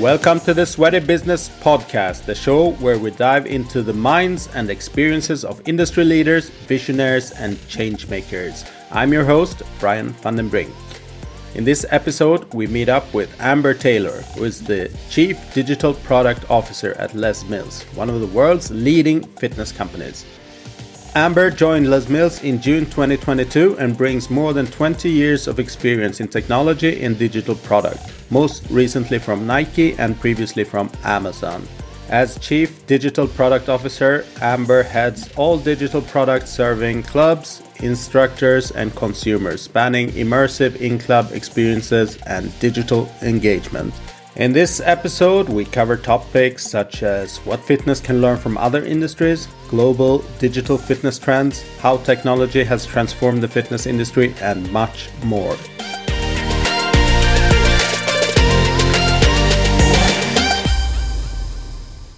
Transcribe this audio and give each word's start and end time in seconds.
Welcome 0.00 0.40
to 0.40 0.54
the 0.54 0.64
Sweaty 0.64 1.00
Business 1.00 1.50
Podcast, 1.60 2.24
the 2.24 2.34
show 2.34 2.70
where 2.76 2.98
we 2.98 3.10
dive 3.10 3.44
into 3.44 3.82
the 3.82 3.92
minds 3.92 4.48
and 4.54 4.70
experiences 4.70 5.44
of 5.44 5.60
industry 5.68 6.04
leaders, 6.04 6.48
visionaries, 6.48 7.32
and 7.32 7.58
change 7.68 8.08
makers. 8.08 8.64
I'm 8.90 9.12
your 9.12 9.26
host, 9.26 9.62
Brian 9.78 10.14
van 10.22 10.36
den 10.36 10.48
Brink. 10.48 10.72
In 11.54 11.64
this 11.64 11.84
episode, 11.90 12.50
we 12.54 12.66
meet 12.66 12.88
up 12.88 13.12
with 13.12 13.38
Amber 13.42 13.74
Taylor, 13.74 14.22
who 14.34 14.44
is 14.44 14.64
the 14.64 14.90
Chief 15.10 15.36
Digital 15.52 15.92
Product 15.92 16.50
Officer 16.50 16.94
at 16.94 17.14
Les 17.14 17.44
Mills, 17.50 17.82
one 17.94 18.08
of 18.08 18.20
the 18.20 18.26
world's 18.28 18.70
leading 18.70 19.22
fitness 19.22 19.70
companies. 19.70 20.24
Amber 21.16 21.50
joined 21.50 21.90
Les 21.90 22.08
Mills 22.08 22.44
in 22.44 22.62
June 22.62 22.86
2022 22.86 23.76
and 23.80 23.98
brings 23.98 24.30
more 24.30 24.52
than 24.52 24.66
20 24.66 25.10
years 25.10 25.48
of 25.48 25.58
experience 25.58 26.20
in 26.20 26.28
technology 26.28 27.02
and 27.02 27.18
digital 27.18 27.56
product, 27.56 27.98
most 28.30 28.62
recently 28.70 29.18
from 29.18 29.44
Nike 29.44 29.94
and 29.94 30.18
previously 30.20 30.62
from 30.62 30.88
Amazon. 31.02 31.66
As 32.10 32.38
Chief 32.38 32.86
Digital 32.86 33.26
Product 33.26 33.68
Officer, 33.68 34.24
Amber 34.40 34.84
heads 34.84 35.28
all 35.36 35.58
digital 35.58 36.00
products 36.00 36.50
serving 36.50 37.02
clubs, 37.02 37.60
instructors, 37.80 38.70
and 38.70 38.94
consumers, 38.94 39.62
spanning 39.62 40.10
immersive 40.10 40.76
in 40.76 40.96
club 41.00 41.32
experiences 41.32 42.18
and 42.26 42.56
digital 42.60 43.10
engagement. 43.22 43.92
In 44.36 44.52
this 44.52 44.78
episode, 44.78 45.48
we 45.48 45.64
cover 45.64 45.96
topics 45.96 46.64
such 46.64 47.02
as 47.02 47.38
what 47.38 47.58
fitness 47.58 48.00
can 48.00 48.20
learn 48.20 48.36
from 48.36 48.56
other 48.58 48.84
industries, 48.84 49.48
global 49.68 50.18
digital 50.38 50.78
fitness 50.78 51.18
trends, 51.18 51.64
how 51.80 51.96
technology 51.96 52.62
has 52.62 52.86
transformed 52.86 53.42
the 53.42 53.48
fitness 53.48 53.86
industry, 53.86 54.32
and 54.40 54.70
much 54.70 55.10
more. 55.24 55.56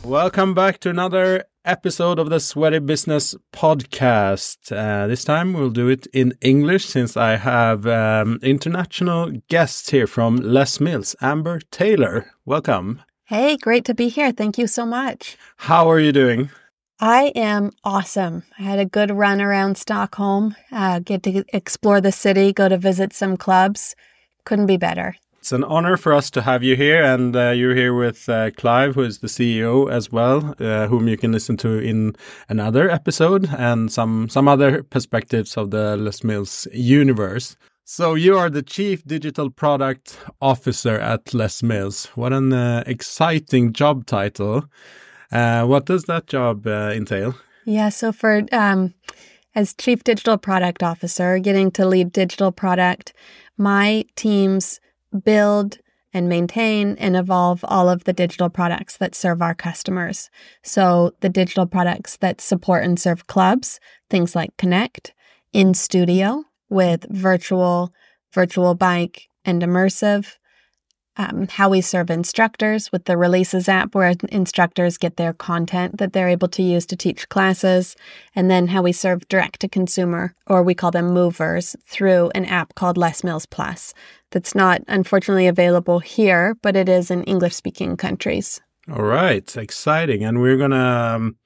Welcome 0.05 0.53
back 0.53 0.81
to 0.81 0.91
another 0.91 1.47
episode 1.65 2.19
of 2.19 2.31
the 2.31 2.41
Sweaty 2.41 2.79
Business 2.79 3.35
Podcast. 3.53 4.71
Uh, 4.71 5.07
this 5.07 5.25
time 5.25 5.53
we'll 5.53 5.71
do 5.71 5.89
it 5.89 6.07
in 6.13 6.35
English 6.41 6.87
since 6.87 7.17
I 7.17 7.37
have 7.37 7.87
um, 7.87 8.39
international 8.43 9.31
guests 9.49 9.91
here 9.91 10.07
from 10.07 10.37
Les 10.37 10.81
Mills. 10.81 11.15
Amber 11.21 11.61
Taylor, 11.71 12.31
welcome. 12.45 13.03
Hey, 13.25 13.57
great 13.57 13.85
to 13.87 13.95
be 13.95 14.09
here. 14.09 14.33
Thank 14.33 14.59
you 14.59 14.67
so 14.67 14.85
much. 14.85 15.37
How 15.57 15.91
are 15.91 16.01
you 16.01 16.13
doing? 16.13 16.51
I 17.01 17.33
am 17.35 17.73
awesome. 17.83 18.45
I 18.59 18.63
had 18.63 18.79
a 18.79 18.85
good 18.85 19.11
run 19.11 19.41
around 19.41 19.77
Stockholm, 19.77 20.55
uh, 20.71 21.01
get 21.01 21.23
to 21.25 21.45
explore 21.53 22.01
the 22.01 22.13
city, 22.13 22.53
go 22.53 22.69
to 22.69 22.79
visit 22.79 23.13
some 23.13 23.37
clubs. 23.37 23.97
Couldn't 24.45 24.67
be 24.67 24.77
better. 24.77 25.17
It's 25.43 25.51
an 25.51 25.65
honor 25.65 25.97
for 25.97 26.13
us 26.13 26.31
to 26.31 26.43
have 26.43 26.63
you 26.63 26.77
here, 26.77 27.03
and 27.03 27.35
uh, 27.35 27.51
you're 27.51 27.75
here 27.75 27.93
with 27.93 28.29
uh, 28.29 28.53
Clive, 28.53 28.95
who 28.95 29.03
is 29.03 29.19
the 29.19 29.27
CEO 29.27 29.91
as 29.91 30.13
well, 30.13 30.55
uh, 30.61 30.87
whom 30.87 31.09
you 31.09 31.17
can 31.17 31.33
listen 31.33 31.57
to 31.57 31.81
in 31.81 32.15
another 32.49 32.89
episode, 32.89 33.49
and 33.59 33.91
some 33.91 34.29
some 34.29 34.47
other 34.47 34.85
perspectives 34.85 35.57
of 35.57 35.73
the 35.73 35.97
Les 35.97 36.23
Mills 36.23 36.69
universe. 36.73 37.57
So 37.85 38.15
you 38.15 38.39
are 38.39 38.49
the 38.49 38.63
chief 38.63 39.05
digital 39.05 39.51
product 39.51 40.17
officer 40.41 40.95
at 41.01 41.35
Les 41.35 41.61
Mills. 41.61 42.07
What 42.15 42.33
an 42.33 42.53
uh, 42.53 42.85
exciting 42.87 43.73
job 43.73 44.07
title! 44.07 44.63
Uh, 45.33 45.65
what 45.65 45.87
does 45.87 46.05
that 46.05 46.29
job 46.29 46.69
uh, 46.69 46.93
entail? 46.95 47.35
Yeah, 47.65 47.89
so 47.89 48.13
for 48.13 48.43
um, 48.53 48.95
as 49.57 49.75
chief 49.75 50.05
digital 50.05 50.39
product 50.39 50.85
officer, 50.85 51.41
getting 51.41 51.73
to 51.73 51.85
lead 51.85 52.13
digital 52.13 52.53
product, 52.53 53.13
my 53.59 54.05
teams 54.15 54.79
build 55.25 55.79
and 56.13 56.29
maintain 56.29 56.97
and 56.97 57.17
evolve 57.17 57.65
all 57.67 57.89
of 57.89 58.05
the 58.05 58.13
digital 58.13 58.51
products 58.51 58.97
that 58.99 59.15
serve 59.15 59.41
our 59.41 59.55
customers. 59.55 60.31
So, 60.63 61.15
the 61.21 61.29
digital 61.29 61.67
products 61.67 62.17
that 62.19 62.41
support 62.41 62.85
and 62.85 63.01
serve 63.01 63.27
clubs, 63.27 63.81
things 64.11 64.37
like 64.37 64.57
Connect, 64.59 65.15
in 65.53 65.75
studio 65.75 66.45
with 66.69 67.07
virtual, 67.11 67.93
virtual 68.33 68.75
bike, 68.75 69.29
and 69.45 69.63
immersive. 69.63 70.37
Um, 71.19 71.47
how 71.51 71.69
we 71.69 71.83
serve 71.83 72.09
instructors 72.09 72.91
with 72.91 73.05
the 73.05 73.19
Releases 73.19 73.69
app, 73.69 73.95
where 73.95 74.15
instructors 74.31 74.97
get 74.97 75.17
their 75.17 75.35
content 75.35 75.99
that 75.99 76.15
they're 76.15 76.31
able 76.31 76.49
to 76.49 76.63
use 76.63 76.87
to 76.87 76.97
teach 76.97 77.29
classes, 77.29 77.97
and 78.35 78.51
then 78.51 78.69
how 78.69 78.81
we 78.81 78.93
serve 78.93 79.29
direct 79.29 79.61
to 79.61 79.69
consumer, 79.69 80.35
or 80.47 80.63
we 80.63 80.75
call 80.75 80.91
them 80.91 81.13
movers, 81.13 81.77
through 81.87 82.31
an 82.35 82.47
app 82.47 82.75
called 82.75 82.97
Les 82.97 83.23
Mills 83.23 83.45
Plus 83.45 83.93
that's 84.33 84.55
not 84.55 84.83
unfortunately 84.89 85.47
available 85.47 86.01
here, 86.01 86.57
but 86.63 86.77
it 86.77 86.89
is 86.89 87.11
in 87.11 87.23
English 87.25 87.55
speaking 87.55 87.97
countries. 87.97 88.61
All 88.91 89.03
right, 89.03 89.57
exciting. 89.57 90.25
And 90.25 90.41
we're 90.41 90.57
going 90.57 90.73
to 90.73 90.77
um, 90.77 91.37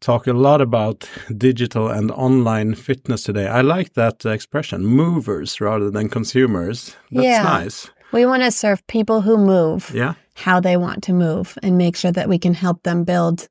talk 0.00 0.26
a 0.26 0.32
lot 0.32 0.62
about 0.62 1.08
digital 1.36 1.88
and 1.88 2.10
online 2.12 2.74
fitness 2.74 3.24
today. 3.24 3.46
I 3.46 3.60
like 3.60 3.94
that 3.94 4.24
expression, 4.24 4.86
movers 4.86 5.60
rather 5.60 5.90
than 5.90 6.08
consumers. 6.08 6.96
That's 7.10 7.26
yeah. 7.26 7.42
nice. 7.42 7.90
We 8.12 8.26
want 8.26 8.42
to 8.42 8.50
serve 8.50 8.86
people 8.86 9.20
who 9.20 9.36
move 9.36 9.90
yeah. 9.94 10.14
how 10.34 10.60
they 10.60 10.76
want 10.76 11.02
to 11.04 11.12
move 11.12 11.56
and 11.62 11.78
make 11.78 11.96
sure 11.96 12.12
that 12.12 12.28
we 12.28 12.38
can 12.38 12.54
help 12.54 12.82
them 12.82 13.04
build 13.04 13.48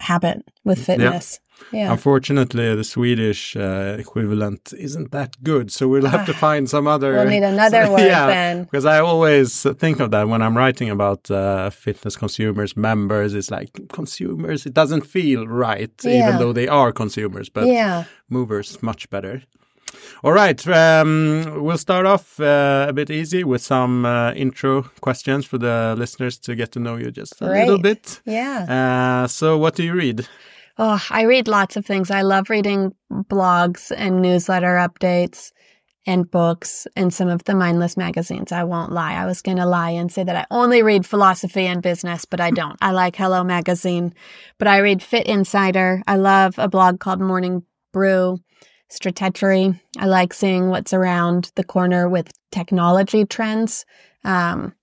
habit 0.00 0.42
with 0.64 0.84
fitness. 0.84 1.40
Yeah. 1.72 1.92
Unfortunately, 1.92 2.74
the 2.74 2.84
Swedish 2.84 3.54
uh, 3.54 3.96
equivalent 3.98 4.72
isn't 4.78 5.12
that 5.12 5.42
good, 5.42 5.70
so 5.70 5.88
we'll 5.88 6.06
have 6.06 6.24
to 6.26 6.32
find 6.32 6.68
some 6.70 6.86
other. 6.86 7.12
We'll 7.12 7.28
need 7.28 7.42
another 7.42 7.90
word 7.90 8.00
yeah, 8.00 8.26
then. 8.26 8.64
Because 8.64 8.86
I 8.86 9.00
always 9.00 9.62
think 9.62 10.00
of 10.00 10.10
that 10.10 10.26
when 10.28 10.40
I'm 10.42 10.56
writing 10.56 10.88
about 10.90 11.30
uh, 11.30 11.70
fitness 11.70 12.16
consumers, 12.16 12.76
members. 12.76 13.34
It's 13.34 13.50
like 13.50 13.78
consumers. 13.92 14.66
It 14.66 14.74
doesn't 14.74 15.02
feel 15.06 15.46
right, 15.46 15.92
Yeah. 16.02 16.28
even 16.28 16.38
though 16.40 16.52
they 16.54 16.66
are 16.66 16.92
consumers. 16.92 17.50
But 17.50 17.66
Yeah. 17.66 18.04
movers 18.28 18.82
much 18.82 19.10
better. 19.10 19.42
All 20.22 20.32
right, 20.32 20.66
um, 20.68 21.62
we'll 21.62 21.78
start 21.78 22.06
off 22.06 22.38
uh, 22.40 22.86
a 22.88 22.92
bit 22.92 23.10
easy 23.10 23.44
with 23.44 23.62
some 23.62 24.04
uh, 24.04 24.32
intro 24.32 24.82
questions 25.00 25.46
for 25.46 25.58
the 25.58 25.94
listeners 25.96 26.38
to 26.40 26.54
get 26.54 26.72
to 26.72 26.80
know 26.80 26.96
you 26.96 27.10
just 27.10 27.40
a 27.40 27.46
little 27.46 27.78
bit. 27.78 28.20
Yeah. 28.24 29.22
Uh, 29.24 29.28
so, 29.28 29.56
what 29.58 29.74
do 29.74 29.82
you 29.82 29.94
read? 29.94 30.26
Oh, 30.78 31.04
I 31.10 31.22
read 31.22 31.48
lots 31.48 31.76
of 31.76 31.84
things. 31.84 32.10
I 32.10 32.22
love 32.22 32.48
reading 32.48 32.94
blogs 33.12 33.92
and 33.94 34.22
newsletter 34.22 34.76
updates 34.76 35.52
and 36.06 36.30
books 36.30 36.86
and 36.96 37.12
some 37.12 37.28
of 37.28 37.44
the 37.44 37.54
mindless 37.54 37.96
magazines. 37.96 38.52
I 38.52 38.64
won't 38.64 38.92
lie. 38.92 39.14
I 39.14 39.26
was 39.26 39.42
going 39.42 39.58
to 39.58 39.66
lie 39.66 39.90
and 39.90 40.10
say 40.10 40.24
that 40.24 40.36
I 40.36 40.46
only 40.50 40.82
read 40.82 41.04
philosophy 41.04 41.66
and 41.66 41.82
business, 41.82 42.24
but 42.24 42.40
I 42.40 42.50
don't. 42.50 42.78
I 42.80 42.92
like 42.92 43.16
Hello 43.16 43.44
Magazine, 43.44 44.14
but 44.58 44.68
I 44.68 44.78
read 44.78 45.02
Fit 45.02 45.26
Insider. 45.26 46.02
I 46.06 46.16
love 46.16 46.58
a 46.58 46.68
blog 46.68 47.00
called 47.00 47.20
Morning 47.20 47.62
Brew, 47.92 48.38
Stratechery. 48.90 49.80
I 49.98 50.06
like 50.06 50.34
seeing 50.34 50.68
what's 50.68 50.92
around 50.92 51.52
the 51.54 51.64
corner 51.64 52.08
with 52.08 52.32
technology 52.50 53.24
trends. 53.24 53.84
Um, 54.24 54.74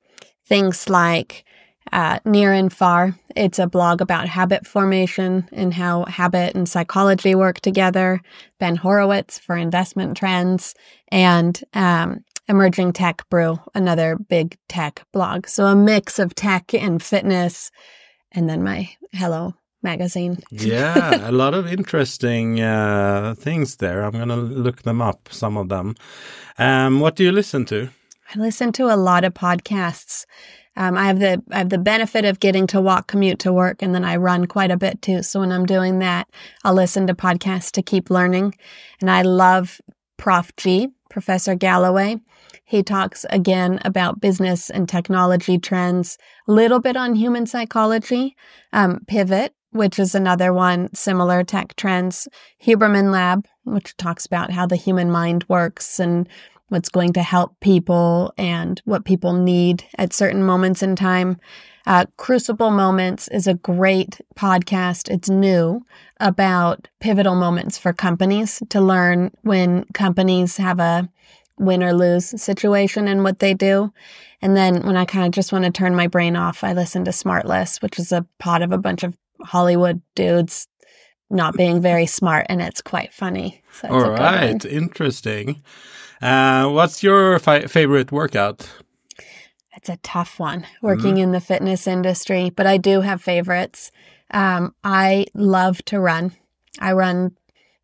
things 0.47 0.89
like 0.89 1.43
uh, 1.91 2.19
Nir 2.25 2.53
and 2.53 2.71
Far. 2.71 3.15
It's 3.35 3.59
a 3.59 3.67
blog 3.67 4.01
about 4.01 4.27
habit 4.27 4.65
formation 4.65 5.47
and 5.51 5.73
how 5.73 6.05
habit 6.05 6.55
and 6.55 6.67
psychology 6.67 7.35
work 7.35 7.59
together. 7.59 8.21
Ben 8.59 8.75
Horowitz 8.75 9.37
for 9.37 9.55
investment 9.55 10.17
trends 10.17 10.73
and 11.09 11.61
um, 11.73 12.23
Emerging 12.47 12.93
Tech 12.93 13.27
Brew, 13.29 13.59
another 13.75 14.17
big 14.17 14.57
tech 14.69 15.05
blog. 15.11 15.47
So 15.47 15.65
a 15.65 15.75
mix 15.75 16.17
of 16.17 16.33
tech 16.33 16.73
and 16.73 17.03
fitness, 17.03 17.71
and 18.31 18.49
then 18.49 18.63
my 18.63 18.89
Hello 19.13 19.53
magazine. 19.83 20.39
yeah, 20.51 21.29
a 21.29 21.31
lot 21.43 21.53
of 21.53 21.71
interesting 21.71 22.59
uh, 22.61 23.35
things 23.37 23.77
there. 23.77 24.03
I'm 24.03 24.11
going 24.11 24.29
to 24.29 24.35
look 24.35 24.83
them 24.83 25.01
up, 25.01 25.29
some 25.31 25.57
of 25.57 25.69
them. 25.69 25.95
Um, 26.57 26.99
what 26.99 27.15
do 27.15 27.23
you 27.23 27.31
listen 27.31 27.65
to? 27.65 27.89
I 28.33 28.39
listen 28.39 28.71
to 28.73 28.93
a 28.93 28.97
lot 28.97 29.23
of 29.23 29.33
podcasts. 29.33 30.25
Um, 30.75 30.95
I 30.95 31.05
have 31.05 31.19
the 31.19 31.41
I 31.51 31.57
have 31.57 31.69
the 31.69 31.77
benefit 31.77 32.23
of 32.25 32.39
getting 32.39 32.67
to 32.67 32.81
walk 32.81 33.07
commute 33.07 33.39
to 33.39 33.53
work, 33.53 33.81
and 33.81 33.95
then 33.95 34.05
I 34.05 34.17
run 34.17 34.45
quite 34.45 34.69
a 34.69 34.77
bit 34.77 35.01
too. 35.01 35.23
So 35.23 35.39
when 35.39 35.51
I'm 35.51 35.65
doing 35.65 35.99
that, 35.99 36.29
I'll 36.63 36.73
listen 36.73 37.07
to 37.07 37.15
podcasts 37.15 37.71
to 37.71 37.81
keep 37.81 38.09
learning. 38.09 38.55
And 39.01 39.09
I 39.09 39.23
love 39.23 39.81
Prof 40.17 40.55
G, 40.55 40.89
Professor 41.09 41.55
Galloway. 41.55 42.17
He 42.63 42.83
talks 42.83 43.25
again 43.29 43.79
about 43.85 44.19
business 44.19 44.69
and 44.69 44.89
technology 44.89 45.57
trends, 45.57 46.17
a 46.47 46.51
little 46.51 46.79
bit 46.79 46.97
on 46.97 47.15
human 47.15 47.47
psychology, 47.47 48.35
um, 48.73 48.99
Pivot, 49.07 49.55
which 49.77 49.99
is 49.99 50.15
another 50.15 50.51
one, 50.51 50.93
similar 50.93 51.43
tech 51.43 51.75
trends, 51.75 52.27
Huberman 52.63 53.11
Lab, 53.11 53.45
which 53.63 53.95
talks 53.97 54.25
about 54.25 54.51
how 54.51 54.65
the 54.65 54.75
human 54.75 55.09
mind 55.11 55.45
works 55.47 55.99
and 55.99 56.27
what's 56.69 56.89
going 56.89 57.13
to 57.13 57.23
help 57.23 57.57
people 57.61 58.33
and 58.37 58.81
what 58.85 59.05
people 59.05 59.33
need 59.33 59.85
at 59.97 60.13
certain 60.13 60.43
moments 60.43 60.83
in 60.83 60.95
time. 60.95 61.37
Uh, 61.85 62.05
Crucible 62.17 62.71
Moments 62.71 63.29
is 63.29 63.47
a 63.47 63.53
great 63.53 64.19
podcast. 64.35 65.09
It's 65.09 65.29
new 65.29 65.85
about 66.19 66.89
pivotal 66.99 67.35
moments 67.35 67.77
for 67.77 67.93
companies 67.93 68.61
to 68.69 68.81
learn 68.81 69.31
when 69.43 69.85
companies 69.93 70.57
have 70.57 70.81
a 70.81 71.07
win 71.57 71.81
or 71.81 71.93
lose 71.93 72.41
situation 72.41 73.07
and 73.07 73.23
what 73.23 73.39
they 73.39 73.53
do. 73.53 73.93
And 74.41 74.55
then 74.55 74.85
when 74.85 74.97
I 74.97 75.05
kind 75.05 75.25
of 75.25 75.31
just 75.31 75.51
want 75.51 75.65
to 75.65 75.71
turn 75.71 75.95
my 75.95 76.07
brain 76.07 76.35
off, 76.35 76.63
I 76.63 76.73
listen 76.73 77.05
to 77.05 77.11
Smartless, 77.11 77.81
which 77.81 77.97
is 77.97 78.11
a 78.11 78.25
pod 78.37 78.61
of 78.61 78.71
a 78.71 78.77
bunch 78.77 79.03
of 79.03 79.17
Hollywood 79.41 80.01
dudes 80.15 80.67
not 81.29 81.55
being 81.55 81.81
very 81.81 82.05
smart, 82.05 82.45
and 82.49 82.61
it's 82.61 82.81
quite 82.81 83.13
funny. 83.13 83.61
So 83.73 83.89
All 83.89 84.11
right, 84.11 84.63
interesting. 84.65 85.61
Uh, 86.21 86.69
what's 86.69 87.03
your 87.03 87.37
fi- 87.39 87.67
favorite 87.67 88.11
workout? 88.11 88.69
It's 89.75 89.89
a 89.89 89.97
tough 89.97 90.39
one 90.39 90.65
working 90.81 91.15
mm. 91.15 91.19
in 91.19 91.31
the 91.31 91.39
fitness 91.39 91.85
industry, 91.85 92.49
but 92.49 92.65
I 92.65 92.77
do 92.77 93.01
have 93.01 93.21
favorites. 93.21 93.91
Um, 94.31 94.73
I 94.83 95.27
love 95.33 95.83
to 95.85 95.99
run. 95.99 96.33
I 96.79 96.93
run 96.93 97.35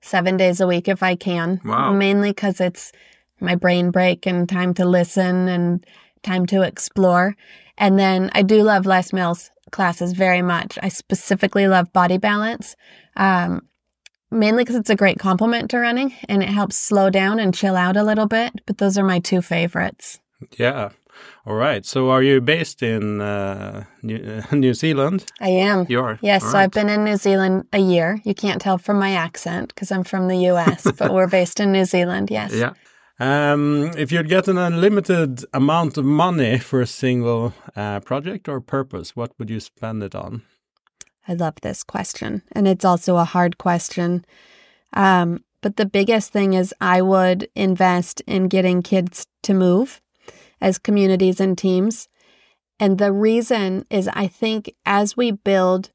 seven 0.01 0.35
days 0.37 0.59
a 0.59 0.67
week 0.67 0.87
if 0.87 1.03
I 1.03 1.15
can, 1.15 1.61
wow. 1.63 1.93
mainly 1.93 2.31
because 2.31 2.59
it's 2.59 2.91
my 3.39 3.55
brain 3.55 3.91
break 3.91 4.25
and 4.25 4.49
time 4.49 4.73
to 4.75 4.85
listen 4.85 5.47
and 5.47 5.85
time 6.23 6.45
to 6.47 6.61
explore. 6.63 7.35
And 7.77 7.99
then 7.99 8.29
I 8.33 8.41
do 8.41 8.63
love 8.63 8.85
Les 8.85 9.13
Mills 9.13 9.51
classes 9.73 10.13
very 10.13 10.41
much. 10.41 10.79
I 10.81 10.87
specifically 10.87 11.67
love 11.67 11.91
body 11.91 12.17
balance, 12.17 12.77
um, 13.17 13.67
mainly 14.31 14.63
because 14.63 14.77
it's 14.77 14.89
a 14.89 14.95
great 14.95 15.19
complement 15.19 15.69
to 15.71 15.79
running 15.79 16.13
and 16.29 16.41
it 16.41 16.49
helps 16.49 16.77
slow 16.77 17.09
down 17.09 17.39
and 17.39 17.53
chill 17.53 17.75
out 17.75 17.97
a 17.97 18.03
little 18.03 18.27
bit. 18.27 18.53
But 18.65 18.77
those 18.77 18.97
are 18.97 19.03
my 19.03 19.19
two 19.19 19.41
favorites. 19.41 20.19
Yeah. 20.57 20.91
All 21.45 21.55
right. 21.55 21.85
So, 21.85 22.09
are 22.09 22.23
you 22.23 22.41
based 22.41 22.81
in 22.81 23.21
uh, 23.21 23.83
New, 24.01 24.41
New, 24.51 24.73
Zealand? 24.73 25.25
I 25.41 25.49
am. 25.49 25.85
You 25.89 26.01
are. 26.01 26.17
Yes. 26.21 26.43
All 26.43 26.51
so, 26.51 26.57
right. 26.57 26.63
I've 26.63 26.71
been 26.71 26.89
in 26.89 27.03
New 27.03 27.17
Zealand 27.17 27.65
a 27.73 27.79
year. 27.79 28.19
You 28.23 28.33
can't 28.33 28.61
tell 28.61 28.77
from 28.77 28.97
my 28.97 29.11
accent 29.11 29.69
because 29.69 29.91
I'm 29.91 30.03
from 30.03 30.27
the 30.27 30.37
U.S., 30.37 30.87
but 30.97 31.13
we're 31.13 31.27
based 31.27 31.59
in 31.59 31.71
New 31.71 31.85
Zealand. 31.85 32.31
Yes. 32.31 32.53
Yeah. 32.53 32.73
Um, 33.19 33.91
if 33.95 34.11
you'd 34.11 34.29
get 34.29 34.47
an 34.47 34.57
unlimited 34.57 35.45
amount 35.53 35.97
of 35.97 36.05
money 36.05 36.57
for 36.69 36.81
a 36.81 36.87
single 36.87 37.53
uh, 37.75 37.99
project 37.99 38.47
or 38.47 38.59
purpose, 38.59 39.15
what 39.15 39.31
would 39.37 39.49
you 39.49 39.59
spend 39.59 40.03
it 40.03 40.15
on? 40.15 40.41
I 41.27 41.33
love 41.33 41.55
this 41.61 41.83
question. 41.83 42.41
And 42.51 42.67
it's 42.67 42.83
also 42.83 43.17
a 43.17 43.23
hard 43.23 43.57
question. 43.57 44.25
Um, 44.93 45.43
but 45.61 45.77
the 45.77 45.85
biggest 45.85 46.33
thing 46.33 46.53
is 46.53 46.73
I 46.81 47.01
would 47.01 47.47
invest 47.55 48.21
in 48.27 48.49
getting 48.49 48.81
kids 48.81 49.25
to 49.43 49.53
move 49.53 50.01
as 50.59 50.77
communities 50.77 51.39
and 51.39 51.57
teams. 51.57 52.09
And 52.79 52.97
the 52.97 53.13
reason 53.13 53.85
is 53.89 54.09
I 54.09 54.27
think 54.27 54.73
as 54.85 55.15
we 55.15 55.31
build 55.31 55.91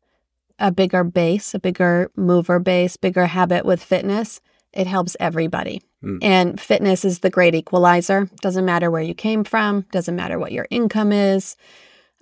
a 0.58 0.72
bigger 0.72 1.04
base, 1.04 1.54
a 1.54 1.58
bigger 1.58 2.10
mover 2.16 2.58
base, 2.58 2.96
bigger 2.96 3.26
habit 3.26 3.64
with 3.64 3.82
fitness, 3.82 4.40
it 4.72 4.86
helps 4.86 5.16
everybody. 5.20 5.82
Mm. 6.02 6.18
And 6.22 6.60
fitness 6.60 7.04
is 7.04 7.20
the 7.20 7.30
great 7.30 7.54
equalizer. 7.54 8.28
Doesn't 8.40 8.64
matter 8.64 8.90
where 8.90 9.02
you 9.02 9.14
came 9.14 9.44
from, 9.44 9.82
doesn't 9.90 10.16
matter 10.16 10.38
what 10.38 10.52
your 10.52 10.66
income 10.70 11.12
is. 11.12 11.56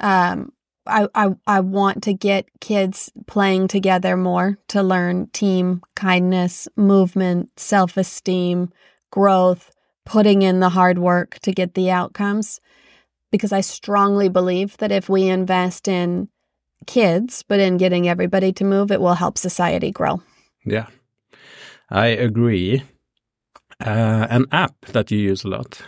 Um, 0.00 0.52
I, 0.86 1.08
I, 1.14 1.34
I 1.46 1.60
want 1.60 2.04
to 2.04 2.14
get 2.14 2.46
kids 2.60 3.10
playing 3.26 3.68
together 3.68 4.16
more 4.16 4.58
to 4.68 4.82
learn 4.82 5.28
team 5.28 5.82
kindness, 5.94 6.68
movement, 6.76 7.50
self 7.58 7.96
esteem, 7.96 8.70
growth, 9.10 9.72
putting 10.04 10.42
in 10.42 10.60
the 10.60 10.68
hard 10.68 10.98
work 10.98 11.38
to 11.40 11.52
get 11.52 11.74
the 11.74 11.90
outcomes. 11.90 12.60
Because 13.32 13.52
I 13.52 13.60
strongly 13.60 14.28
believe 14.28 14.76
that 14.78 14.92
if 14.92 15.08
we 15.08 15.28
invest 15.28 15.88
in 15.88 16.28
kids, 16.86 17.42
but 17.46 17.58
in 17.58 17.76
getting 17.76 18.08
everybody 18.08 18.52
to 18.52 18.64
move, 18.64 18.92
it 18.92 19.00
will 19.00 19.14
help 19.14 19.36
society 19.36 19.90
grow. 19.90 20.22
Yeah, 20.64 20.86
I 21.90 22.06
agree. 22.06 22.84
Uh, 23.84 24.26
an 24.30 24.46
app 24.52 24.74
that 24.86 25.10
you 25.10 25.18
use 25.18 25.44
a 25.44 25.48
lot. 25.48 25.82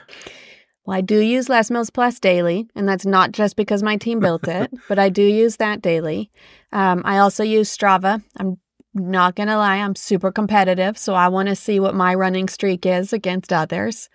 Well, 0.84 0.96
I 0.96 1.00
do 1.00 1.18
use 1.18 1.48
Les 1.48 1.70
Mills 1.70 1.90
Plus 1.90 2.18
daily, 2.18 2.68
and 2.74 2.88
that's 2.88 3.06
not 3.06 3.32
just 3.32 3.56
because 3.56 3.82
my 3.82 3.96
team 3.96 4.20
built 4.20 4.48
it, 4.48 4.72
but 4.88 4.98
I 4.98 5.08
do 5.08 5.22
use 5.22 5.56
that 5.56 5.82
daily. 5.82 6.30
Um, 6.72 7.02
I 7.04 7.18
also 7.18 7.44
use 7.44 7.74
Strava. 7.74 8.22
I'm 8.36 8.58
not 8.94 9.34
going 9.34 9.48
to 9.48 9.56
lie, 9.56 9.76
I'm 9.76 9.94
super 9.94 10.32
competitive, 10.32 10.98
so 10.98 11.14
I 11.14 11.28
want 11.28 11.48
to 11.48 11.56
see 11.56 11.78
what 11.78 11.94
my 11.94 12.14
running 12.14 12.48
streak 12.48 12.86
is 12.86 13.12
against 13.12 13.52
others. 13.52 14.08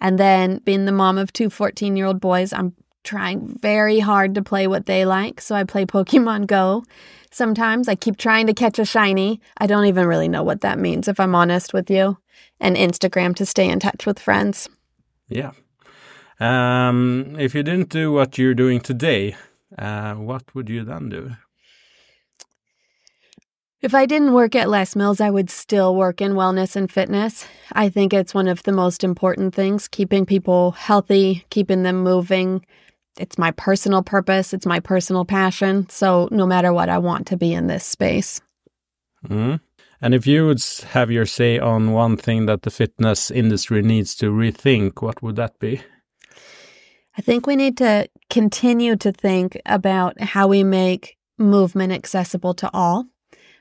And 0.00 0.18
then, 0.18 0.60
being 0.64 0.84
the 0.84 0.92
mom 0.92 1.18
of 1.18 1.32
two 1.32 1.50
14 1.50 1.96
year 1.96 2.06
old 2.06 2.20
boys, 2.20 2.52
I'm 2.52 2.74
trying 3.04 3.58
very 3.60 4.00
hard 4.00 4.34
to 4.34 4.42
play 4.42 4.66
what 4.66 4.86
they 4.86 5.04
like. 5.04 5.40
So 5.40 5.54
I 5.54 5.64
play 5.64 5.84
Pokemon 5.86 6.46
Go. 6.46 6.84
Sometimes 7.30 7.88
I 7.88 7.94
keep 7.94 8.16
trying 8.16 8.46
to 8.46 8.54
catch 8.54 8.78
a 8.78 8.84
shiny. 8.84 9.40
I 9.58 9.66
don't 9.66 9.86
even 9.86 10.06
really 10.06 10.28
know 10.28 10.42
what 10.42 10.62
that 10.62 10.78
means, 10.78 11.06
if 11.06 11.20
I'm 11.20 11.34
honest 11.34 11.72
with 11.72 11.90
you. 11.90 12.16
And 12.60 12.76
Instagram 12.76 13.34
to 13.36 13.46
stay 13.46 13.68
in 13.68 13.80
touch 13.80 14.06
with 14.06 14.18
friends. 14.18 14.68
Yeah, 15.28 15.52
um, 16.40 17.36
if 17.38 17.54
you 17.54 17.62
didn't 17.62 17.90
do 17.90 18.12
what 18.12 18.38
you're 18.38 18.54
doing 18.54 18.80
today, 18.80 19.36
uh, 19.78 20.14
what 20.14 20.54
would 20.54 20.68
you 20.68 20.84
then 20.84 21.08
do? 21.08 21.32
If 23.80 23.94
I 23.94 24.06
didn't 24.06 24.32
work 24.32 24.54
at 24.54 24.70
Les 24.70 24.96
Mills, 24.96 25.20
I 25.20 25.28
would 25.28 25.50
still 25.50 25.94
work 25.94 26.22
in 26.22 26.32
wellness 26.32 26.74
and 26.74 26.90
fitness. 26.90 27.46
I 27.72 27.90
think 27.90 28.14
it's 28.14 28.32
one 28.32 28.48
of 28.48 28.62
the 28.62 28.72
most 28.72 29.04
important 29.04 29.54
things, 29.54 29.88
keeping 29.88 30.24
people 30.24 30.72
healthy, 30.72 31.44
keeping 31.50 31.82
them 31.82 32.02
moving. 32.02 32.64
It's 33.18 33.36
my 33.36 33.50
personal 33.52 34.02
purpose, 34.02 34.54
it's 34.54 34.66
my 34.66 34.80
personal 34.80 35.24
passion. 35.24 35.88
So, 35.90 36.28
no 36.30 36.46
matter 36.46 36.72
what, 36.72 36.88
I 36.88 36.98
want 36.98 37.26
to 37.28 37.36
be 37.36 37.52
in 37.52 37.66
this 37.66 37.84
space. 37.84 38.40
Mm. 39.28 39.60
And 40.04 40.12
if 40.14 40.26
you 40.26 40.44
would 40.44 40.62
have 40.90 41.10
your 41.10 41.24
say 41.24 41.58
on 41.58 41.92
one 41.92 42.18
thing 42.18 42.44
that 42.44 42.60
the 42.60 42.70
fitness 42.70 43.30
industry 43.30 43.80
needs 43.80 44.14
to 44.16 44.26
rethink, 44.26 45.00
what 45.00 45.22
would 45.22 45.36
that 45.36 45.58
be? 45.58 45.80
I 47.16 47.22
think 47.22 47.46
we 47.46 47.56
need 47.56 47.78
to 47.78 48.10
continue 48.28 48.96
to 48.96 49.12
think 49.12 49.58
about 49.64 50.20
how 50.20 50.46
we 50.46 50.62
make 50.62 51.16
movement 51.38 51.90
accessible 51.90 52.52
to 52.52 52.68
all, 52.74 53.06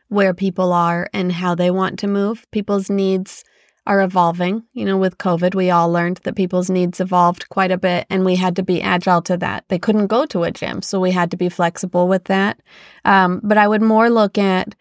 where 0.10 0.34
people 0.34 0.74
are 0.74 1.10
and 1.14 1.32
how 1.32 1.56
they 1.56 1.72
want 1.72 1.98
to 2.00 2.08
move. 2.08 2.46
People's 2.52 2.90
needs 2.90 3.46
are 3.88 4.02
evolving. 4.02 4.64
You 4.74 4.84
know, 4.84 4.98
with 4.98 5.18
COVID, 5.18 5.56
we 5.56 5.70
all 5.70 5.90
learned 5.90 6.20
that 6.26 6.36
people's 6.36 6.70
needs 6.70 7.00
evolved 7.00 7.48
quite 7.48 7.72
a 7.72 7.78
bit 7.78 8.06
and 8.10 8.26
we 8.26 8.36
had 8.36 8.58
to 8.58 8.64
be 8.64 8.82
agile 8.82 9.22
to 9.22 9.38
that. 9.38 9.64
They 9.70 9.80
couldn't 9.80 10.08
go 10.08 10.26
to 10.26 10.44
a 10.44 10.52
gym, 10.52 10.82
so 10.82 11.00
we 11.00 11.12
had 11.12 11.32
to 11.32 11.38
be 11.38 11.48
flexible 11.48 12.10
with 12.10 12.26
that. 12.26 12.60
Um, 13.06 13.40
but 13.46 13.58
I 13.58 13.70
would 13.70 13.82
more 13.82 14.10
look 14.10 14.38
at, 14.38 14.76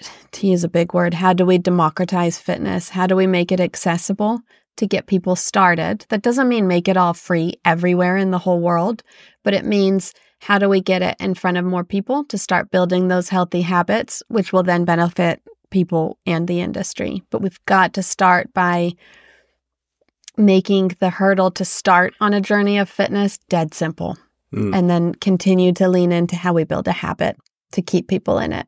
to 0.32 0.46
use 0.46 0.64
a 0.64 0.68
big 0.68 0.94
word, 0.94 1.14
how 1.14 1.32
do 1.32 1.46
we 1.46 1.58
democratize 1.58 2.38
fitness? 2.38 2.90
How 2.90 3.06
do 3.06 3.16
we 3.16 3.26
make 3.26 3.52
it 3.52 3.60
accessible 3.60 4.42
to 4.76 4.86
get 4.86 5.06
people 5.06 5.36
started. 5.36 6.06
That 6.08 6.22
doesn't 6.22 6.48
mean 6.48 6.68
make 6.68 6.88
it 6.88 6.96
all 6.96 7.14
free 7.14 7.54
everywhere 7.64 8.16
in 8.16 8.30
the 8.30 8.38
whole 8.38 8.60
world, 8.60 9.02
but 9.42 9.54
it 9.54 9.64
means 9.64 10.12
how 10.40 10.58
do 10.58 10.68
we 10.68 10.80
get 10.80 11.02
it 11.02 11.16
in 11.18 11.34
front 11.34 11.56
of 11.56 11.64
more 11.64 11.84
people 11.84 12.24
to 12.24 12.38
start 12.38 12.70
building 12.70 13.08
those 13.08 13.30
healthy 13.30 13.62
habits, 13.62 14.22
which 14.28 14.52
will 14.52 14.62
then 14.62 14.84
benefit 14.84 15.40
people 15.70 16.18
and 16.26 16.46
the 16.46 16.60
industry. 16.60 17.22
But 17.30 17.42
we've 17.42 17.64
got 17.66 17.94
to 17.94 18.02
start 18.02 18.52
by 18.52 18.92
making 20.36 20.92
the 21.00 21.10
hurdle 21.10 21.50
to 21.52 21.64
start 21.64 22.14
on 22.20 22.34
a 22.34 22.40
journey 22.40 22.78
of 22.78 22.90
fitness 22.90 23.38
dead 23.48 23.72
simple 23.72 24.18
mm. 24.52 24.76
and 24.76 24.90
then 24.90 25.14
continue 25.14 25.72
to 25.72 25.88
lean 25.88 26.12
into 26.12 26.36
how 26.36 26.52
we 26.52 26.64
build 26.64 26.86
a 26.86 26.92
habit 26.92 27.36
to 27.72 27.80
keep 27.80 28.06
people 28.06 28.38
in 28.38 28.52
it. 28.52 28.66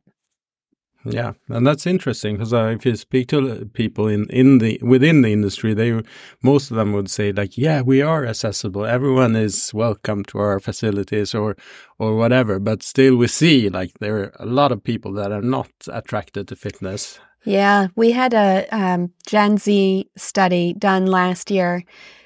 Yeah, 1.05 1.33
and 1.47 1.65
that's 1.65 1.87
interesting 1.87 2.35
because 2.35 2.53
uh, 2.53 2.65
if 2.75 2.85
you 2.85 2.95
speak 2.97 3.29
to 3.29 3.65
people 3.73 4.07
in 4.07 4.25
in 4.29 4.57
the 4.57 4.79
within 4.81 5.21
the 5.21 5.31
industry, 5.31 5.73
they 5.73 6.01
most 6.43 6.71
of 6.71 6.77
them 6.77 6.91
would 6.91 7.09
say 7.09 7.31
like, 7.31 7.57
"Yeah, 7.57 7.81
we 7.81 8.01
are 8.01 8.25
accessible. 8.25 8.85
Everyone 8.85 9.35
is 9.35 9.73
welcome 9.73 10.25
to 10.25 10.39
our 10.39 10.59
facilities 10.59 11.33
or 11.33 11.55
or 11.99 12.17
whatever." 12.17 12.59
But 12.59 12.83
still, 12.83 13.15
we 13.15 13.27
see 13.27 13.69
like 13.69 13.93
there 13.99 14.17
are 14.17 14.33
a 14.39 14.45
lot 14.45 14.73
of 14.73 14.83
people 14.83 15.13
that 15.13 15.31
are 15.31 15.41
not 15.41 15.69
attracted 15.87 16.49
to 16.49 16.55
fitness. 16.57 17.19
Yeah, 17.45 17.87
we 17.95 18.11
had 18.11 18.33
a 18.33 18.67
um, 18.71 19.13
Gen 19.25 19.57
Z 19.57 20.09
study 20.17 20.73
done 20.73 21.05
last 21.05 21.49
year, 21.49 21.83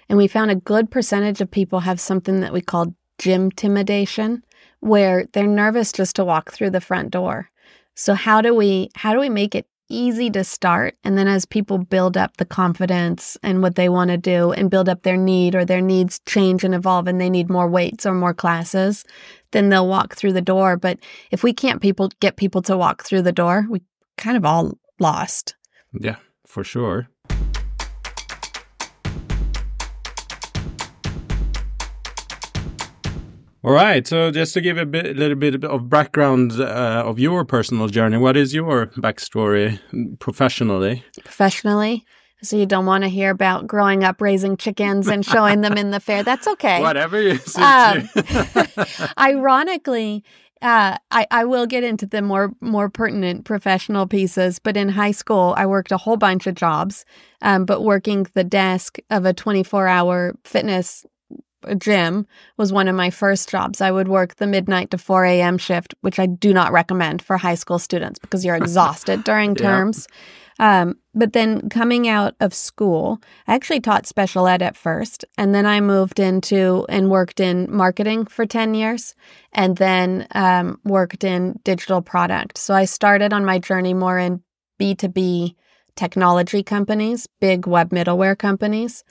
and 0.10 0.18
we 0.18 0.28
found 0.28 0.50
a 0.50 0.56
good 0.56 0.90
percentage 0.90 1.42
of 1.42 1.52
people 1.52 1.82
have 1.82 2.00
something 2.00 2.42
that 2.42 2.54
we 2.54 2.62
call 2.62 2.96
gym 3.20 3.44
intimidation, 3.44 4.44
where 4.80 5.28
they're 5.34 5.46
nervous 5.46 5.92
just 5.92 6.16
to 6.16 6.26
walk 6.26 6.52
through 6.52 6.72
the 6.72 6.82
front 6.82 7.12
door. 7.12 7.52
So 7.96 8.14
how 8.14 8.42
do 8.42 8.54
we 8.54 8.90
how 8.96 9.14
do 9.14 9.20
we 9.20 9.30
make 9.30 9.56
it 9.56 9.68
easy 9.90 10.30
to 10.32 10.44
start 10.44 10.96
and 11.04 11.18
then 11.18 11.28
as 11.28 11.46
people 11.46 11.78
build 11.78 12.18
up 12.18 12.38
the 12.38 12.46
confidence 12.46 13.38
and 13.44 13.62
what 13.62 13.76
they 13.76 13.90
want 13.90 14.10
to 14.10 14.18
do 14.18 14.52
and 14.52 14.72
build 14.72 14.90
up 14.90 15.04
their 15.04 15.18
need 15.18 15.54
or 15.54 15.66
their 15.66 15.82
needs 15.82 16.20
change 16.26 16.64
and 16.64 16.74
evolve 16.74 17.08
and 17.08 17.22
they 17.22 17.30
need 17.30 17.50
more 17.50 17.68
weights 17.68 18.06
or 18.06 18.14
more 18.14 18.34
classes, 18.34 19.06
then 19.52 19.70
they'll 19.70 19.88
walk 19.88 20.16
through 20.16 20.34
the 20.34 20.42
door, 20.42 20.78
but 20.78 20.98
if 21.32 21.44
we 21.44 21.54
can't 21.54 21.82
people 21.82 22.10
get 22.20 22.38
people 22.38 22.62
to 22.64 22.78
walk 22.78 23.04
through 23.04 23.22
the 23.22 23.32
door, 23.32 23.66
we 23.70 23.82
kind 24.18 24.38
of 24.38 24.46
all 24.46 24.78
lost. 25.00 25.56
Yeah, 25.94 26.16
for 26.48 26.64
sure. 26.64 27.10
All 33.66 33.72
right. 33.72 34.06
So 34.06 34.30
just 34.30 34.54
to 34.56 34.62
give 34.62 34.78
a 34.78 34.86
bit, 34.86 35.16
little 35.16 35.38
bit 35.38 35.64
of 35.64 35.90
background 35.90 36.52
uh, 36.60 37.04
of 37.06 37.18
your 37.18 37.46
personal 37.46 37.88
journey, 37.88 38.18
what 38.18 38.36
is 38.36 38.54
your 38.54 38.88
backstory 38.88 39.80
professionally? 40.20 41.06
Professionally, 41.24 42.06
So 42.42 42.58
you 42.58 42.66
don't 42.66 42.86
want 42.86 43.06
to 43.06 43.10
hear 43.10 43.30
about 43.30 43.66
growing 43.66 44.04
up 44.04 44.20
raising 44.20 44.58
chickens 44.58 45.08
and 45.08 45.26
showing 45.26 45.62
them 45.62 45.78
in 45.78 45.92
the 45.92 46.02
fair. 46.02 46.24
That's 46.24 46.46
okay. 46.46 46.82
Whatever 46.82 47.22
you. 47.22 47.40
Um, 47.56 48.10
ironically, 49.18 50.26
uh, 50.62 50.98
I, 51.12 51.28
I 51.32 51.46
will 51.46 51.66
get 51.66 51.86
into 51.86 52.06
the 52.06 52.22
more 52.22 52.52
more 52.60 52.90
pertinent 52.90 53.46
professional 53.46 54.08
pieces, 54.08 54.60
but 54.60 54.76
in 54.76 54.90
high 54.90 55.12
school, 55.12 55.54
I 55.58 55.66
worked 55.68 55.94
a 55.94 55.98
whole 55.98 56.18
bunch 56.18 56.48
of 56.48 56.56
jobs. 56.56 57.06
Um, 57.42 57.64
but 57.64 57.82
working 57.82 58.28
the 58.34 58.44
desk 58.44 58.98
of 59.10 59.26
a 59.26 59.34
24 59.34 59.88
hour 59.88 60.36
fitness 60.44 61.06
gym 61.78 62.26
was 62.58 62.74
one 62.74 62.88
of 62.88 62.96
my 62.96 63.10
first 63.10 63.50
jobs. 63.50 63.82
I 63.82 63.92
would 63.92 64.08
work 64.08 64.36
the 64.36 64.48
midnight 64.48 64.92
to 64.92 64.98
4 64.98 65.26
a.m. 65.26 65.58
shift, 65.58 65.96
which 66.02 66.20
I 66.20 66.26
do 66.26 66.54
not 66.54 66.72
recommend 66.72 67.22
for 67.22 67.38
high 67.38 67.56
school 67.56 67.80
students 67.80 68.20
because 68.20 68.44
you're 68.46 68.56
exhausted 68.64 69.24
during 69.24 69.56
terms. 69.56 70.08
Um, 70.60 70.98
but 71.16 71.34
then 71.34 71.70
coming 71.70 72.08
out 72.08 72.36
of 72.40 72.54
school, 72.54 73.20
I 73.48 73.56
actually 73.56 73.80
taught 73.80 74.06
special 74.06 74.48
ed 74.48 74.62
at 74.62 74.78
first. 74.78 75.26
And 75.38 75.54
then 75.54 75.66
I 75.66 75.82
moved 75.82 76.20
into 76.20 76.86
and 76.90 77.10
worked 77.10 77.40
in 77.40 77.68
marketing 77.72 78.26
for 78.26 78.46
10 78.46 78.74
years 78.74 79.16
and 79.52 79.78
then 79.78 80.28
um, 80.32 80.80
worked 80.84 81.24
in 81.24 81.60
digital 81.64 82.02
product. 82.02 82.58
So 82.58 82.74
I 82.74 82.86
started 82.86 83.34
on 83.34 83.46
my 83.46 83.60
journey 83.60 83.94
more 83.94 84.20
in 84.20 84.44
B2B 84.80 85.56
technology 85.96 86.64
companies, 86.64 87.28
big 87.40 87.68
web 87.68 87.90
middleware 87.90 88.38
companies. 88.38 89.04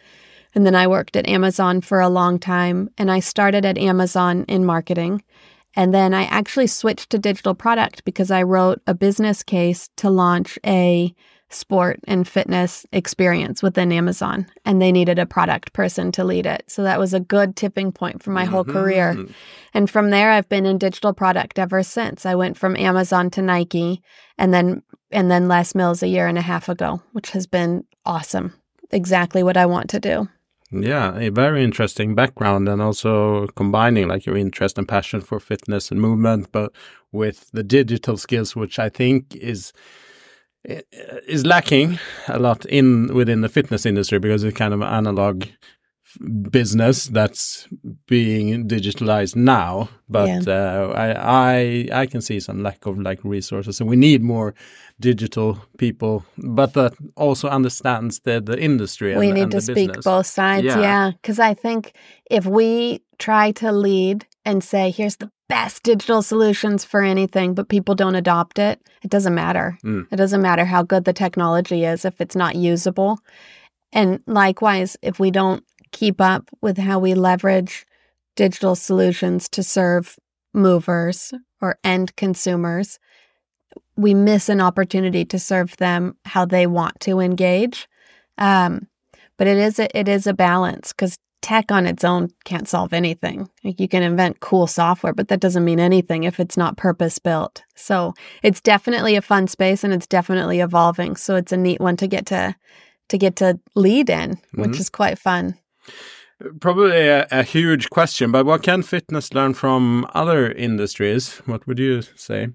And 0.54 0.66
then 0.66 0.74
I 0.74 0.86
worked 0.86 1.16
at 1.16 1.28
Amazon 1.28 1.80
for 1.80 2.00
a 2.00 2.08
long 2.08 2.38
time. 2.38 2.90
And 2.98 3.10
I 3.10 3.20
started 3.20 3.64
at 3.64 3.78
Amazon 3.78 4.44
in 4.48 4.64
marketing. 4.64 5.22
And 5.74 5.94
then 5.94 6.12
I 6.12 6.24
actually 6.24 6.66
switched 6.66 7.10
to 7.10 7.18
digital 7.18 7.54
product 7.54 8.04
because 8.04 8.30
I 8.30 8.42
wrote 8.42 8.82
a 8.86 8.94
business 8.94 9.42
case 9.42 9.88
to 9.96 10.10
launch 10.10 10.58
a 10.66 11.14
sport 11.54 12.00
and 12.04 12.26
fitness 12.26 12.86
experience 12.92 13.62
within 13.62 13.92
Amazon, 13.92 14.46
and 14.64 14.80
they 14.80 14.92
needed 14.92 15.18
a 15.18 15.26
product 15.26 15.72
person 15.72 16.12
to 16.12 16.24
lead 16.24 16.46
it. 16.46 16.64
So 16.66 16.82
that 16.82 16.98
was 16.98 17.14
a 17.14 17.20
good 17.20 17.56
tipping 17.56 17.92
point 17.92 18.22
for 18.22 18.30
my 18.30 18.44
mm-hmm. 18.44 18.52
whole 18.52 18.64
career. 18.64 19.26
And 19.74 19.88
from 19.88 20.10
there, 20.10 20.30
I've 20.30 20.48
been 20.48 20.66
in 20.66 20.78
digital 20.78 21.12
product 21.12 21.58
ever 21.58 21.82
since. 21.82 22.26
I 22.26 22.34
went 22.34 22.56
from 22.56 22.76
Amazon 22.76 23.30
to 23.30 23.42
Nike, 23.42 24.02
and 24.38 24.52
then 24.52 24.82
and 25.10 25.30
then 25.30 25.48
Les 25.48 25.74
Mills 25.74 26.02
a 26.02 26.08
year 26.08 26.26
and 26.26 26.38
a 26.38 26.42
half 26.42 26.68
ago, 26.68 27.02
which 27.12 27.30
has 27.30 27.46
been 27.46 27.84
awesome. 28.06 28.54
Exactly 28.90 29.42
what 29.42 29.56
I 29.56 29.66
want 29.66 29.90
to 29.90 30.00
do. 30.00 30.28
Yeah, 30.72 31.18
a 31.18 31.30
very 31.30 31.62
interesting 31.62 32.14
background, 32.14 32.68
and 32.68 32.80
also 32.80 33.46
combining 33.48 34.08
like 34.08 34.24
your 34.24 34.36
interest 34.36 34.78
and 34.78 34.88
passion 34.88 35.20
for 35.20 35.38
fitness 35.38 35.90
and 35.90 36.00
movement, 36.00 36.50
but 36.50 36.72
with 37.12 37.50
the 37.52 37.62
digital 37.62 38.16
skills, 38.16 38.56
which 38.56 38.78
I 38.78 38.88
think 38.88 39.36
is 39.36 39.72
is 40.64 41.44
lacking 41.44 41.98
a 42.28 42.38
lot 42.38 42.64
in 42.66 43.12
within 43.14 43.40
the 43.40 43.48
fitness 43.48 43.84
industry 43.84 44.18
because 44.18 44.44
it's 44.44 44.56
kind 44.56 44.72
of 44.72 44.80
an 44.80 44.88
analog 44.88 45.44
business 46.50 47.06
that's 47.06 47.66
being 48.06 48.68
digitalized 48.68 49.34
now 49.34 49.88
but 50.08 50.46
yeah. 50.46 50.52
uh, 50.54 50.92
I, 50.94 51.88
I 51.90 52.02
i 52.02 52.06
can 52.06 52.20
see 52.20 52.38
some 52.38 52.62
lack 52.62 52.84
of 52.86 52.98
like 52.98 53.18
resources 53.24 53.80
and 53.80 53.88
we 53.88 53.96
need 53.96 54.22
more 54.22 54.54
digital 55.02 55.58
people 55.78 56.24
but 56.38 56.72
that 56.72 56.92
also 57.16 57.48
understands 57.48 58.20
the 58.20 58.40
the 58.40 58.58
industry 58.58 59.16
we 59.16 59.26
and, 59.26 59.34
need 59.34 59.42
and 59.42 59.52
to 59.52 59.60
speak 59.60 59.88
business. 59.88 60.04
both 60.04 60.26
sides 60.26 60.64
yeah 60.64 61.10
because 61.10 61.38
yeah. 61.38 61.50
i 61.50 61.54
think 61.54 61.92
if 62.30 62.46
we 62.46 63.00
try 63.18 63.52
to 63.52 63.70
lead 63.70 64.26
and 64.44 64.64
say 64.64 64.90
here's 64.90 65.16
the 65.16 65.30
best 65.52 65.82
digital 65.82 66.22
solutions 66.22 66.82
for 66.82 67.02
anything, 67.02 67.52
but 67.52 67.68
people 67.68 67.94
don't 67.94 68.14
adopt 68.14 68.58
it, 68.58 68.80
it 69.02 69.10
doesn't 69.10 69.34
matter. 69.34 69.76
Mm. 69.84 70.06
It 70.10 70.16
doesn't 70.16 70.40
matter 70.40 70.64
how 70.64 70.82
good 70.82 71.04
the 71.04 71.12
technology 71.12 71.84
is 71.84 72.06
if 72.06 72.22
it's 72.22 72.34
not 72.34 72.56
usable. 72.56 73.18
And 73.92 74.20
likewise, 74.26 74.96
if 75.02 75.20
we 75.20 75.30
don't 75.30 75.62
keep 75.90 76.22
up 76.22 76.48
with 76.62 76.78
how 76.78 76.98
we 76.98 77.12
leverage 77.12 77.84
digital 78.34 78.74
solutions 78.74 79.46
to 79.50 79.62
serve 79.62 80.18
movers 80.54 81.34
or 81.60 81.78
end 81.84 82.16
consumers, 82.16 82.98
we 83.96 84.14
miss 84.14 84.48
an 84.48 84.60
opportunity 84.60 85.24
to 85.26 85.38
serve 85.38 85.76
them 85.76 86.16
how 86.24 86.44
they 86.44 86.66
want 86.66 86.98
to 87.00 87.20
engage. 87.20 87.88
Um, 88.38 88.88
but 89.36 89.46
it 89.46 89.58
is 89.58 89.78
a, 89.78 89.98
it 89.98 90.08
is 90.08 90.26
a 90.26 90.34
balance 90.34 90.92
because 90.92 91.18
tech 91.42 91.72
on 91.72 91.86
its 91.86 92.04
own 92.04 92.30
can't 92.44 92.68
solve 92.68 92.92
anything. 92.92 93.48
Like 93.64 93.80
you 93.80 93.88
can 93.88 94.02
invent 94.02 94.40
cool 94.40 94.66
software, 94.66 95.12
but 95.12 95.28
that 95.28 95.40
doesn't 95.40 95.64
mean 95.64 95.80
anything 95.80 96.24
if 96.24 96.40
it's 96.40 96.56
not 96.56 96.76
purpose 96.76 97.18
built. 97.18 97.62
So 97.74 98.14
it's 98.42 98.60
definitely 98.60 99.16
a 99.16 99.22
fun 99.22 99.48
space 99.48 99.84
and 99.84 99.92
it's 99.92 100.06
definitely 100.06 100.60
evolving. 100.60 101.16
So 101.16 101.36
it's 101.36 101.52
a 101.52 101.56
neat 101.56 101.80
one 101.80 101.96
to 101.98 102.06
get 102.06 102.26
to 102.26 102.54
to 103.08 103.18
get 103.18 103.36
to 103.36 103.58
lead 103.74 104.08
in, 104.08 104.38
which 104.54 104.70
mm-hmm. 104.70 104.80
is 104.80 104.88
quite 104.88 105.18
fun. 105.18 105.58
Probably 106.60 107.08
a, 107.08 107.26
a, 107.30 107.42
huge 107.42 107.90
question, 107.90 108.32
but 108.32 108.46
what 108.46 108.62
can 108.62 108.82
fitness 108.82 109.34
learn 109.34 109.54
from 109.54 110.06
other 110.14 110.50
industries? 110.50 111.36
What 111.44 111.66
would 111.66 111.78
you 111.78 112.02
say? 112.16 112.48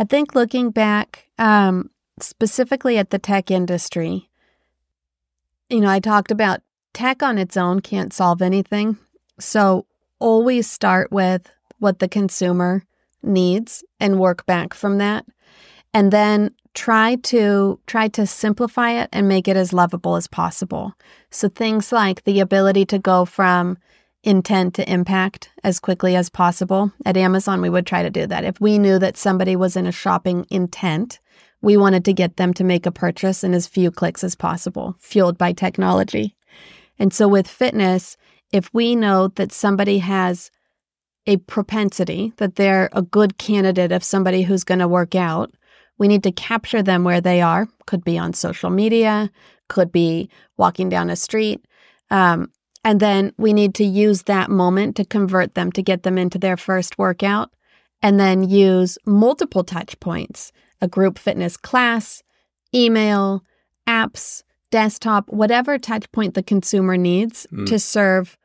I 0.00 0.04
think 0.04 0.34
looking 0.34 0.70
back 0.70 1.26
um, 1.38 1.90
specifically 2.18 2.96
at 2.96 3.10
the 3.10 3.18
tech 3.18 3.50
industry, 3.50 4.30
you 5.68 5.80
know, 5.80 5.90
I 5.90 6.00
talked 6.00 6.30
about 6.30 6.62
tech 6.94 7.22
on 7.22 7.36
its 7.36 7.54
own 7.54 7.80
can't 7.80 8.10
solve 8.10 8.40
anything. 8.40 8.96
So 9.38 9.84
always 10.18 10.68
start 10.68 11.12
with 11.12 11.52
what 11.80 11.98
the 11.98 12.08
consumer 12.08 12.84
needs 13.22 13.84
and 14.00 14.18
work 14.18 14.46
back 14.46 14.72
from 14.72 14.96
that. 14.98 15.26
And 15.92 16.10
then 16.10 16.54
try 16.72 17.16
to 17.16 17.78
try 17.86 18.08
to 18.08 18.26
simplify 18.26 18.92
it 18.92 19.10
and 19.12 19.28
make 19.28 19.48
it 19.48 19.56
as 19.56 19.74
lovable 19.74 20.16
as 20.16 20.26
possible. 20.26 20.94
So 21.30 21.50
things 21.50 21.92
like 21.92 22.24
the 22.24 22.40
ability 22.40 22.86
to 22.86 22.98
go 22.98 23.26
from 23.26 23.76
intent 24.22 24.74
to 24.74 24.92
impact 24.92 25.50
as 25.64 25.80
quickly 25.80 26.14
as 26.14 26.28
possible. 26.28 26.92
At 27.04 27.16
Amazon 27.16 27.60
we 27.60 27.70
would 27.70 27.86
try 27.86 28.02
to 28.02 28.10
do 28.10 28.26
that. 28.26 28.44
If 28.44 28.60
we 28.60 28.78
knew 28.78 28.98
that 28.98 29.16
somebody 29.16 29.56
was 29.56 29.76
in 29.76 29.86
a 29.86 29.92
shopping 29.92 30.46
intent, 30.50 31.20
we 31.62 31.76
wanted 31.76 32.04
to 32.06 32.12
get 32.12 32.36
them 32.36 32.54
to 32.54 32.64
make 32.64 32.86
a 32.86 32.92
purchase 32.92 33.44
in 33.44 33.54
as 33.54 33.66
few 33.66 33.90
clicks 33.90 34.24
as 34.24 34.34
possible, 34.34 34.94
fueled 34.98 35.38
by 35.38 35.52
technology. 35.52 36.36
And 36.98 37.12
so 37.12 37.28
with 37.28 37.48
fitness, 37.48 38.16
if 38.52 38.72
we 38.74 38.94
know 38.94 39.28
that 39.28 39.52
somebody 39.52 39.98
has 39.98 40.50
a 41.26 41.36
propensity, 41.38 42.32
that 42.36 42.56
they're 42.56 42.88
a 42.92 43.02
good 43.02 43.38
candidate 43.38 43.92
of 43.92 44.02
somebody 44.02 44.42
who's 44.42 44.64
going 44.64 44.80
to 44.80 44.88
work 44.88 45.14
out, 45.14 45.52
we 45.98 46.08
need 46.08 46.22
to 46.22 46.32
capture 46.32 46.82
them 46.82 47.04
where 47.04 47.20
they 47.20 47.42
are. 47.42 47.68
Could 47.86 48.04
be 48.04 48.18
on 48.18 48.32
social 48.32 48.70
media, 48.70 49.30
could 49.68 49.92
be 49.92 50.30
walking 50.56 50.88
down 50.88 51.10
a 51.10 51.16
street. 51.16 51.64
Um, 52.10 52.50
and 52.84 53.00
then 53.00 53.32
we 53.36 53.52
need 53.52 53.74
to 53.76 53.84
use 53.84 54.22
that 54.22 54.50
moment 54.50 54.96
to 54.96 55.04
convert 55.04 55.54
them 55.54 55.70
to 55.72 55.82
get 55.82 56.02
them 56.02 56.16
into 56.18 56.38
their 56.38 56.56
first 56.56 56.98
workout. 56.98 57.50
And 58.02 58.18
then 58.18 58.48
use 58.48 58.96
multiple 59.04 59.62
touch 59.62 60.00
points 60.00 60.52
a 60.80 60.88
group 60.88 61.18
fitness 61.18 61.58
class, 61.58 62.22
email, 62.74 63.44
apps, 63.86 64.42
desktop, 64.70 65.28
whatever 65.28 65.78
touch 65.78 66.10
point 66.12 66.32
the 66.32 66.42
consumer 66.42 66.96
needs 66.96 67.46
mm. 67.52 67.66
to 67.66 67.78
serve 67.78 68.38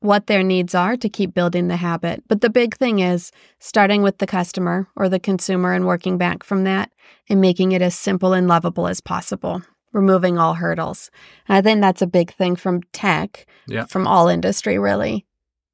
what 0.00 0.26
their 0.26 0.42
needs 0.42 0.74
are 0.74 0.96
to 0.96 1.08
keep 1.08 1.34
building 1.34 1.68
the 1.68 1.76
habit. 1.76 2.22
But 2.26 2.40
the 2.40 2.50
big 2.50 2.76
thing 2.76 2.98
is 2.98 3.30
starting 3.58 4.02
with 4.02 4.18
the 4.18 4.26
customer 4.26 4.88
or 4.96 5.08
the 5.08 5.20
consumer 5.20 5.72
and 5.72 5.86
working 5.86 6.18
back 6.18 6.42
from 6.42 6.64
that 6.64 6.90
and 7.28 7.40
making 7.40 7.72
it 7.72 7.82
as 7.82 7.94
simple 7.94 8.32
and 8.32 8.48
lovable 8.48 8.88
as 8.88 9.00
possible, 9.00 9.62
removing 9.92 10.38
all 10.38 10.54
hurdles. 10.54 11.10
And 11.48 11.56
I 11.56 11.62
think 11.62 11.80
that's 11.80 12.02
a 12.02 12.06
big 12.06 12.32
thing 12.34 12.56
from 12.56 12.82
tech, 12.92 13.46
yeah. 13.66 13.84
from 13.86 14.06
all 14.06 14.28
industry, 14.28 14.78
really. 14.78 15.26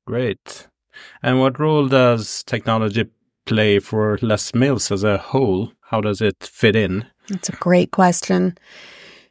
Great. 0.06 0.66
And 1.22 1.40
what 1.40 1.60
role 1.60 1.88
does 1.88 2.42
technology 2.44 3.06
play 3.46 3.78
for 3.78 4.18
Les 4.22 4.54
Mills 4.54 4.90
as 4.90 5.04
a 5.04 5.18
whole? 5.18 5.72
How 5.80 6.00
does 6.00 6.20
it 6.20 6.36
fit 6.42 6.76
in? 6.76 7.06
That's 7.28 7.48
a 7.48 7.56
great 7.56 7.90
question. 7.90 8.56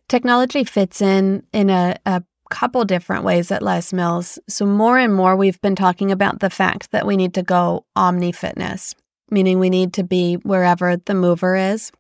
Technology 0.08 0.63
fits 0.63 1.01
in 1.01 1.44
in 1.51 1.70
a, 1.70 1.98
a 2.06 2.24
couple 2.50 2.86
different 2.86 3.24
ways 3.24 3.51
at 3.51 3.62
Les 3.62 3.91
Mills. 3.94 4.39
So, 4.48 4.65
more 4.65 4.98
and 4.98 5.13
more, 5.13 5.36
we've 5.36 5.62
been 5.62 5.75
talking 5.75 6.12
about 6.12 6.39
the 6.39 6.50
fact 6.50 6.91
that 6.91 7.06
we 7.06 7.17
need 7.17 7.34
to 7.34 7.44
go 7.44 7.86
omni 7.96 8.32
fitness, 8.32 8.96
meaning 9.29 9.60
we 9.60 9.70
need 9.70 9.94
to 9.94 10.03
be 10.03 10.36
wherever 10.36 10.98
the 10.98 11.13
mover 11.13 11.56
is, 11.56 11.91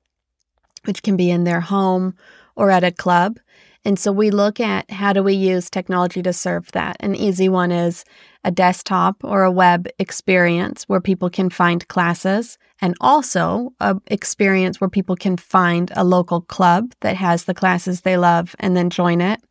which 0.85 1.03
can 1.03 1.17
be 1.17 1.29
in 1.29 1.43
their 1.43 1.61
home 1.61 2.15
or 2.57 2.71
at 2.71 2.83
a 2.83 2.91
club. 2.91 3.39
And 3.85 3.97
so 3.97 4.11
we 4.11 4.31
look 4.31 4.59
at 4.59 4.91
how 4.91 5.13
do 5.13 5.23
we 5.23 5.33
use 5.33 5.69
technology 5.69 6.21
to 6.23 6.33
serve 6.33 6.69
that. 6.73 6.97
An 6.99 7.15
easy 7.15 7.47
one 7.47 7.71
is 7.71 8.03
a 8.43 8.51
desktop 8.51 9.23
or 9.23 9.43
a 9.43 9.51
web 9.51 9.87
experience 9.97 10.83
where 10.89 10.99
people 10.99 11.29
can 11.29 11.49
find 11.49 11.87
classes 11.87 12.57
and 12.81 12.95
also 12.99 13.71
a 13.79 13.95
experience 14.07 14.81
where 14.81 14.89
people 14.89 15.15
can 15.15 15.37
find 15.37 15.91
a 15.95 16.03
local 16.03 16.41
club 16.41 16.93
that 16.99 17.15
has 17.15 17.45
the 17.45 17.53
classes 17.53 18.01
they 18.01 18.17
love 18.17 18.55
and 18.59 18.75
then 18.75 18.89
join 18.89 19.21
it. 19.21 19.41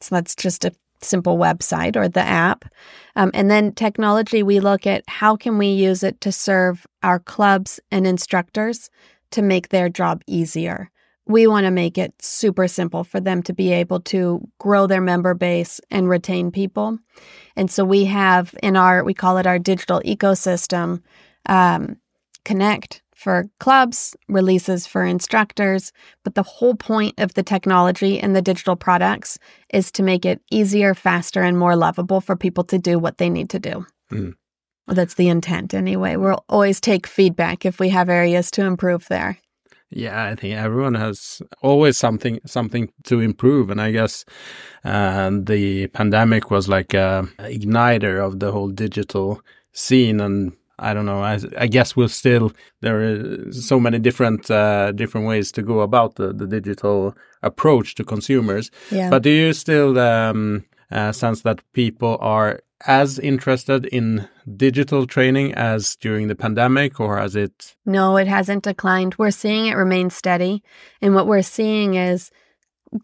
So 0.00 0.16
that's 0.16 0.34
just 0.34 0.64
a 0.64 0.74
simple 1.00 1.38
website 1.38 1.94
or 1.94 2.08
the 2.08 2.20
app. 2.20 2.64
Um, 3.14 3.30
and 3.32 3.48
then 3.48 3.72
technology, 3.72 4.42
we 4.42 4.58
look 4.58 4.86
at 4.86 5.04
how 5.06 5.36
can 5.36 5.56
we 5.56 5.68
use 5.68 6.02
it 6.02 6.20
to 6.22 6.32
serve 6.32 6.84
our 7.04 7.20
clubs 7.20 7.78
and 7.92 8.06
instructors 8.06 8.90
to 9.30 9.42
make 9.42 9.68
their 9.68 9.88
job 9.88 10.22
easier 10.26 10.90
we 11.28 11.46
want 11.46 11.64
to 11.64 11.70
make 11.70 11.98
it 11.98 12.14
super 12.20 12.66
simple 12.66 13.04
for 13.04 13.20
them 13.20 13.42
to 13.44 13.52
be 13.52 13.72
able 13.72 14.00
to 14.00 14.40
grow 14.58 14.86
their 14.86 15.00
member 15.00 15.34
base 15.34 15.80
and 15.90 16.08
retain 16.08 16.50
people. 16.50 16.98
And 17.54 17.70
so 17.70 17.84
we 17.84 18.06
have 18.06 18.54
in 18.62 18.76
our, 18.76 19.04
we 19.04 19.14
call 19.14 19.36
it 19.36 19.46
our 19.46 19.58
digital 19.58 20.00
ecosystem, 20.00 21.02
um, 21.46 21.98
Connect 22.44 23.02
for 23.14 23.50
clubs, 23.60 24.16
releases 24.26 24.86
for 24.86 25.04
instructors. 25.04 25.92
But 26.24 26.34
the 26.34 26.42
whole 26.42 26.74
point 26.74 27.14
of 27.18 27.34
the 27.34 27.42
technology 27.42 28.18
and 28.18 28.34
the 28.34 28.40
digital 28.40 28.74
products 28.74 29.38
is 29.70 29.92
to 29.92 30.02
make 30.02 30.24
it 30.24 30.40
easier, 30.50 30.94
faster, 30.94 31.42
and 31.42 31.58
more 31.58 31.76
lovable 31.76 32.22
for 32.22 32.36
people 32.36 32.64
to 32.64 32.78
do 32.78 32.98
what 32.98 33.18
they 33.18 33.28
need 33.28 33.50
to 33.50 33.58
do. 33.58 33.84
Mm. 34.10 34.34
That's 34.86 35.14
the 35.14 35.28
intent 35.28 35.74
anyway. 35.74 36.16
We'll 36.16 36.44
always 36.48 36.80
take 36.80 37.06
feedback 37.06 37.66
if 37.66 37.78
we 37.78 37.90
have 37.90 38.08
areas 38.08 38.50
to 38.52 38.64
improve 38.64 39.06
there. 39.08 39.36
Yeah, 39.90 40.24
I 40.24 40.34
think 40.34 40.54
everyone 40.54 40.94
has 40.94 41.40
always 41.62 41.96
something 41.96 42.40
something 42.44 42.92
to 43.04 43.20
improve, 43.20 43.70
and 43.70 43.80
I 43.80 43.90
guess 43.90 44.24
uh, 44.84 45.30
the 45.32 45.86
pandemic 45.88 46.50
was 46.50 46.68
like 46.68 46.92
a 46.92 47.26
igniter 47.38 48.24
of 48.24 48.38
the 48.38 48.52
whole 48.52 48.68
digital 48.68 49.40
scene. 49.72 50.20
And 50.20 50.52
I 50.78 50.92
don't 50.92 51.06
know, 51.06 51.22
I, 51.22 51.40
I 51.56 51.66
guess 51.68 51.96
we'll 51.96 52.08
still 52.10 52.52
there 52.82 53.00
are 53.00 53.52
so 53.52 53.80
many 53.80 53.98
different 53.98 54.50
uh, 54.50 54.92
different 54.92 55.26
ways 55.26 55.50
to 55.52 55.62
go 55.62 55.80
about 55.80 56.16
the, 56.16 56.34
the 56.34 56.46
digital 56.46 57.16
approach 57.42 57.94
to 57.94 58.04
consumers. 58.04 58.70
Yeah. 58.90 59.08
But 59.08 59.22
do 59.22 59.30
you 59.30 59.54
still 59.54 59.98
um, 59.98 60.66
uh, 60.90 61.12
sense 61.12 61.42
that 61.42 61.62
people 61.72 62.18
are 62.20 62.60
as 62.86 63.18
interested 63.18 63.86
in 63.86 64.28
digital 64.56 65.06
training 65.06 65.52
as 65.54 65.96
during 65.96 66.28
the 66.28 66.36
pandemic, 66.36 67.00
or 67.00 67.18
has 67.18 67.34
it? 67.34 67.76
No, 67.84 68.16
it 68.16 68.28
hasn't 68.28 68.64
declined. 68.64 69.16
We're 69.18 69.30
seeing 69.30 69.66
it 69.66 69.74
remain 69.74 70.10
steady. 70.10 70.62
And 71.02 71.14
what 71.14 71.26
we're 71.26 71.42
seeing 71.42 71.94
is 71.94 72.30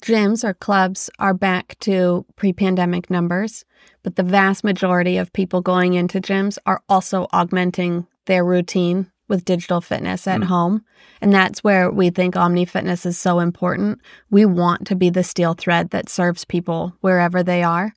gyms 0.00 0.44
or 0.44 0.54
clubs 0.54 1.10
are 1.18 1.34
back 1.34 1.76
to 1.80 2.24
pre 2.36 2.52
pandemic 2.52 3.10
numbers, 3.10 3.64
but 4.02 4.16
the 4.16 4.22
vast 4.22 4.64
majority 4.64 5.16
of 5.16 5.32
people 5.32 5.60
going 5.60 5.94
into 5.94 6.20
gyms 6.20 6.56
are 6.66 6.82
also 6.88 7.26
augmenting 7.32 8.06
their 8.26 8.44
routine 8.44 9.10
with 9.34 9.44
digital 9.44 9.80
fitness 9.80 10.26
at 10.26 10.40
mm. 10.40 10.44
home. 10.44 10.84
And 11.20 11.32
that's 11.32 11.64
where 11.64 11.90
we 11.90 12.10
think 12.10 12.36
Omni 12.36 12.64
Fitness 12.64 13.04
is 13.04 13.18
so 13.18 13.40
important. 13.40 14.00
We 14.30 14.46
want 14.46 14.86
to 14.86 14.94
be 14.94 15.10
the 15.10 15.24
steel 15.24 15.54
thread 15.54 15.90
that 15.90 16.08
serves 16.08 16.44
people 16.44 16.94
wherever 17.00 17.42
they 17.42 17.62
are 17.62 17.92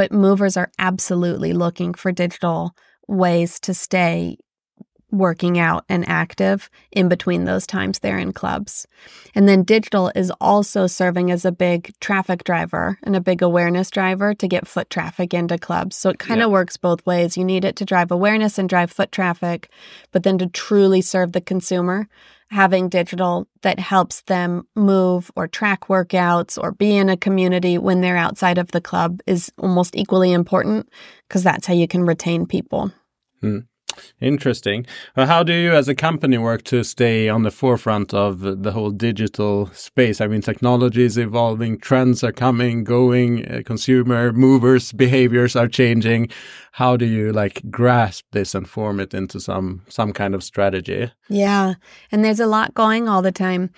but 0.00 0.12
movers 0.12 0.56
are 0.56 0.70
absolutely 0.78 1.52
looking 1.52 1.94
for 1.94 2.10
digital 2.10 2.74
ways 3.06 3.60
to 3.60 3.74
stay 3.74 4.38
working 5.10 5.58
out 5.58 5.84
and 5.88 6.08
active 6.08 6.70
in 6.92 7.08
between 7.08 7.44
those 7.44 7.66
times 7.66 7.98
they're 7.98 8.18
in 8.18 8.32
clubs. 8.32 8.86
And 9.34 9.48
then 9.48 9.62
digital 9.62 10.12
is 10.14 10.32
also 10.40 10.86
serving 10.86 11.30
as 11.30 11.44
a 11.44 11.52
big 11.52 11.92
traffic 12.00 12.44
driver 12.44 12.98
and 13.02 13.16
a 13.16 13.20
big 13.20 13.42
awareness 13.42 13.90
driver 13.90 14.34
to 14.34 14.48
get 14.48 14.66
foot 14.66 14.90
traffic 14.90 15.34
into 15.34 15.58
clubs. 15.58 15.96
So 15.96 16.10
it 16.10 16.18
kind 16.18 16.42
of 16.42 16.48
yeah. 16.48 16.52
works 16.52 16.76
both 16.76 17.04
ways. 17.06 17.36
You 17.36 17.44
need 17.44 17.64
it 17.64 17.76
to 17.76 17.84
drive 17.84 18.10
awareness 18.10 18.58
and 18.58 18.68
drive 18.68 18.90
foot 18.90 19.12
traffic, 19.12 19.70
but 20.12 20.22
then 20.22 20.38
to 20.38 20.46
truly 20.46 21.00
serve 21.00 21.32
the 21.32 21.40
consumer, 21.40 22.08
having 22.50 22.88
digital 22.88 23.46
that 23.62 23.78
helps 23.78 24.22
them 24.22 24.66
move 24.74 25.30
or 25.36 25.46
track 25.46 25.82
workouts 25.86 26.60
or 26.60 26.72
be 26.72 26.96
in 26.96 27.08
a 27.08 27.16
community 27.16 27.78
when 27.78 28.00
they're 28.00 28.16
outside 28.16 28.58
of 28.58 28.72
the 28.72 28.80
club 28.80 29.20
is 29.26 29.52
almost 29.58 29.94
equally 29.94 30.32
important 30.32 30.88
because 31.28 31.44
that's 31.44 31.66
how 31.66 31.74
you 31.74 31.86
can 31.86 32.04
retain 32.04 32.46
people. 32.46 32.92
Hmm. 33.40 33.60
Interesting. 34.20 34.86
Well, 35.16 35.26
how 35.26 35.42
do 35.42 35.52
you, 35.52 35.72
as 35.72 35.88
a 35.88 35.94
company, 35.94 36.38
work 36.38 36.62
to 36.64 36.82
stay 36.84 37.28
on 37.28 37.42
the 37.42 37.50
forefront 37.50 38.12
of 38.14 38.62
the 38.62 38.72
whole 38.72 38.90
digital 38.90 39.66
space? 39.72 40.20
I 40.20 40.26
mean, 40.26 40.40
technology 40.42 41.02
is 41.02 41.18
evolving, 41.18 41.78
trends 41.78 42.22
are 42.22 42.32
coming, 42.32 42.84
going, 42.84 43.46
uh, 43.46 43.62
consumer 43.64 44.32
movers' 44.32 44.92
behaviors 44.92 45.56
are 45.56 45.68
changing. 45.68 46.28
How 46.72 46.96
do 46.96 47.04
you 47.04 47.32
like 47.32 47.62
grasp 47.70 48.24
this 48.32 48.54
and 48.54 48.68
form 48.68 49.00
it 49.00 49.14
into 49.14 49.40
some 49.40 49.82
some 49.88 50.12
kind 50.12 50.34
of 50.34 50.42
strategy? 50.42 51.10
Yeah, 51.28 51.74
and 52.12 52.24
there's 52.24 52.40
a 52.40 52.46
lot 52.46 52.74
going 52.74 53.08
all 53.08 53.22
the 53.22 53.32
time. 53.32 53.70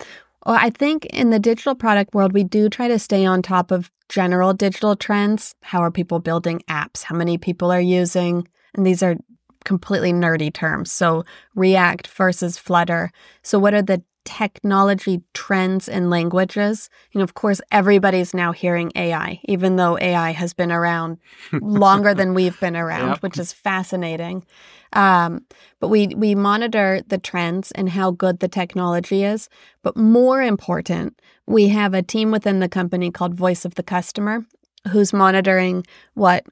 Well, 0.45 0.57
I 0.59 0.69
think 0.71 1.05
in 1.05 1.29
the 1.29 1.39
digital 1.39 1.75
product 1.75 2.13
world, 2.13 2.33
we 2.33 2.43
do 2.43 2.69
try 2.69 2.87
to 2.87 2.99
stay 2.99 3.25
on 3.25 3.41
top 3.41 3.71
of 3.71 3.89
general 4.09 4.53
digital 4.53 4.95
trends. 4.95 5.55
How 5.61 5.79
are 5.79 5.91
people 5.91 6.19
building 6.19 6.61
apps? 6.69 7.03
How 7.03 7.15
many 7.15 7.37
people 7.37 7.71
are 7.71 7.81
using? 7.81 8.47
And 8.75 8.85
these 8.85 9.01
are 9.01 9.15
completely 9.63 10.13
nerdy 10.13 10.53
terms. 10.53 10.91
So, 10.91 11.23
React 11.55 12.07
versus 12.07 12.57
Flutter. 12.57 13.11
So, 13.41 13.59
what 13.59 13.73
are 13.73 13.81
the 13.81 14.03
technology 14.25 15.21
trends 15.33 15.89
and 15.89 16.09
languages? 16.09 16.89
You 17.11 17.19
know, 17.19 17.23
of 17.23 17.33
course, 17.33 17.61
everybody's 17.71 18.33
now 18.33 18.51
hearing 18.51 18.91
AI, 18.95 19.39
even 19.45 19.75
though 19.75 19.97
AI 19.99 20.31
has 20.31 20.53
been 20.53 20.71
around 20.71 21.17
longer 21.53 22.13
than 22.13 22.33
we've 22.33 22.59
been 22.59 22.75
around, 22.75 23.09
yep. 23.09 23.23
which 23.23 23.37
is 23.37 23.53
fascinating. 23.53 24.45
Um, 24.93 25.45
but 25.79 25.87
we 25.87 26.07
we 26.07 26.35
monitor 26.35 27.01
the 27.07 27.17
trends 27.17 27.71
and 27.71 27.89
how 27.89 28.11
good 28.11 28.39
the 28.39 28.47
technology 28.47 29.23
is. 29.23 29.49
But 29.81 29.97
more 29.97 30.41
important, 30.41 31.19
we 31.47 31.69
have 31.69 31.93
a 31.93 32.03
team 32.03 32.31
within 32.31 32.59
the 32.59 32.69
company 32.69 33.11
called 33.11 33.33
Voice 33.33 33.65
of 33.65 33.75
the 33.75 33.83
Customer, 33.83 34.45
who's 34.91 35.11
monitoring 35.11 35.83
what 36.13 36.45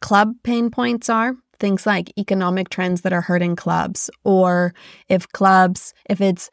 club 0.00 0.34
pain 0.44 0.70
points 0.70 1.08
are 1.08 1.34
things 1.58 1.86
like 1.86 2.12
economic 2.18 2.68
trends 2.68 3.02
that 3.02 3.12
are 3.12 3.20
hurting 3.20 3.56
clubs, 3.56 4.10
or 4.24 4.74
if 5.08 5.28
clubs, 5.32 5.94
if 6.08 6.20
it's 6.20 6.50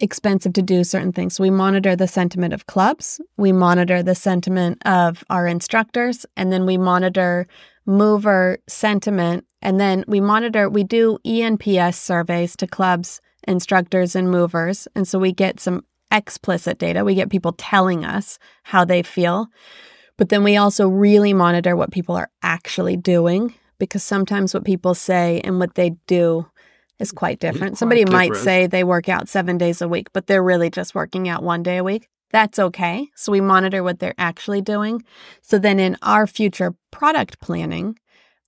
expensive 0.00 0.52
to 0.54 0.62
do 0.62 0.84
certain 0.84 1.12
things. 1.12 1.36
So 1.36 1.42
we 1.42 1.50
monitor 1.50 1.94
the 1.94 2.08
sentiment 2.08 2.52
of 2.52 2.66
clubs, 2.66 3.20
we 3.36 3.52
monitor 3.52 4.02
the 4.02 4.14
sentiment 4.14 4.84
of 4.86 5.22
our 5.30 5.46
instructors, 5.46 6.26
and 6.36 6.52
then 6.52 6.66
we 6.66 6.76
monitor 6.76 7.46
mover 7.86 8.58
sentiment. 8.68 9.44
And 9.62 9.80
then 9.80 10.04
we 10.06 10.20
monitor, 10.20 10.68
we 10.68 10.84
do 10.84 11.18
ENPS 11.24 11.94
surveys 11.94 12.56
to 12.56 12.66
clubs, 12.66 13.20
instructors, 13.46 14.14
and 14.16 14.30
movers. 14.30 14.88
And 14.94 15.06
so 15.06 15.18
we 15.18 15.32
get 15.32 15.60
some 15.60 15.84
explicit 16.10 16.78
data. 16.78 17.04
We 17.04 17.14
get 17.14 17.30
people 17.30 17.52
telling 17.52 18.04
us 18.04 18.38
how 18.62 18.84
they 18.84 19.02
feel. 19.02 19.48
But 20.16 20.28
then 20.28 20.44
we 20.44 20.56
also 20.56 20.88
really 20.88 21.32
monitor 21.32 21.76
what 21.76 21.92
people 21.92 22.14
are 22.14 22.30
actually 22.42 22.96
doing 22.96 23.54
because 23.78 24.02
sometimes 24.02 24.54
what 24.54 24.64
people 24.64 24.94
say 24.94 25.40
and 25.44 25.58
what 25.58 25.74
they 25.74 25.90
do 26.06 26.46
is 26.98 27.12
mm, 27.12 27.16
quite 27.16 27.40
different. 27.40 27.72
Quite 27.72 27.78
Somebody 27.78 28.04
different. 28.04 28.30
might 28.32 28.38
say 28.38 28.66
they 28.66 28.84
work 28.84 29.08
out 29.08 29.28
seven 29.28 29.58
days 29.58 29.80
a 29.82 29.88
week, 29.88 30.12
but 30.12 30.26
they're 30.26 30.42
really 30.42 30.70
just 30.70 30.94
working 30.94 31.28
out 31.28 31.42
one 31.42 31.62
day 31.62 31.78
a 31.78 31.84
week. 31.84 32.08
That's 32.30 32.58
okay. 32.58 33.08
So 33.14 33.30
we 33.30 33.40
monitor 33.40 33.82
what 33.82 34.00
they're 34.00 34.14
actually 34.18 34.60
doing. 34.60 35.04
So 35.42 35.58
then 35.58 35.78
in 35.78 35.96
our 36.02 36.26
future 36.26 36.74
product 36.90 37.40
planning, 37.40 37.98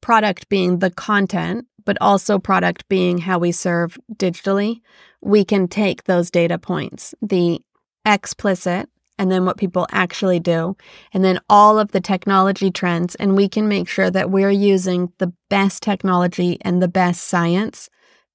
product 0.01 0.49
being 0.49 0.81
the 0.81 0.91
content, 0.91 1.67
but 1.85 1.97
also 2.01 2.39
product 2.39 2.89
being 2.89 3.19
how 3.19 3.39
we 3.39 3.53
serve 3.53 3.97
digitally, 4.15 4.81
we 5.21 5.45
can 5.45 5.69
take 5.69 6.05
those 6.05 6.31
data 6.31 6.59
points, 6.59 7.15
the 7.23 7.61
explicit 8.05 8.89
and 9.19 9.31
then 9.31 9.45
what 9.45 9.57
people 9.57 9.87
actually 9.91 10.41
do, 10.41 10.77
and 11.13 11.25
then 11.25 11.41
all 11.49 11.79
of 11.79 11.93
the 11.93 12.01
technology 12.01 12.71
trends. 12.71 13.15
And 13.17 13.37
we 13.37 13.49
can 13.49 13.69
make 13.69 13.89
sure 13.89 14.11
that 14.11 14.31
we're 14.31 14.51
using 14.51 15.13
the 15.19 15.33
best 15.49 15.83
technology 15.83 16.59
and 16.63 16.83
the 16.83 16.89
best 16.89 17.25
science 17.25 17.89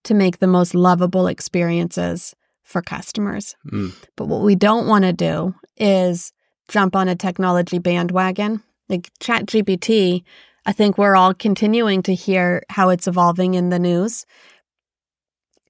to 0.04 0.14
make 0.14 0.40
the 0.40 0.48
most 0.48 0.74
lovable 0.74 1.28
experiences 1.28 2.36
for 2.64 2.82
customers. 2.82 3.56
Mm. 3.72 3.94
But 4.16 4.26
what 4.26 4.42
we 4.42 4.56
don't 4.56 4.88
want 4.88 5.04
to 5.04 5.14
do 5.14 5.54
is 5.78 6.34
jump 6.68 6.96
on 6.96 7.08
a 7.08 7.16
technology 7.16 7.80
bandwagon. 7.80 8.64
Like 8.90 9.12
ChatGPT, 9.20 10.24
I 10.66 10.72
think 10.72 10.98
we're 10.98 11.16
all 11.16 11.34
continuing 11.34 12.02
to 12.04 12.16
hear 12.16 12.64
how 12.70 12.90
it's 12.90 13.08
evolving 13.08 13.54
in 13.54 13.70
the 13.70 13.80
news 13.80 14.26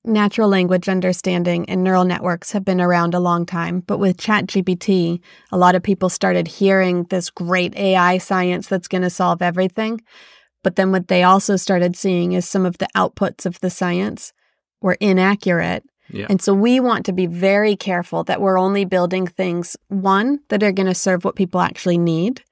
natural 0.04 0.50
language 0.50 0.90
understanding 0.90 1.70
and 1.70 1.84
neural 1.84 2.06
networks 2.06 2.52
have 2.52 2.66
been 2.66 2.82
around 2.82 3.14
a 3.14 3.20
long 3.20 3.46
time, 3.46 3.82
but 3.82 4.00
with 4.00 4.18
ChatGPT, 4.18 5.20
a 5.52 5.58
lot 5.58 5.76
of 5.76 5.84
people 5.84 6.10
started 6.10 6.48
hearing 6.48 7.04
this 7.06 7.30
great 7.30 7.76
AI 7.76 8.18
science 8.18 8.68
that's 8.68 8.88
going 8.88 9.04
to 9.04 9.10
solve 9.10 9.42
everything. 9.42 10.02
But 10.64 10.76
then 10.76 10.92
what 10.92 11.08
they 11.08 11.24
also 11.24 11.56
started 11.56 11.96
seeing 11.96 12.34
is 12.34 12.48
some 12.48 12.66
of 12.66 12.78
the 12.78 12.88
outputs 12.96 13.46
of 13.46 13.60
the 13.62 13.70
science 13.70 14.34
were 14.82 14.98
inaccurate. 15.00 15.84
Yeah. 16.10 16.28
And 16.30 16.42
so 16.42 16.54
we 16.54 16.80
want 16.80 17.06
to 17.06 17.14
be 17.14 17.26
very 17.26 17.76
careful 17.76 18.24
that 18.26 18.42
we're 18.42 18.60
only 18.60 18.86
building 18.86 19.28
things, 19.28 19.78
one, 19.88 20.40
that 20.50 20.62
are 20.64 20.72
going 20.72 20.88
to 20.88 20.96
serve 20.96 21.24
what 21.24 21.36
people 21.36 21.62
actually 21.62 21.98
need, 21.98 22.44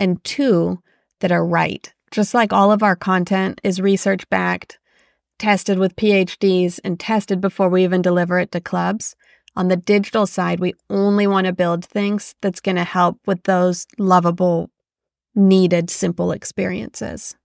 and 0.00 0.22
two, 0.24 0.78
that 1.20 1.30
are 1.30 1.44
right. 1.44 1.92
Just 2.10 2.34
like 2.34 2.52
all 2.52 2.72
of 2.72 2.82
our 2.82 2.96
content 2.96 3.60
is 3.62 3.80
research 3.80 4.28
backed, 4.30 4.78
tested 5.38 5.78
with 5.78 5.96
PhDs 5.96 6.80
and 6.84 6.98
tested 6.98 7.40
before 7.40 7.68
we 7.68 7.84
even 7.84 8.02
deliver 8.02 8.38
it 8.38 8.52
to 8.52 8.60
clubs. 8.60 9.16
On 9.56 9.68
the 9.68 9.76
digital 9.76 10.26
side, 10.26 10.60
we 10.60 10.74
only 10.90 11.26
want 11.26 11.46
to 11.46 11.52
build 11.52 11.84
things 11.84 12.34
that's 12.40 12.60
going 12.60 12.76
to 12.76 12.84
help 12.84 13.18
with 13.26 13.44
those 13.44 13.86
lovable, 13.98 14.70
needed, 15.34 15.90
simple 15.90 16.32
experiences. 16.32 17.36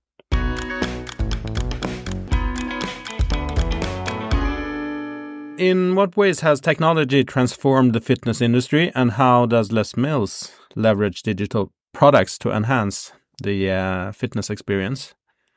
in 5.60 5.94
what 5.94 6.16
ways 6.16 6.40
has 6.40 6.62
technology 6.62 7.24
transformed 7.24 7.94
the 7.94 8.00
fitness 8.00 8.42
industry, 8.42 8.92
and 8.96 9.12
how 9.12 9.46
does 9.46 9.72
Les 9.72 9.98
Mills 9.98 10.52
leverage 10.76 11.22
digital 11.22 11.72
products 11.94 12.38
to 12.40 12.52
enhance 12.52 13.12
the 13.44 13.70
uh, 13.70 14.12
fitness 14.14 14.50
experience? 14.50 15.14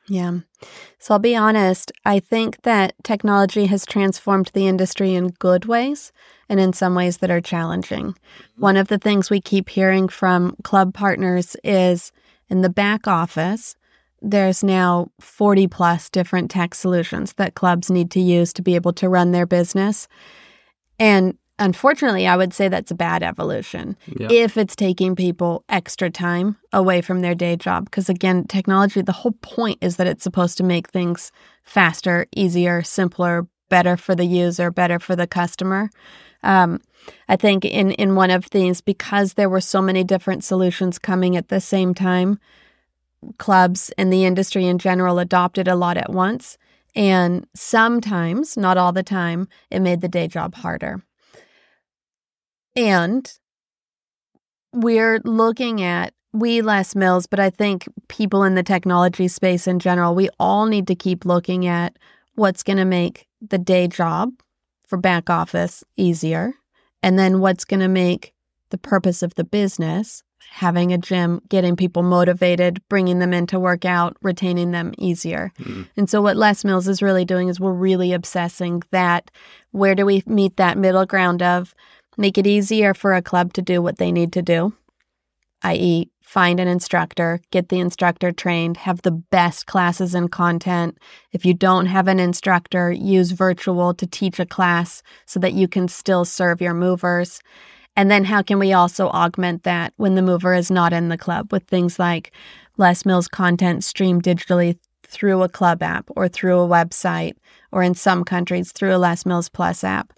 Yeah. 0.07 0.39
So 0.99 1.13
I'll 1.13 1.19
be 1.19 1.35
honest, 1.35 1.91
I 2.05 2.19
think 2.19 2.61
that 2.63 2.93
technology 3.03 3.67
has 3.67 3.85
transformed 3.85 4.51
the 4.53 4.67
industry 4.67 5.13
in 5.13 5.29
good 5.39 5.65
ways 5.65 6.11
and 6.49 6.59
in 6.59 6.73
some 6.73 6.95
ways 6.95 7.17
that 7.17 7.31
are 7.31 7.41
challenging. 7.41 8.07
Mm-hmm. 8.07 8.61
One 8.61 8.77
of 8.77 8.89
the 8.89 8.97
things 8.97 9.29
we 9.29 9.39
keep 9.39 9.69
hearing 9.69 10.09
from 10.09 10.55
club 10.63 10.93
partners 10.93 11.55
is 11.63 12.11
in 12.49 12.61
the 12.61 12.69
back 12.69 13.07
office, 13.07 13.75
there's 14.21 14.63
now 14.63 15.09
40 15.19 15.67
plus 15.67 16.09
different 16.09 16.51
tech 16.51 16.75
solutions 16.75 17.33
that 17.33 17.55
clubs 17.55 17.89
need 17.89 18.11
to 18.11 18.21
use 18.21 18.53
to 18.53 18.61
be 18.61 18.75
able 18.75 18.93
to 18.93 19.09
run 19.09 19.31
their 19.31 19.45
business. 19.45 20.07
And 20.99 21.37
unfortunately, 21.59 22.27
I 22.27 22.35
would 22.35 22.53
say 22.53 22.67
that's 22.67 22.91
a 22.91 22.95
bad 22.95 23.23
evolution 23.23 23.95
yeah. 24.07 24.27
if 24.29 24.57
it's 24.57 24.75
taking 24.75 25.15
people 25.15 25.63
extra 25.69 26.09
time 26.09 26.57
away 26.71 27.01
from 27.01 27.21
their 27.21 27.35
day 27.35 27.55
job. 27.55 27.85
Because 27.85 28.09
again, 28.09 28.45
technology, 28.45 29.01
the 29.01 29.11
whole 29.11 29.35
point 29.41 29.79
is 29.81 29.97
that 29.97 30.07
it's 30.07 30.23
supposed 30.23 30.57
to 30.57 30.63
make 30.63 30.89
things 30.89 31.31
faster, 31.63 32.27
easier, 32.35 32.81
simpler, 32.81 33.47
better 33.69 33.97
for 33.97 34.15
the 34.15 34.25
user, 34.25 34.71
better 34.71 34.99
for 34.99 35.15
the 35.15 35.27
customer. 35.27 35.89
Um, 36.43 36.81
I 37.27 37.35
think 37.35 37.65
in 37.65 37.91
in 37.91 38.15
one 38.15 38.31
of 38.31 38.49
these 38.51 38.81
because 38.81 39.33
there 39.33 39.49
were 39.49 39.61
so 39.61 39.81
many 39.81 40.03
different 40.03 40.43
solutions 40.43 40.99
coming 40.99 41.35
at 41.37 41.49
the 41.49 41.59
same 41.59 41.93
time, 41.93 42.39
clubs 43.37 43.91
and 43.97 44.11
the 44.11 44.25
industry 44.25 44.65
in 44.65 44.77
general 44.77 45.19
adopted 45.19 45.67
a 45.67 45.75
lot 45.75 45.97
at 45.97 46.11
once. 46.11 46.57
And 46.95 47.47
sometimes, 47.55 48.55
not 48.55 48.77
all 48.77 48.91
the 48.91 49.03
time, 49.03 49.47
it 49.71 49.79
made 49.79 50.01
the 50.01 50.07
day 50.07 50.27
job 50.27 50.53
harder. 50.53 51.01
And 52.75 53.31
we're 54.73 55.19
looking 55.23 55.81
at, 55.81 56.13
we 56.31 56.61
Les 56.61 56.95
Mills, 56.95 57.27
but 57.27 57.39
I 57.39 57.49
think 57.49 57.87
people 58.07 58.43
in 58.43 58.55
the 58.55 58.63
technology 58.63 59.27
space 59.27 59.67
in 59.67 59.79
general, 59.79 60.15
we 60.15 60.29
all 60.39 60.65
need 60.65 60.87
to 60.87 60.95
keep 60.95 61.25
looking 61.25 61.67
at 61.67 61.97
what's 62.35 62.63
going 62.63 62.77
to 62.77 62.85
make 62.85 63.27
the 63.39 63.59
day 63.59 63.87
job 63.87 64.31
for 64.87 64.97
back 64.97 65.29
office 65.29 65.83
easier. 65.95 66.53
And 67.03 67.19
then 67.19 67.39
what's 67.39 67.65
going 67.65 67.81
to 67.81 67.87
make 67.87 68.33
the 68.69 68.77
purpose 68.77 69.21
of 69.21 69.35
the 69.35 69.43
business 69.43 70.23
having 70.49 70.93
a 70.93 70.97
gym, 70.97 71.41
getting 71.49 71.75
people 71.75 72.03
motivated, 72.03 72.81
bringing 72.89 73.19
them 73.19 73.33
in 73.33 73.47
to 73.47 73.59
work 73.59 73.85
out, 73.85 74.15
retaining 74.21 74.71
them 74.71 74.93
easier. 74.97 75.51
Mm. 75.59 75.87
And 75.97 76.09
so, 76.09 76.21
what 76.21 76.37
Les 76.37 76.63
Mills 76.63 76.87
is 76.87 77.01
really 77.01 77.25
doing 77.25 77.49
is 77.49 77.59
we're 77.59 77.71
really 77.71 78.13
obsessing 78.13 78.83
that 78.91 79.31
where 79.71 79.95
do 79.95 80.05
we 80.05 80.23
meet 80.25 80.57
that 80.57 80.77
middle 80.77 81.05
ground 81.05 81.41
of 81.41 81.73
make 82.17 82.37
it 82.37 82.47
easier 82.47 82.93
for 82.93 83.13
a 83.13 83.21
club 83.21 83.53
to 83.53 83.61
do 83.61 83.81
what 83.81 83.97
they 83.97 84.11
need 84.11 84.33
to 84.33 84.41
do, 84.41 84.73
i.e., 85.63 86.09
find 86.21 86.59
an 86.59 86.67
instructor, 86.67 87.39
get 87.51 87.69
the 87.69 87.79
instructor 87.79 88.31
trained, 88.31 88.77
have 88.77 89.01
the 89.03 89.11
best 89.11 89.67
classes 89.67 90.15
and 90.15 90.31
content. 90.31 90.97
If 91.31 91.45
you 91.45 91.53
don't 91.53 91.85
have 91.85 92.07
an 92.07 92.19
instructor, 92.19 92.91
use 92.91 93.31
virtual 93.31 93.93
to 93.93 94.07
teach 94.07 94.39
a 94.39 94.45
class 94.45 95.03
so 95.27 95.39
that 95.41 95.53
you 95.53 95.67
can 95.67 95.87
still 95.87 96.25
serve 96.25 96.59
your 96.59 96.73
movers. 96.73 97.39
And 97.95 98.09
then 98.09 98.23
how 98.23 98.41
can 98.41 98.57
we 98.57 98.73
also 98.73 99.09
augment 99.09 99.63
that 99.63 99.93
when 99.97 100.15
the 100.15 100.23
mover 100.23 100.55
is 100.55 100.71
not 100.71 100.93
in 100.93 101.09
the 101.09 101.17
club 101.17 101.51
with 101.51 101.65
things 101.65 101.99
like 101.99 102.31
Les 102.77 103.05
Mills 103.05 103.27
content 103.27 103.83
streamed 103.83 104.23
digitally 104.23 104.79
through 105.03 105.43
a 105.43 105.49
club 105.49 105.83
app 105.83 106.09
or 106.15 106.27
through 106.27 106.59
a 106.59 106.67
website 106.67 107.35
or 107.71 107.83
in 107.83 107.93
some 107.93 108.23
countries 108.23 108.71
through 108.71 108.95
a 108.95 108.97
Les 108.97 109.25
Mills 109.25 109.49
Plus 109.49 109.83
app. 109.83 110.13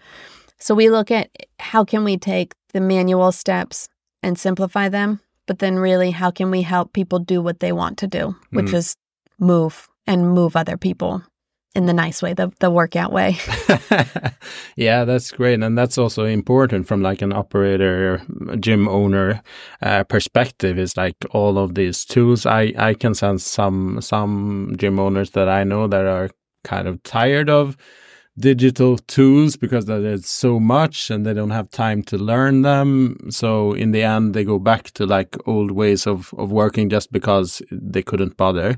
So 0.65 0.73
we 0.73 0.89
look 0.89 1.11
at 1.11 1.29
how 1.59 1.85
can 1.85 2.03
we 2.03 2.17
take 2.17 2.55
the 2.73 2.81
manual 2.81 3.31
steps 3.31 3.87
and 4.23 4.35
simplify 4.35 4.89
them, 4.89 5.19
but 5.45 5.59
then 5.59 5.77
really 5.77 6.09
how 6.09 6.31
can 6.31 6.49
we 6.49 6.63
help 6.63 6.91
people 6.91 7.19
do 7.19 7.39
what 7.39 7.59
they 7.59 7.71
want 7.71 7.99
to 7.99 8.07
do, 8.07 8.35
which 8.49 8.71
mm. 8.71 8.73
is 8.73 8.95
move 9.37 9.87
and 10.07 10.27
move 10.27 10.55
other 10.55 10.75
people 10.75 11.21
in 11.75 11.85
the 11.85 11.93
nice 11.93 12.19
way, 12.19 12.33
the 12.33 12.51
the 12.61 12.71
workout 12.71 13.11
way. 13.11 13.37
yeah, 14.75 15.05
that's 15.05 15.29
great, 15.31 15.61
and 15.61 15.77
that's 15.77 15.99
also 15.99 16.25
important 16.25 16.87
from 16.87 17.03
like 17.03 17.21
an 17.21 17.31
operator, 17.31 18.23
gym 18.59 18.87
owner 18.87 19.43
uh, 19.83 20.03
perspective. 20.05 20.79
Is 20.79 20.97
like 20.97 21.17
all 21.29 21.59
of 21.59 21.75
these 21.75 22.03
tools. 22.05 22.47
I 22.47 22.73
I 22.79 22.95
can 22.95 23.13
sense 23.13 23.43
some 23.43 24.01
some 24.01 24.73
gym 24.79 24.99
owners 24.99 25.29
that 25.31 25.47
I 25.47 25.63
know 25.63 25.85
that 25.85 26.07
are 26.07 26.31
kind 26.63 26.87
of 26.87 27.03
tired 27.03 27.51
of 27.51 27.77
digital 28.37 28.97
tools 28.97 29.55
because 29.55 29.85
there's 29.85 30.27
so 30.27 30.59
much 30.59 31.09
and 31.09 31.25
they 31.25 31.33
don't 31.33 31.51
have 31.51 31.69
time 31.69 32.03
to 32.03 32.17
learn 32.17 32.63
them. 32.63 33.17
So 33.29 33.73
in 33.73 33.91
the 33.91 34.03
end, 34.03 34.33
they 34.33 34.43
go 34.43 34.59
back 34.59 34.91
to 34.91 35.05
like 35.05 35.35
old 35.47 35.71
ways 35.71 36.05
of, 36.05 36.33
of 36.37 36.51
working 36.51 36.89
just 36.89 37.11
because 37.11 37.61
they 37.71 38.03
couldn't 38.03 38.37
bother. 38.37 38.77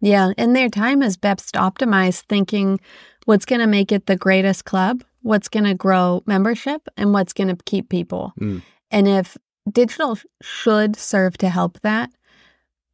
Yeah, 0.00 0.32
and 0.36 0.54
their 0.54 0.68
time 0.68 1.02
is 1.02 1.16
best 1.16 1.54
optimized 1.54 2.24
thinking 2.28 2.78
what's 3.24 3.44
going 3.44 3.60
to 3.60 3.66
make 3.66 3.90
it 3.90 4.06
the 4.06 4.16
greatest 4.16 4.64
club, 4.64 5.02
what's 5.22 5.48
going 5.48 5.64
to 5.64 5.74
grow 5.74 6.22
membership, 6.26 6.86
and 6.96 7.12
what's 7.12 7.32
going 7.32 7.48
to 7.48 7.56
keep 7.64 7.88
people. 7.88 8.32
Mm. 8.40 8.62
And 8.90 9.08
if 9.08 9.36
digital 9.70 10.18
should 10.40 10.96
serve 10.96 11.36
to 11.38 11.48
help 11.48 11.80
that, 11.80 12.10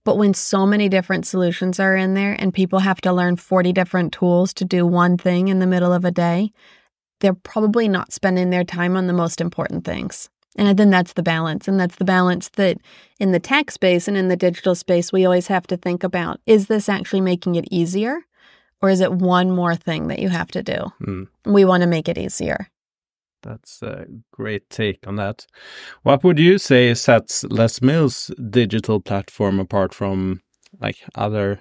but 0.04 0.18
when 0.18 0.34
so 0.34 0.66
many 0.66 0.88
different 0.88 1.26
solutions 1.26 1.80
are 1.80 1.96
in 1.96 2.14
there 2.14 2.36
and 2.38 2.52
people 2.52 2.80
have 2.80 3.00
to 3.02 3.12
learn 3.12 3.36
40 3.36 3.72
different 3.72 4.12
tools 4.12 4.52
to 4.54 4.64
do 4.64 4.86
one 4.86 5.16
thing 5.16 5.48
in 5.48 5.58
the 5.58 5.66
middle 5.66 5.92
of 5.92 6.04
a 6.04 6.10
day, 6.10 6.52
they're 7.20 7.34
probably 7.34 7.88
not 7.88 8.12
spending 8.12 8.50
their 8.50 8.64
time 8.64 8.96
on 8.96 9.06
the 9.06 9.12
most 9.12 9.40
important 9.40 9.84
things. 9.84 10.28
And 10.56 10.78
then 10.78 10.90
that's 10.90 11.14
the 11.14 11.22
balance. 11.22 11.66
And 11.66 11.80
that's 11.80 11.96
the 11.96 12.04
balance 12.04 12.48
that 12.50 12.78
in 13.18 13.32
the 13.32 13.40
tech 13.40 13.70
space 13.70 14.06
and 14.06 14.16
in 14.16 14.28
the 14.28 14.36
digital 14.36 14.74
space, 14.74 15.12
we 15.12 15.24
always 15.24 15.48
have 15.48 15.66
to 15.68 15.76
think 15.76 16.04
about 16.04 16.40
is 16.46 16.66
this 16.66 16.88
actually 16.88 17.22
making 17.22 17.54
it 17.56 17.66
easier? 17.70 18.20
Or 18.82 18.90
is 18.90 19.00
it 19.00 19.12
one 19.12 19.50
more 19.50 19.74
thing 19.74 20.08
that 20.08 20.18
you 20.18 20.28
have 20.28 20.50
to 20.50 20.62
do? 20.62 20.92
Mm. 21.00 21.28
We 21.46 21.64
want 21.64 21.82
to 21.82 21.86
make 21.86 22.08
it 22.08 22.18
easier. 22.18 22.68
That's 23.44 23.82
a 23.82 24.06
great 24.32 24.70
take 24.70 25.06
on 25.06 25.16
that. 25.16 25.46
What 26.02 26.24
would 26.24 26.38
you 26.38 26.58
say 26.58 26.94
sets 26.94 27.44
Les 27.44 27.82
Mills 27.82 28.30
digital 28.50 29.00
platform 29.00 29.60
apart 29.60 29.94
from 29.94 30.40
like 30.80 30.96
other 31.14 31.60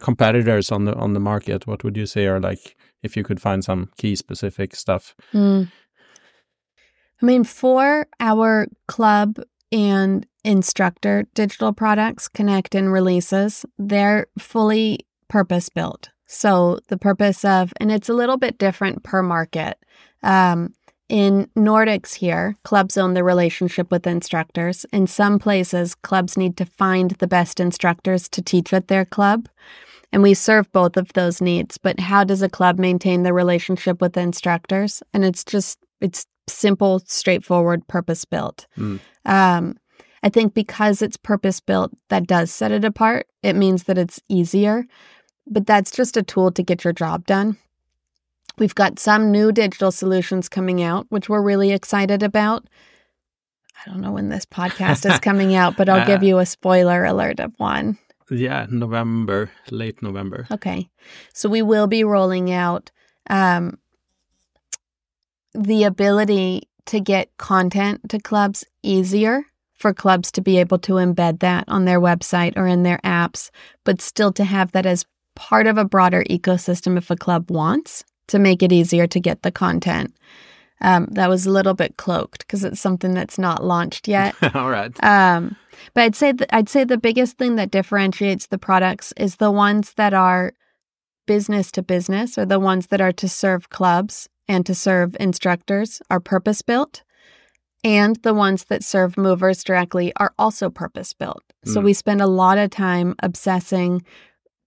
competitors 0.00 0.72
on 0.72 0.84
the 0.84 0.94
on 0.94 1.12
the 1.12 1.20
market? 1.20 1.66
What 1.66 1.84
would 1.84 1.96
you 1.96 2.06
say 2.06 2.26
are 2.26 2.40
like 2.40 2.76
if 3.02 3.16
you 3.16 3.22
could 3.22 3.40
find 3.40 3.62
some 3.62 3.90
key 3.98 4.16
specific 4.16 4.74
stuff? 4.74 5.14
Mm. 5.32 5.70
I 7.20 7.26
mean, 7.26 7.44
for 7.44 8.06
our 8.20 8.68
club 8.86 9.40
and 9.72 10.26
instructor 10.44 11.24
digital 11.34 11.72
products, 11.72 12.28
Connect 12.28 12.74
and 12.74 12.92
Releases, 12.92 13.66
they're 13.78 14.28
fully 14.38 15.06
purpose 15.28 15.68
built. 15.68 16.10
So 16.26 16.78
the 16.88 16.98
purpose 16.98 17.44
of, 17.44 17.72
and 17.80 17.90
it's 17.90 18.08
a 18.08 18.14
little 18.14 18.36
bit 18.36 18.58
different 18.58 19.02
per 19.02 19.22
market. 19.22 19.78
Um, 20.22 20.74
in 21.08 21.48
Nordics 21.56 22.14
here, 22.14 22.56
clubs 22.64 22.98
own 22.98 23.14
the 23.14 23.24
relationship 23.24 23.90
with 23.90 24.06
instructors. 24.06 24.84
In 24.92 25.06
some 25.06 25.38
places, 25.38 25.94
clubs 25.94 26.36
need 26.36 26.56
to 26.58 26.66
find 26.66 27.12
the 27.12 27.26
best 27.26 27.60
instructors 27.60 28.28
to 28.30 28.42
teach 28.42 28.72
at 28.72 28.88
their 28.88 29.04
club. 29.04 29.48
And 30.12 30.22
we 30.22 30.34
serve 30.34 30.70
both 30.72 30.96
of 30.96 31.12
those 31.12 31.40
needs. 31.40 31.78
But 31.78 32.00
how 32.00 32.24
does 32.24 32.42
a 32.42 32.48
club 32.48 32.78
maintain 32.78 33.22
the 33.22 33.32
relationship 33.32 34.00
with 34.00 34.16
instructors? 34.16 35.02
And 35.12 35.24
it's 35.24 35.44
just, 35.44 35.78
it's 36.00 36.26
simple, 36.48 37.00
straightforward, 37.06 37.86
purpose 37.88 38.24
built. 38.24 38.66
Mm. 38.76 39.00
Um, 39.24 39.76
I 40.22 40.28
think 40.28 40.54
because 40.54 41.02
it's 41.02 41.16
purpose 41.16 41.60
built, 41.60 41.92
that 42.08 42.26
does 42.26 42.50
set 42.50 42.72
it 42.72 42.84
apart. 42.84 43.26
It 43.42 43.54
means 43.54 43.84
that 43.84 43.98
it's 43.98 44.20
easier, 44.28 44.84
but 45.46 45.66
that's 45.66 45.90
just 45.90 46.16
a 46.16 46.22
tool 46.22 46.50
to 46.52 46.62
get 46.62 46.84
your 46.84 46.92
job 46.92 47.26
done. 47.26 47.56
We've 48.58 48.74
got 48.74 48.98
some 48.98 49.30
new 49.30 49.52
digital 49.52 49.92
solutions 49.92 50.48
coming 50.48 50.82
out, 50.82 51.06
which 51.10 51.28
we're 51.28 51.42
really 51.42 51.72
excited 51.72 52.22
about. 52.22 52.66
I 53.86 53.90
don't 53.90 54.00
know 54.00 54.12
when 54.12 54.28
this 54.28 54.44
podcast 54.44 55.10
is 55.10 55.18
coming 55.20 55.54
out, 55.54 55.76
but 55.76 55.88
I'll 55.88 56.00
uh, 56.00 56.06
give 56.06 56.22
you 56.22 56.38
a 56.38 56.46
spoiler 56.46 57.04
alert 57.04 57.38
of 57.38 57.52
one. 57.58 57.98
Yeah, 58.30 58.66
November, 58.68 59.50
late 59.70 60.02
November. 60.02 60.46
Okay. 60.50 60.90
So 61.32 61.48
we 61.48 61.62
will 61.62 61.86
be 61.86 62.04
rolling 62.04 62.52
out 62.52 62.90
um, 63.30 63.78
the 65.54 65.84
ability 65.84 66.68
to 66.86 67.00
get 67.00 67.36
content 67.38 68.08
to 68.10 68.18
clubs 68.18 68.64
easier 68.82 69.44
for 69.74 69.94
clubs 69.94 70.32
to 70.32 70.40
be 70.40 70.58
able 70.58 70.78
to 70.80 70.94
embed 70.94 71.38
that 71.40 71.64
on 71.68 71.84
their 71.84 72.00
website 72.00 72.56
or 72.56 72.66
in 72.66 72.82
their 72.82 72.98
apps, 73.04 73.50
but 73.84 74.00
still 74.00 74.32
to 74.32 74.44
have 74.44 74.72
that 74.72 74.86
as 74.86 75.06
part 75.36 75.68
of 75.68 75.78
a 75.78 75.84
broader 75.84 76.24
ecosystem 76.28 76.98
if 76.98 77.10
a 77.10 77.16
club 77.16 77.50
wants 77.50 78.04
to 78.28 78.38
make 78.38 78.62
it 78.62 78.72
easier 78.72 79.06
to 79.06 79.20
get 79.20 79.42
the 79.42 79.50
content. 79.52 80.14
Um, 80.80 81.06
that 81.10 81.28
was 81.28 81.44
a 81.44 81.50
little 81.50 81.74
bit 81.74 81.96
cloaked 81.96 82.40
because 82.46 82.62
it's 82.62 82.80
something 82.80 83.12
that's 83.12 83.36
not 83.38 83.64
launched 83.64 84.06
yet. 84.06 84.34
All 84.54 84.70
right. 84.70 84.92
Um, 85.02 85.56
but 85.92 86.02
I'd 86.04 86.14
say 86.14 86.32
th- 86.32 86.48
I'd 86.52 86.68
say 86.68 86.84
the 86.84 86.96
biggest 86.98 87.36
thing 87.36 87.56
that 87.56 87.72
differentiates 87.72 88.46
the 88.46 88.58
products 88.58 89.12
is 89.16 89.36
the 89.36 89.50
ones 89.50 89.94
that 89.94 90.14
are 90.14 90.52
business 91.26 91.72
to 91.72 91.82
business 91.82 92.38
or 92.38 92.46
the 92.46 92.60
ones 92.60 92.86
that 92.88 93.00
are 93.00 93.12
to 93.12 93.28
serve 93.28 93.70
clubs 93.70 94.28
and 94.46 94.64
to 94.66 94.74
serve 94.74 95.16
instructors 95.20 96.00
are 96.10 96.20
purpose 96.20 96.62
built. 96.62 97.02
And 97.84 98.16
the 98.22 98.34
ones 98.34 98.64
that 98.66 98.82
serve 98.84 99.16
movers 99.16 99.62
directly 99.64 100.12
are 100.16 100.32
also 100.38 100.70
purpose 100.70 101.12
built. 101.12 101.42
So 101.64 101.80
Mm. 101.80 101.84
we 101.84 101.92
spend 101.92 102.20
a 102.20 102.26
lot 102.26 102.56
of 102.58 102.70
time 102.70 103.14
obsessing 103.22 104.02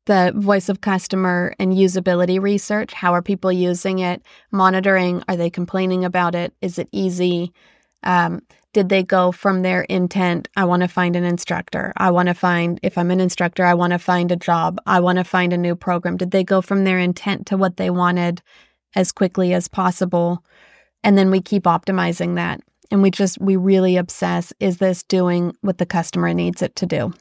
the 0.06 0.34
voice 0.36 0.70
of 0.70 0.82
customer 0.82 1.54
and 1.60 1.74
usability 1.74 2.42
research. 2.42 2.94
How 2.94 3.14
are 3.14 3.22
people 3.22 3.52
using 3.52 4.00
it? 4.00 4.24
Monitoring. 4.52 5.24
Are 5.28 5.36
they 5.36 5.50
complaining 5.50 6.04
about 6.06 6.36
it? 6.36 6.54
Is 6.62 6.80
it 6.80 6.90
easy? 6.92 7.54
Um, 8.04 8.42
did 8.74 8.90
they 8.90 9.04
go 9.04 9.32
from 9.32 9.62
their 9.62 9.82
intent? 9.84 10.48
I 10.56 10.66
want 10.66 10.82
to 10.82 10.88
find 10.88 11.16
an 11.16 11.26
instructor. 11.26 11.92
I 11.98 12.10
want 12.12 12.28
to 12.28 12.34
find, 12.34 12.80
if 12.82 12.98
I'm 12.98 13.12
an 13.12 13.20
instructor, 13.20 13.66
I 13.66 13.74
want 13.74 13.92
to 13.92 14.00
find 14.00 14.32
a 14.32 14.38
job. 14.38 14.80
I 14.86 15.02
want 15.02 15.18
to 15.18 15.24
find 15.24 15.52
a 15.52 15.58
new 15.58 15.76
program. 15.76 16.18
Did 16.18 16.32
they 16.32 16.44
go 16.44 16.62
from 16.62 16.84
their 16.84 16.98
intent 16.98 17.46
to 17.48 17.58
what 17.58 17.78
they 17.78 17.90
wanted 17.90 18.42
as 18.96 19.12
quickly 19.12 19.54
as 19.54 19.68
possible? 19.68 20.44
And 21.04 21.18
then 21.18 21.32
we 21.32 21.42
keep 21.42 21.64
optimizing 21.64 22.36
that. 22.36 22.62
And 22.90 23.02
we 23.02 23.12
just, 23.12 23.40
we 23.40 23.56
really 23.56 23.98
obsess 23.98 24.54
is 24.60 24.78
this 24.78 25.04
doing 25.04 25.56
what 25.62 25.78
the 25.78 25.86
customer 25.86 26.34
needs 26.34 26.62
it 26.62 26.76
to 26.78 26.86
do? 26.86 27.14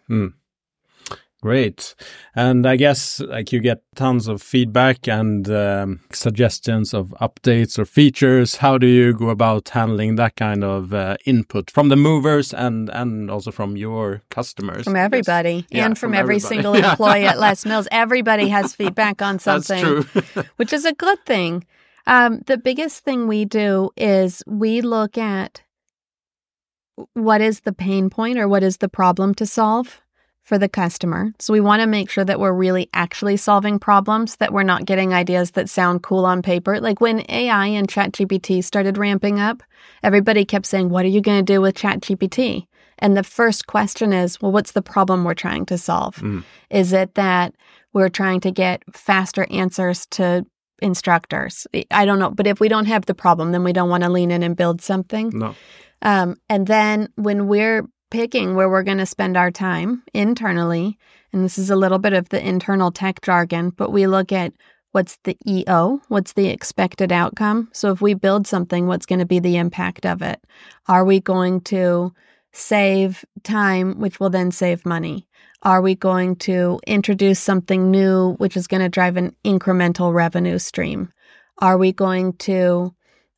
Great. 1.42 1.94
And 2.34 2.66
I 2.66 2.76
guess 2.76 3.18
like 3.20 3.50
you 3.50 3.60
get 3.60 3.80
tons 3.94 4.28
of 4.28 4.42
feedback 4.42 5.08
and 5.08 5.48
um, 5.50 6.00
suggestions 6.12 6.92
of 6.92 7.14
updates 7.20 7.78
or 7.78 7.86
features. 7.86 8.56
How 8.56 8.76
do 8.76 8.86
you 8.86 9.14
go 9.14 9.30
about 9.30 9.70
handling 9.70 10.16
that 10.16 10.36
kind 10.36 10.62
of 10.62 10.92
uh, 10.92 11.16
input 11.24 11.70
from 11.70 11.88
the 11.88 11.96
movers 11.96 12.52
and 12.52 12.90
and 12.90 13.30
also 13.30 13.50
from 13.50 13.76
your 13.78 14.20
customers? 14.28 14.84
From 14.84 14.96
everybody 14.96 15.64
Yeah, 15.70 15.86
and 15.86 15.96
from, 15.96 16.10
from 16.10 16.14
every 16.14 16.36
everybody. 16.36 16.54
single 16.56 16.74
employee 16.74 17.24
at 17.24 17.38
Les 17.38 17.64
Mills. 17.64 17.88
Everybody 17.92 18.48
has 18.48 18.74
feedback 18.74 19.22
on 19.22 19.38
That's 19.38 19.66
something. 19.66 20.04
true. 20.04 20.44
which 20.56 20.74
is 20.74 20.84
a 20.84 20.92
good 20.92 21.24
thing. 21.24 21.64
Um, 22.06 22.40
the 22.46 22.58
biggest 22.58 23.02
thing 23.04 23.28
we 23.28 23.46
do 23.46 23.90
is 23.96 24.42
we 24.46 24.82
look 24.82 25.16
at 25.16 25.62
what 27.14 27.40
is 27.40 27.60
the 27.60 27.72
pain 27.72 28.10
point 28.10 28.38
or 28.38 28.46
what 28.46 28.62
is 28.62 28.76
the 28.78 28.88
problem 28.88 29.34
to 29.36 29.46
solve 29.46 30.02
for 30.50 30.58
the 30.58 30.68
customer. 30.68 31.32
So 31.38 31.52
we 31.52 31.60
want 31.60 31.80
to 31.80 31.86
make 31.86 32.10
sure 32.10 32.24
that 32.24 32.40
we're 32.40 32.52
really 32.52 32.90
actually 32.92 33.36
solving 33.36 33.78
problems, 33.78 34.34
that 34.38 34.52
we're 34.52 34.64
not 34.64 34.84
getting 34.84 35.14
ideas 35.14 35.52
that 35.52 35.70
sound 35.70 36.02
cool 36.02 36.26
on 36.26 36.42
paper. 36.42 36.80
Like 36.80 37.00
when 37.00 37.24
AI 37.28 37.66
and 37.66 37.86
ChatGPT 37.86 38.64
started 38.64 38.98
ramping 38.98 39.38
up, 39.38 39.62
everybody 40.02 40.44
kept 40.44 40.66
saying, 40.66 40.88
What 40.88 41.04
are 41.04 41.08
you 41.08 41.20
going 41.20 41.38
to 41.38 41.52
do 41.52 41.60
with 41.60 41.76
ChatGPT? 41.76 42.66
And 42.98 43.16
the 43.16 43.22
first 43.22 43.68
question 43.68 44.12
is, 44.12 44.42
Well, 44.42 44.50
what's 44.50 44.72
the 44.72 44.82
problem 44.82 45.22
we're 45.22 45.34
trying 45.34 45.66
to 45.66 45.78
solve? 45.78 46.16
Mm. 46.16 46.42
Is 46.68 46.92
it 46.92 47.14
that 47.14 47.54
we're 47.92 48.08
trying 48.08 48.40
to 48.40 48.50
get 48.50 48.82
faster 48.92 49.46
answers 49.52 50.04
to 50.06 50.44
instructors? 50.82 51.68
I 51.92 52.04
don't 52.04 52.18
know. 52.18 52.32
But 52.32 52.48
if 52.48 52.58
we 52.58 52.68
don't 52.68 52.86
have 52.86 53.06
the 53.06 53.14
problem, 53.14 53.52
then 53.52 53.62
we 53.62 53.72
don't 53.72 53.88
want 53.88 54.02
to 54.02 54.10
lean 54.10 54.32
in 54.32 54.42
and 54.42 54.56
build 54.56 54.82
something. 54.82 55.30
No. 55.32 55.54
Um, 56.02 56.40
and 56.48 56.66
then 56.66 57.08
when 57.14 57.46
we're 57.46 57.86
picking 58.10 58.54
where 58.54 58.68
we're 58.68 58.82
going 58.82 58.98
to 58.98 59.06
spend 59.06 59.36
our 59.36 59.50
time 59.50 60.02
internally, 60.12 60.98
and 61.32 61.44
this 61.44 61.58
is 61.58 61.70
a 61.70 61.76
little 61.76 61.98
bit 61.98 62.12
of 62.12 62.28
the 62.28 62.46
internal 62.46 62.90
tech 62.90 63.22
jargon, 63.22 63.70
but 63.70 63.92
we 63.92 64.06
look 64.06 64.32
at 64.32 64.52
what's 64.92 65.18
the 65.24 65.36
EO, 65.46 66.00
what's 66.08 66.32
the 66.32 66.48
expected 66.48 67.12
outcome. 67.12 67.68
So 67.72 67.92
if 67.92 68.00
we 68.00 68.14
build 68.14 68.46
something, 68.46 68.86
what's 68.86 69.06
going 69.06 69.20
to 69.20 69.26
be 69.26 69.38
the 69.38 69.56
impact 69.56 70.04
of 70.04 70.22
it? 70.22 70.42
Are 70.88 71.04
we 71.04 71.20
going 71.20 71.60
to 71.62 72.12
save 72.52 73.24
time, 73.44 74.00
which 74.00 74.18
will 74.18 74.30
then 74.30 74.50
save 74.50 74.84
money? 74.84 75.28
Are 75.62 75.80
we 75.80 75.94
going 75.94 76.36
to 76.36 76.80
introduce 76.86 77.38
something 77.38 77.90
new, 77.90 78.34
which 78.38 78.56
is 78.56 78.66
going 78.66 78.82
to 78.82 78.88
drive 78.88 79.16
an 79.16 79.36
incremental 79.44 80.12
revenue 80.12 80.58
stream? 80.58 81.12
Are 81.58 81.78
we 81.78 81.92
going 81.92 82.32
to 82.38 82.94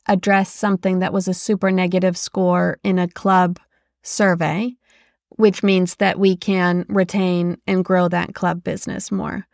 address 0.09 0.51
something 0.53 1.01
that 1.01 1.13
was 1.13 1.29
a 1.29 1.35
super 1.35 1.71
negative 1.71 2.17
score 2.17 2.79
in 2.83 2.99
a 2.99 3.09
club 3.09 3.59
survey, 4.03 4.77
which 5.31 5.63
means 5.63 5.97
that 5.97 6.19
we 6.19 6.37
can 6.37 6.85
retain 6.89 7.59
and 7.67 7.85
grow 7.85 8.09
that 8.09 8.35
club 8.35 8.63
business 8.63 9.11
more. 9.11 9.47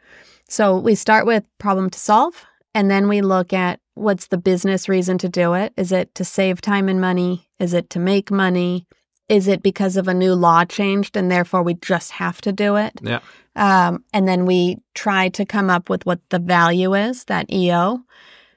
So 0.48 0.78
we 0.78 0.94
start 0.94 1.26
with 1.26 1.44
problem 1.58 1.90
to 1.90 1.98
solve, 1.98 2.44
and 2.74 2.90
then 2.90 3.08
we 3.08 3.20
look 3.20 3.52
at 3.52 3.80
what's 3.94 4.28
the 4.28 4.38
business 4.38 4.88
reason 4.88 5.18
to 5.18 5.28
do 5.28 5.54
it. 5.54 5.72
Is 5.76 5.92
it 5.92 6.14
to 6.14 6.24
save 6.24 6.60
time 6.60 6.88
and 6.88 7.00
money? 7.00 7.48
Is 7.58 7.74
it 7.74 7.90
to 7.90 7.98
make 7.98 8.30
money? 8.30 8.86
Is 9.28 9.46
it 9.46 9.62
because 9.62 9.96
of 9.96 10.08
a 10.08 10.14
new 10.14 10.34
law 10.34 10.64
changed 10.64 11.16
and 11.16 11.30
therefore 11.30 11.62
we 11.62 11.74
just 11.74 12.12
have 12.12 12.40
to 12.42 12.52
do 12.52 12.76
it? 12.76 12.92
Yeah. 13.02 13.20
Um, 13.56 14.04
and 14.14 14.26
then 14.26 14.46
we 14.46 14.78
try 14.94 15.28
to 15.30 15.44
come 15.44 15.68
up 15.68 15.90
with 15.90 16.06
what 16.06 16.20
the 16.30 16.38
value 16.38 16.94
is, 16.94 17.24
that 17.24 17.52
EO. 17.52 18.04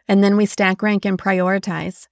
And 0.08 0.24
then 0.24 0.38
we 0.38 0.46
stack 0.46 0.82
rank 0.82 1.06
and 1.06 1.18
prioritize. 1.18 2.08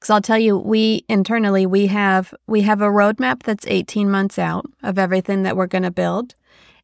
Because 0.00 0.10
I'll 0.10 0.22
tell 0.22 0.38
you, 0.38 0.56
we 0.56 1.04
internally 1.10 1.66
we 1.66 1.86
have 1.88 2.32
we 2.46 2.62
have 2.62 2.80
a 2.80 2.86
roadmap 2.86 3.42
that's 3.42 3.66
18 3.66 4.10
months 4.10 4.38
out 4.38 4.64
of 4.82 4.98
everything 4.98 5.42
that 5.42 5.56
we're 5.56 5.66
going 5.66 5.82
to 5.82 5.90
build. 5.90 6.34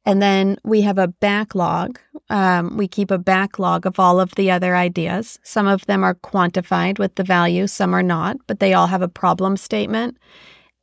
And 0.05 0.21
then 0.23 0.59
we 0.65 0.83
have 0.83 0.99
a 0.99 1.09
backlog. 1.09 1.99
Um, 2.29 2.77
we 2.77 2.87
keep 2.87 3.11
a 3.11 3.19
backlog 3.19 3.87
of 3.87 3.99
all 3.99 4.21
of 4.21 4.35
the 4.35 4.51
other 4.51 4.77
ideas. 4.77 5.39
Some 5.43 5.67
of 5.67 5.87
them 5.87 6.05
are 6.05 6.15
quantified 6.15 6.99
with 6.99 7.15
the 7.15 7.25
value, 7.25 7.67
some 7.67 7.95
are 7.95 8.03
not, 8.03 8.37
but 8.47 8.61
they 8.61 8.75
all 8.75 8.87
have 8.87 9.03
a 9.03 9.09
problem 9.09 9.57
statement. 9.57 10.19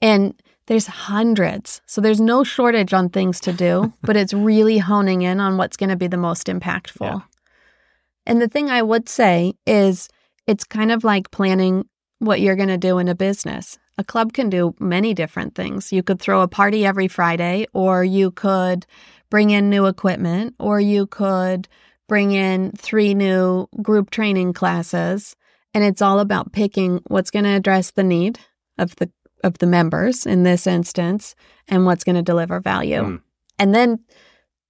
And 0.02 0.34
there's 0.65 0.88
hundreds. 0.88 1.82
So 1.86 2.02
there's 2.02 2.22
no 2.22 2.43
shortage 2.43 2.93
on 2.93 3.10
things 3.10 3.39
to 3.41 3.54
do, 3.54 3.93
but 4.02 4.17
it's 4.17 4.34
really 4.34 4.80
honing 4.80 5.22
in 5.22 5.39
on 5.39 5.58
what's 5.58 5.78
going 5.78 5.89
to 5.89 5.96
be 5.96 6.08
the 6.08 6.17
most 6.17 6.48
impactful. 6.48 7.02
Yeah. 7.02 7.19
And 8.26 8.41
the 8.41 8.48
thing 8.48 8.69
I 8.69 8.82
would 8.82 9.08
say 9.08 9.54
is 9.67 10.10
it's 10.48 10.63
kind 10.63 10.91
of 10.91 11.04
like 11.04 11.32
planning 11.32 11.86
what 12.23 12.41
you're 12.41 12.55
going 12.55 12.69
to 12.69 12.77
do 12.77 12.97
in 12.97 13.07
a 13.07 13.15
business. 13.15 13.77
A 13.97 14.03
club 14.03 14.33
can 14.33 14.49
do 14.49 14.73
many 14.79 15.13
different 15.13 15.55
things. 15.55 15.93
You 15.93 16.01
could 16.01 16.19
throw 16.19 16.41
a 16.41 16.47
party 16.47 16.86
every 16.86 17.07
Friday, 17.07 17.67
or 17.73 18.03
you 18.03 18.31
could 18.31 18.86
bring 19.29 19.51
in 19.51 19.69
new 19.69 19.86
equipment, 19.86 20.55
or 20.59 20.79
you 20.79 21.05
could 21.05 21.67
bring 22.07 22.31
in 22.31 22.71
three 22.71 23.13
new 23.13 23.67
group 23.81 24.09
training 24.09 24.53
classes. 24.53 25.36
And 25.73 25.83
it's 25.83 26.01
all 26.01 26.19
about 26.19 26.53
picking 26.53 27.01
what's 27.07 27.31
going 27.31 27.45
to 27.45 27.51
address 27.51 27.91
the 27.91 28.03
need 28.03 28.39
of 28.77 28.95
the 28.97 29.12
of 29.43 29.57
the 29.57 29.67
members 29.67 30.25
in 30.25 30.43
this 30.43 30.65
instance 30.65 31.36
and 31.67 31.86
what's 31.86 32.05
going 32.05 32.15
to 32.15 32.21
deliver 32.21 32.62
value. 32.62 33.01
Mm. 33.01 33.21
And 33.59 33.75
then 33.75 33.99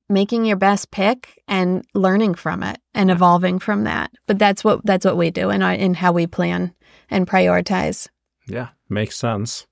making 0.10 0.46
your 0.46 0.58
best 0.58 0.92
pick 0.92 1.42
and 1.48 1.86
learning 1.94 2.36
from 2.36 2.64
it 2.64 2.80
and 2.94 3.10
evolving 3.10 3.60
from 3.60 3.84
that. 3.84 4.12
But 4.28 4.40
that's 4.40 4.64
what 4.64 4.86
that's 4.86 5.06
what 5.06 5.18
we 5.18 5.32
do 5.32 5.50
in 5.50 5.62
in 5.62 5.94
how 5.94 6.12
we 6.12 6.28
plan 6.28 6.74
and 7.14 7.28
prioritize. 7.28 8.08
Yeah, 8.48 8.70
makes 8.90 9.16
sense. 9.18 9.68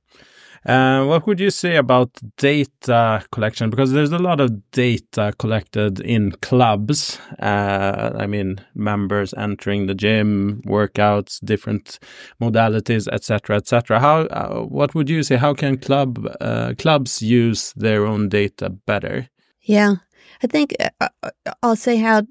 Uh, 0.63 1.04
what 1.06 1.25
would 1.25 1.39
you 1.39 1.49
say 1.49 1.75
about 1.75 2.12
data 2.38 3.23
collection? 3.32 3.71
Because 3.71 3.93
there's 3.93 4.12
a 4.12 4.19
lot 4.19 4.39
of 4.39 4.69
data 4.71 5.34
collected 5.39 5.99
in 5.99 6.34
clubs. 6.43 7.17
Uh, 7.39 8.12
I 8.15 8.27
mean, 8.27 8.60
members 8.75 9.34
entering 9.34 9.88
the 9.88 9.95
gym, 9.95 10.62
workouts, 10.67 11.43
different 11.43 11.97
modalities, 12.39 13.08
etc., 13.08 13.58
etc. 13.58 13.99
How? 13.99 14.21
Uh, 14.21 14.62
what 14.62 14.93
would 14.93 15.10
you 15.10 15.23
say? 15.23 15.38
How 15.38 15.56
can 15.56 15.77
club 15.80 16.27
uh, 16.39 16.75
clubs 16.77 17.23
use 17.23 17.73
their 17.73 18.06
own 18.06 18.30
data 18.30 18.69
better? 18.69 19.30
Yeah. 19.62 19.95
I 20.43 20.47
think 20.47 20.75
uh, 20.80 21.10
uh, 21.23 21.30
I'll 21.63 21.75
say 21.75 21.97
how 21.97 22.23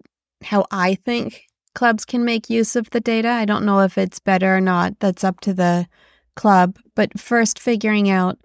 how 0.43 0.67
I 0.71 0.95
think 0.95 1.47
clubs 1.81 2.05
can 2.05 2.27
make 2.27 2.51
use 2.51 2.77
of 2.77 2.91
the 2.91 3.01
data. 3.01 3.31
I 3.31 3.47
don't 3.47 3.65
know 3.65 3.81
if 3.81 3.97
it's 3.97 4.19
better 4.19 4.55
or 4.55 4.61
not. 4.61 5.01
That's 5.01 5.25
up 5.25 5.41
to 5.41 5.55
the 5.55 5.87
club. 6.37 6.77
But 6.95 7.19
first, 7.19 7.59
figuring 7.59 8.11
out 8.11 8.39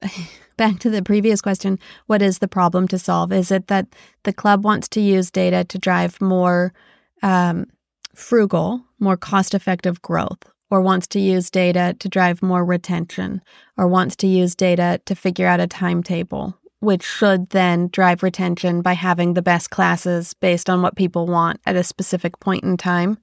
back 0.56 0.78
to 0.78 0.90
the 0.90 1.02
previous 1.02 1.42
question 1.42 1.76
what 2.06 2.22
is 2.22 2.38
the 2.38 2.46
problem 2.46 2.86
to 2.86 3.00
solve? 3.00 3.32
Is 3.32 3.50
it 3.50 3.66
that 3.66 3.88
the 4.22 4.32
club 4.32 4.62
wants 4.62 4.88
to 4.90 5.00
use 5.00 5.28
data 5.32 5.64
to 5.64 5.76
drive 5.76 6.20
more 6.20 6.72
um, 7.24 7.66
frugal, 8.14 8.80
more 9.00 9.16
cost 9.16 9.52
effective 9.52 10.00
growth? 10.00 10.44
Or 10.70 10.80
wants 10.80 11.08
to 11.08 11.18
use 11.18 11.50
data 11.50 11.96
to 11.98 12.08
drive 12.08 12.44
more 12.44 12.64
retention, 12.64 13.42
or 13.76 13.88
wants 13.88 14.14
to 14.14 14.28
use 14.28 14.54
data 14.54 15.00
to 15.06 15.16
figure 15.16 15.48
out 15.48 15.58
a 15.58 15.66
timetable, 15.66 16.59
which 16.80 17.02
should 17.02 17.50
then 17.50 17.88
drive 17.88 18.22
retention 18.22 18.82
by 18.82 18.94
having 18.94 19.34
the 19.34 19.42
best 19.42 19.70
classes 19.70 20.34
based 20.34 20.68
on 20.68 20.82
what 20.82 20.96
people 20.96 21.26
want 21.26 21.60
at 21.66 21.76
a 21.76 21.84
specific 21.84 22.40
point 22.40 22.64
in 22.64 22.76
time. 22.76 23.18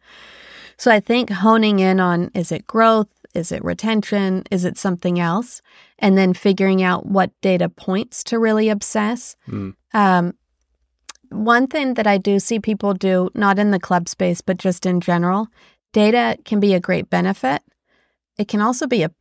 So 0.78 0.91
I 0.91 1.00
think 1.00 1.30
honing 1.32 1.80
in 1.80 2.00
on 2.00 2.30
is 2.34 2.52
it 2.52 2.67
growth? 2.67 3.10
Is 3.34 3.52
it 3.52 3.63
retention? 3.63 4.43
Is 4.52 4.63
it 4.63 4.78
something 4.78 5.20
else? 5.20 5.62
And 6.00 6.17
then 6.17 6.34
figuring 6.34 6.84
out 6.84 7.08
what 7.08 7.32
data 7.41 7.67
points 7.67 8.24
to 8.26 8.39
really 8.39 8.70
obsess. 8.70 9.36
Mm. 9.48 9.76
Um, 9.93 10.34
one 11.30 11.67
thing 11.67 11.96
that 11.96 12.08
I 12.08 12.17
do 12.17 12.39
see 12.39 12.60
people 12.60 12.93
do, 12.93 13.30
not 13.34 13.60
in 13.60 13.72
the 13.72 13.80
club 13.80 14.08
space, 14.08 14.41
but 14.41 14.58
just 14.58 14.86
in 14.86 15.02
general, 15.02 15.48
data 15.93 16.38
can 16.46 16.60
be 16.60 16.74
a 16.74 16.80
great 16.80 17.10
benefit. 17.10 17.63
It 18.38 18.48
can 18.48 18.62
also 18.62 18.88
be 18.88 19.04
a 19.04 19.12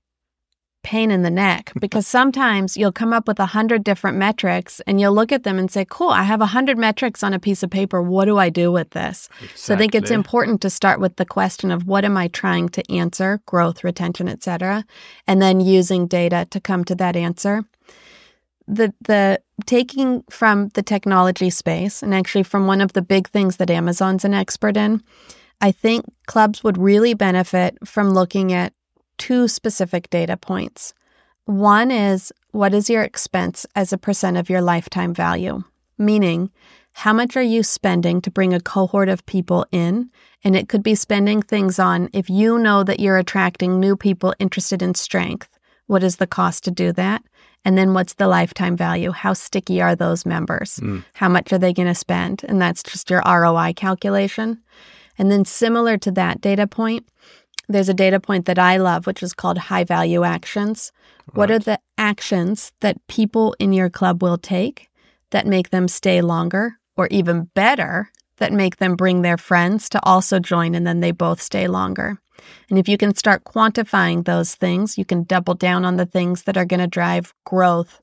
pain 0.86 1.10
in 1.10 1.22
the 1.22 1.30
neck 1.30 1.72
because 1.80 2.06
sometimes 2.06 2.76
you'll 2.76 2.92
come 2.92 3.12
up 3.12 3.26
with 3.26 3.40
a 3.40 3.46
hundred 3.46 3.82
different 3.82 4.16
metrics 4.16 4.80
and 4.86 5.00
you'll 5.00 5.12
look 5.12 5.32
at 5.32 5.42
them 5.42 5.58
and 5.58 5.70
say, 5.70 5.84
cool, 5.90 6.10
I 6.10 6.22
have 6.22 6.40
a 6.40 6.46
hundred 6.46 6.78
metrics 6.78 7.24
on 7.24 7.34
a 7.34 7.40
piece 7.40 7.64
of 7.64 7.70
paper. 7.70 8.00
What 8.00 8.26
do 8.26 8.38
I 8.38 8.48
do 8.48 8.70
with 8.70 8.90
this? 8.90 9.28
Exactly. 9.40 9.56
So 9.56 9.74
I 9.74 9.76
think 9.76 9.94
it's 9.94 10.12
important 10.12 10.60
to 10.62 10.70
start 10.70 11.00
with 11.00 11.16
the 11.16 11.26
question 11.26 11.72
of 11.72 11.86
what 11.86 12.04
am 12.04 12.16
I 12.16 12.28
trying 12.28 12.68
to 12.70 12.92
answer, 12.92 13.40
growth, 13.46 13.82
retention, 13.82 14.28
etc., 14.28 14.84
and 15.26 15.42
then 15.42 15.60
using 15.60 16.06
data 16.06 16.46
to 16.50 16.60
come 16.60 16.84
to 16.84 16.94
that 16.94 17.16
answer. 17.16 17.64
The 18.68 18.94
the 19.00 19.40
taking 19.64 20.22
from 20.30 20.68
the 20.74 20.82
technology 20.82 21.50
space 21.50 22.02
and 22.02 22.14
actually 22.14 22.44
from 22.44 22.66
one 22.66 22.80
of 22.80 22.92
the 22.92 23.02
big 23.02 23.28
things 23.28 23.56
that 23.56 23.70
Amazon's 23.70 24.24
an 24.24 24.34
expert 24.34 24.76
in, 24.76 25.02
I 25.60 25.72
think 25.72 26.04
clubs 26.26 26.62
would 26.62 26.78
really 26.78 27.14
benefit 27.14 27.78
from 27.84 28.10
looking 28.10 28.52
at 28.52 28.72
two 29.18 29.48
specific 29.48 30.10
data 30.10 30.36
points. 30.36 30.94
One 31.44 31.90
is 31.90 32.32
what 32.50 32.74
is 32.74 32.90
your 32.90 33.02
expense 33.02 33.66
as 33.74 33.92
a 33.92 33.98
percent 33.98 34.36
of 34.36 34.50
your 34.50 34.60
lifetime 34.60 35.14
value? 35.14 35.62
Meaning, 35.98 36.50
how 36.92 37.12
much 37.12 37.36
are 37.36 37.42
you 37.42 37.62
spending 37.62 38.20
to 38.22 38.30
bring 38.30 38.54
a 38.54 38.60
cohort 38.60 39.08
of 39.08 39.26
people 39.26 39.66
in? 39.70 40.10
And 40.42 40.56
it 40.56 40.68
could 40.68 40.82
be 40.82 40.94
spending 40.94 41.42
things 41.42 41.78
on 41.78 42.08
if 42.12 42.30
you 42.30 42.58
know 42.58 42.82
that 42.84 43.00
you're 43.00 43.18
attracting 43.18 43.78
new 43.78 43.96
people 43.96 44.34
interested 44.38 44.82
in 44.82 44.94
strength, 44.94 45.58
what 45.86 46.02
is 46.02 46.16
the 46.16 46.26
cost 46.26 46.64
to 46.64 46.70
do 46.70 46.92
that? 46.92 47.22
And 47.66 47.76
then 47.76 47.94
what's 47.94 48.14
the 48.14 48.28
lifetime 48.28 48.76
value? 48.76 49.10
How 49.10 49.32
sticky 49.32 49.82
are 49.82 49.96
those 49.96 50.24
members? 50.24 50.76
Mm. 50.76 51.04
How 51.14 51.28
much 51.28 51.52
are 51.52 51.58
they 51.58 51.72
going 51.72 51.88
to 51.88 51.94
spend? 51.94 52.44
And 52.48 52.62
that's 52.62 52.82
just 52.82 53.10
your 53.10 53.22
ROI 53.26 53.74
calculation. 53.74 54.62
And 55.18 55.30
then, 55.30 55.44
similar 55.44 55.98
to 55.98 56.10
that 56.12 56.40
data 56.40 56.66
point, 56.66 57.08
there's 57.68 57.88
a 57.88 57.94
data 57.94 58.20
point 58.20 58.46
that 58.46 58.58
I 58.58 58.76
love, 58.76 59.06
which 59.06 59.22
is 59.22 59.32
called 59.32 59.58
high 59.58 59.84
value 59.84 60.24
actions. 60.24 60.92
Right. 61.28 61.36
What 61.36 61.50
are 61.50 61.58
the 61.58 61.80
actions 61.98 62.72
that 62.80 63.04
people 63.08 63.54
in 63.58 63.72
your 63.72 63.90
club 63.90 64.22
will 64.22 64.38
take 64.38 64.88
that 65.30 65.46
make 65.46 65.70
them 65.70 65.88
stay 65.88 66.20
longer, 66.20 66.76
or 66.96 67.08
even 67.08 67.50
better, 67.54 68.10
that 68.36 68.52
make 68.52 68.76
them 68.76 68.96
bring 68.96 69.22
their 69.22 69.36
friends 69.36 69.88
to 69.90 70.00
also 70.04 70.38
join 70.38 70.74
and 70.74 70.86
then 70.86 71.00
they 71.00 71.10
both 71.10 71.40
stay 71.40 71.66
longer? 71.66 72.18
And 72.68 72.78
if 72.78 72.88
you 72.88 72.96
can 72.96 73.14
start 73.14 73.44
quantifying 73.44 74.24
those 74.24 74.54
things, 74.54 74.98
you 74.98 75.04
can 75.04 75.24
double 75.24 75.54
down 75.54 75.84
on 75.84 75.96
the 75.96 76.06
things 76.06 76.42
that 76.42 76.56
are 76.56 76.64
going 76.64 76.80
to 76.80 76.86
drive 76.86 77.34
growth, 77.44 78.00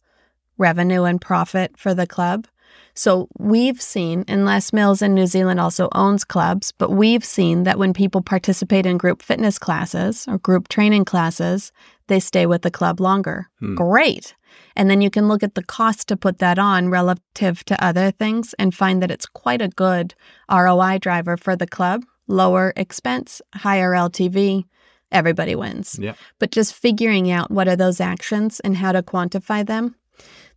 revenue, 0.57 1.03
and 1.03 1.21
profit 1.21 1.77
for 1.77 1.93
the 1.93 2.07
club. 2.07 2.47
So 2.95 3.27
we've 3.39 3.81
seen, 3.81 4.23
and 4.27 4.45
Les 4.45 4.71
Mills 4.71 5.01
in 5.01 5.15
New 5.15 5.25
Zealand 5.25 5.59
also 5.59 5.89
owns 5.93 6.23
clubs, 6.23 6.71
but 6.71 6.91
we've 6.91 7.25
seen 7.25 7.63
that 7.63 7.79
when 7.79 7.93
people 7.93 8.21
participate 8.21 8.85
in 8.85 8.97
group 8.97 9.21
fitness 9.21 9.57
classes 9.57 10.25
or 10.27 10.37
group 10.37 10.67
training 10.67 11.05
classes, 11.05 11.71
they 12.07 12.19
stay 12.19 12.45
with 12.45 12.61
the 12.61 12.71
club 12.71 12.99
longer. 12.99 13.49
Hmm. 13.59 13.75
Great. 13.75 14.35
And 14.75 14.89
then 14.89 15.01
you 15.01 15.09
can 15.09 15.27
look 15.27 15.41
at 15.41 15.55
the 15.55 15.63
cost 15.63 16.07
to 16.09 16.17
put 16.17 16.37
that 16.37 16.59
on 16.59 16.89
relative 16.89 17.63
to 17.65 17.83
other 17.83 18.11
things 18.11 18.53
and 18.59 18.75
find 18.75 19.01
that 19.01 19.11
it's 19.11 19.25
quite 19.25 19.61
a 19.61 19.69
good 19.69 20.13
ROI 20.51 20.99
driver 20.99 21.37
for 21.37 21.55
the 21.55 21.67
club. 21.67 22.03
Lower 22.27 22.73
expense, 22.75 23.41
higher 23.53 23.91
LTV, 23.91 24.65
everybody 25.11 25.55
wins. 25.55 25.97
Yeah. 25.99 26.13
But 26.39 26.51
just 26.51 26.73
figuring 26.73 27.31
out 27.31 27.51
what 27.51 27.67
are 27.67 27.75
those 27.75 27.99
actions 27.99 28.59
and 28.59 28.77
how 28.77 28.91
to 28.91 29.01
quantify 29.01 29.65
them. 29.65 29.95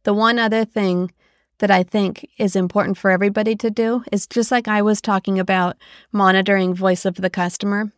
The 0.05 0.14
one 0.14 0.38
other 0.38 0.64
thing 0.64 1.11
that 1.59 1.71
I 1.71 1.83
think 1.83 2.29
is 2.38 2.57
important 2.57 2.99
for 2.99 3.11
everybody 3.11 3.57
to 3.57 3.71
do 3.71 4.05
is 4.12 4.27
just 4.27 4.51
like 4.51 4.69
I 4.69 4.83
was 4.83 5.01
talking 5.01 5.38
about 5.38 5.77
monitoring 6.12 6.75
voice 6.75 7.05
of 7.05 7.16
the 7.16 7.31
customer, 7.31 7.92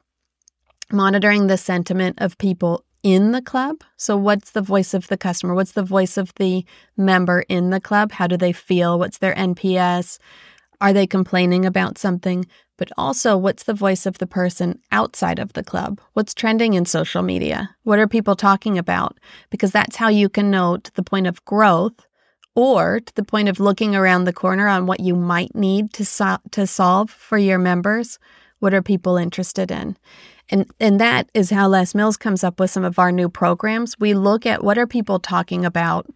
monitoring 0.93 1.47
the 1.47 1.57
sentiment 1.57 2.19
of 2.21 2.39
people 2.39 2.85
in 3.03 3.33
the 3.33 3.43
club. 3.43 3.83
So, 3.97 4.17
what's 4.17 4.51
the 4.51 4.63
voice 4.63 4.95
of 4.95 5.09
the 5.09 5.17
customer? 5.17 5.55
What's 5.55 5.73
the 5.73 5.83
voice 5.83 6.17
of 6.17 6.33
the 6.37 6.65
member 6.97 7.45
in 7.49 7.71
the 7.71 7.81
club? 7.81 8.13
How 8.13 8.27
do 8.27 8.37
they 8.37 8.53
feel? 8.53 8.99
What's 8.99 9.19
their 9.19 9.35
NPS? 9.35 10.19
Are 10.81 10.93
they 10.93 11.07
complaining 11.07 11.65
about 11.65 11.99
something? 11.99 12.47
But 12.77 12.93
also, 12.97 13.37
what's 13.37 13.65
the 13.65 13.75
voice 13.75 14.07
of 14.07 14.19
the 14.19 14.27
person 14.27 14.79
outside 14.93 15.41
of 15.41 15.53
the 15.55 15.65
club? 15.65 16.01
What's 16.13 16.33
trending 16.33 16.75
in 16.75 16.85
social 16.85 17.23
media? 17.23 17.75
What 17.83 17.99
are 17.99 18.07
people 18.07 18.37
talking 18.37 18.79
about? 18.79 19.19
Because 19.51 19.73
that's 19.73 19.97
how 19.97 20.09
you 20.09 20.29
can 20.29 20.51
know 20.51 20.77
to 20.77 20.95
the 20.95 21.03
point 21.03 21.27
of 21.27 21.45
growth 21.45 22.07
or 22.59 22.99
to 22.99 23.15
the 23.15 23.23
point 23.23 23.49
of 23.49 23.61
looking 23.61 23.95
around 23.95 24.25
the 24.25 24.33
corner 24.33 24.67
on 24.67 24.85
what 24.85 24.99
you 24.99 25.15
might 25.15 25.55
need 25.55 25.93
to 25.93 26.05
so- 26.05 26.41
to 26.51 26.67
solve 26.67 27.09
for 27.09 27.39
your 27.39 27.57
members. 27.57 28.19
What 28.59 28.75
are 28.75 28.83
people 28.83 29.17
interested 29.17 29.71
in? 29.71 29.97
And 30.51 30.67
and 30.81 31.01
that 31.01 31.31
is 31.35 31.51
how 31.51 31.69
Les 31.69 31.95
Mills 31.95 32.17
comes 32.17 32.43
up 32.43 32.59
with 32.59 32.73
some 32.73 32.85
of 32.85 32.99
our 32.99 33.13
new 33.13 33.29
programs. 33.29 33.95
We 34.01 34.13
look 34.13 34.45
at 34.45 34.65
what 34.65 34.77
are 34.77 34.89
people 34.89 35.21
talking 35.21 35.65
about 35.65 36.07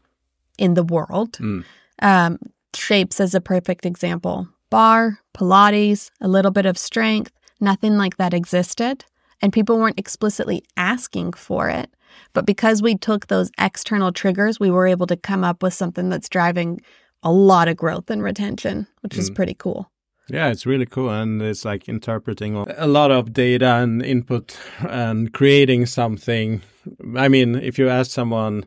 in 0.59 0.75
the 0.75 0.83
world. 0.83 1.35
Mm. 1.39 1.65
Um, 2.01 2.39
shapes 2.75 3.21
as 3.21 3.37
a 3.37 3.41
perfect 3.41 3.87
example. 3.87 4.49
Barre, 4.69 5.19
Pilates, 5.35 6.11
a 6.21 6.27
little 6.27 6.51
bit 6.51 6.67
of 6.67 6.77
strength, 6.77 7.31
nothing 7.61 7.97
like 7.97 8.17
that 8.17 8.35
existed. 8.35 9.05
And 9.41 9.53
people 9.53 9.79
weren't 9.79 10.01
explicitly 10.01 10.65
asking 10.77 11.35
for 11.35 11.69
it. 11.69 11.89
But 12.33 12.47
because 12.47 12.83
we 12.83 12.97
took 12.97 13.27
those 13.27 13.51
external 13.59 14.13
triggers, 14.13 14.59
we 14.59 14.71
were 14.71 14.87
able 14.87 15.07
to 15.07 15.17
come 15.17 15.45
up 15.45 15.63
with 15.63 15.75
something 15.75 16.09
that's 16.09 16.29
driving 16.29 16.81
a 17.23 17.33
lot 17.33 17.69
of 17.69 17.77
growth 17.77 18.11
and 18.11 18.23
retention, 18.23 18.87
which 19.01 19.15
mm. 19.15 19.19
is 19.19 19.31
pretty 19.31 19.55
cool. 19.55 19.91
Yeah, 20.29 20.49
it's 20.49 20.67
really 20.67 20.87
cool. 20.87 21.11
And 21.11 21.43
it's 21.43 21.65
like 21.65 21.89
interpreting 21.89 22.57
a 22.57 22.87
lot 22.87 23.11
of 23.11 23.33
data 23.33 23.75
and 23.77 24.03
input 24.03 24.57
and 24.81 25.33
creating 25.33 25.87
something. 25.87 26.63
I 27.17 27.29
mean, 27.29 27.57
if 27.57 27.79
you 27.79 27.89
ask 27.89 28.11
someone 28.11 28.65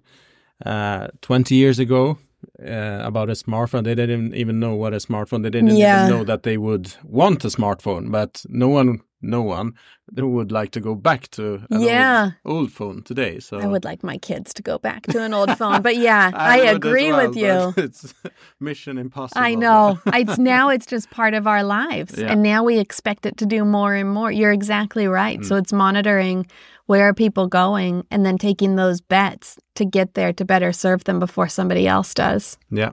uh, 0.65 1.07
20 1.21 1.55
years 1.55 1.79
ago, 1.79 2.17
uh, 2.63 3.01
about 3.03 3.29
a 3.29 3.33
smartphone. 3.33 3.83
They 3.83 3.95
didn't 3.95 4.35
even 4.35 4.59
know 4.59 4.75
what 4.75 4.93
a 4.93 4.97
smartphone. 4.97 5.43
They 5.43 5.49
didn't 5.49 5.75
yeah. 5.75 6.05
even 6.05 6.17
know 6.17 6.23
that 6.23 6.43
they 6.43 6.57
would 6.57 6.93
want 7.03 7.43
a 7.43 7.49
smartphone. 7.49 8.11
But 8.11 8.45
no 8.47 8.67
one 8.67 9.01
no 9.25 9.41
one 9.41 9.73
would 10.15 10.51
like 10.51 10.71
to 10.71 10.79
go 10.79 10.95
back 10.95 11.27
to 11.31 11.65
an 11.71 11.81
yeah. 11.81 12.31
old, 12.45 12.57
old, 12.57 12.71
phone 12.71 13.01
today. 13.01 13.39
So 13.39 13.59
I 13.59 13.65
would 13.65 13.83
like 13.83 14.03
my 14.03 14.17
kids 14.17 14.53
to 14.53 14.61
go 14.61 14.77
back 14.77 15.03
to 15.07 15.21
an 15.21 15.33
old 15.33 15.57
phone. 15.57 15.81
But 15.81 15.97
yeah, 15.97 16.31
I, 16.35 16.61
I 16.61 16.71
agree 16.71 17.11
well, 17.11 17.27
with 17.27 17.37
you. 17.37 17.73
It's 17.85 18.13
mission 18.59 18.97
impossible. 18.97 19.41
I 19.41 19.55
know. 19.55 19.99
it's 20.07 20.37
now 20.37 20.69
it's 20.69 20.85
just 20.85 21.09
part 21.09 21.33
of 21.33 21.47
our 21.47 21.63
lives. 21.63 22.17
Yeah. 22.17 22.31
And 22.31 22.43
now 22.43 22.63
we 22.63 22.77
expect 22.79 23.25
it 23.25 23.37
to 23.37 23.45
do 23.45 23.65
more 23.65 23.93
and 23.95 24.09
more. 24.09 24.31
You're 24.31 24.53
exactly 24.53 25.07
right. 25.07 25.39
Mm. 25.39 25.45
So 25.45 25.55
it's 25.55 25.73
monitoring 25.73 26.45
where 26.85 27.07
are 27.07 27.13
people 27.13 27.47
going 27.47 28.05
and 28.11 28.25
then 28.25 28.37
taking 28.37 28.75
those 28.75 29.01
bets 29.01 29.57
to 29.75 29.85
get 29.85 30.13
there 30.13 30.33
to 30.33 30.45
better 30.45 30.71
serve 30.71 31.03
them 31.05 31.19
before 31.19 31.47
somebody 31.47 31.87
else 31.87 32.13
does. 32.13 32.57
Yeah. 32.69 32.91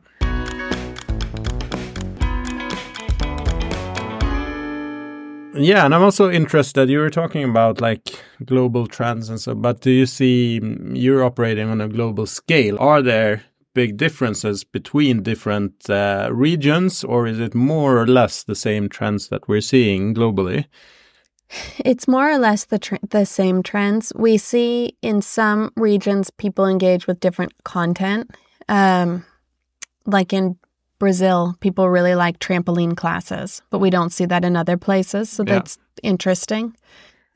Yeah, 5.55 5.85
and 5.85 5.95
I'm 5.95 6.03
also 6.03 6.31
interested. 6.31 6.89
You 6.89 6.99
were 7.01 7.11
talking 7.11 7.45
about 7.45 7.81
like 7.81 8.09
global 8.45 8.87
trends 8.87 9.29
and 9.29 9.39
so, 9.39 9.55
but 9.55 9.81
do 9.81 9.91
you 9.91 10.07
see 10.07 10.61
mm, 10.63 10.93
you're 10.95 11.23
operating 11.23 11.69
on 11.69 11.81
a 11.81 11.89
global 11.89 12.27
scale? 12.27 12.79
Are 12.81 13.03
there 13.03 13.43
big 13.75 13.99
differences 13.99 14.65
between 14.65 15.23
different 15.23 15.89
uh, 15.91 16.31
regions, 16.33 17.05
or 17.05 17.27
is 17.27 17.39
it 17.39 17.55
more 17.55 17.99
or 17.99 18.07
less 18.07 18.45
the 18.45 18.55
same 18.55 18.89
trends 18.89 19.29
that 19.29 19.47
we're 19.47 19.61
seeing 19.61 20.15
globally? 20.15 20.67
It's 21.85 22.09
more 22.09 22.31
or 22.31 22.39
less 22.39 22.65
the 22.65 22.99
the 23.11 23.27
same 23.27 23.63
trends 23.63 24.11
we 24.17 24.39
see 24.39 24.97
in 25.03 25.21
some 25.21 25.71
regions. 25.77 26.31
People 26.31 26.67
engage 26.67 27.07
with 27.07 27.21
different 27.21 27.53
content, 27.65 28.31
um, 28.71 29.27
like 30.07 30.33
in 30.33 30.57
Brazil, 31.03 31.57
people 31.59 31.89
really 31.89 32.15
like 32.15 32.39
trampoline 32.39 32.97
classes, 32.97 33.61
but 33.71 33.81
we 33.81 33.91
don't 33.91 34.11
see 34.11 34.25
that 34.25 34.45
in 34.45 34.55
other 34.55 34.77
places. 34.77 35.29
So 35.29 35.43
yeah. 35.45 35.55
that's 35.55 35.77
interesting. 36.01 36.77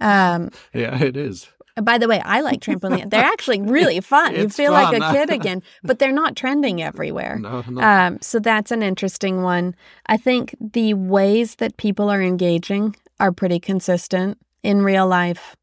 Um, 0.01 0.51
yeah, 0.73 0.97
it 1.03 1.17
is. 1.17 1.49
By 1.83 1.99
the 1.99 2.07
way, 2.07 2.21
I 2.25 2.43
like 2.43 2.61
trampoline. 2.61 3.11
They're 3.11 3.25
actually 3.35 3.63
really 3.63 4.01
fun. 4.01 4.37
you 4.37 4.49
feel 4.51 4.73
fun. 4.73 5.01
like 5.01 5.03
a 5.03 5.13
kid 5.13 5.31
again, 5.31 5.65
but 5.83 5.99
they're 5.99 6.13
not 6.13 6.37
trending 6.37 6.81
everywhere. 6.81 7.41
No, 7.41 7.65
no. 7.69 7.83
Um, 7.83 8.19
so 8.21 8.39
that's 8.39 8.71
an 8.71 8.85
interesting 8.85 9.43
one. 9.43 9.75
I 10.07 10.17
think 10.17 10.55
the 10.61 10.95
ways 10.95 11.57
that 11.57 11.77
people 11.77 12.09
are 12.09 12.23
engaging 12.23 12.95
are 13.19 13.33
pretty 13.33 13.59
consistent 13.59 14.39
in 14.62 14.83
real 14.83 15.09
life 15.09 15.57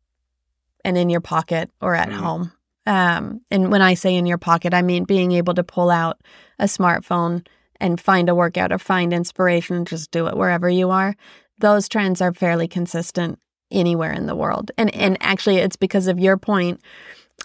and 0.84 0.97
in 0.97 1.10
your 1.10 1.22
pocket 1.22 1.72
or 1.80 1.95
at 1.95 2.10
mm. 2.10 2.16
home. 2.16 2.51
Um, 2.86 3.39
and 3.49 3.72
when 3.72 3.82
I 3.82 3.93
say 3.93 4.14
in 4.14 4.26
your 4.26 4.38
pocket, 4.38 4.74
I 4.74 4.82
mean 4.82 5.06
being 5.06 5.32
able 5.32 5.54
to 5.54 5.64
pull 5.64 5.89
out 5.89 6.20
a 6.60 6.66
smartphone 6.66 7.45
and 7.84 7.99
find 7.99 8.29
a 8.29 8.36
workout 8.36 8.71
or 8.71 8.79
find 8.79 9.13
inspiration, 9.13 9.84
just 9.84 10.09
do 10.09 10.27
it 10.27 10.38
wherever 10.38 10.69
you 10.69 10.89
are. 10.89 11.15
Those 11.59 11.89
trends 11.89 12.21
are 12.21 12.34
fairly 12.34 12.67
consistent 12.67 13.39
anywhere 13.71 14.13
in 14.13 14.25
the 14.25 14.36
world. 14.36 14.71
And 14.77 14.93
and 14.95 15.17
actually 15.19 15.57
it's 15.57 15.75
because 15.75 16.07
of 16.07 16.17
your 16.17 16.38
point 16.38 16.79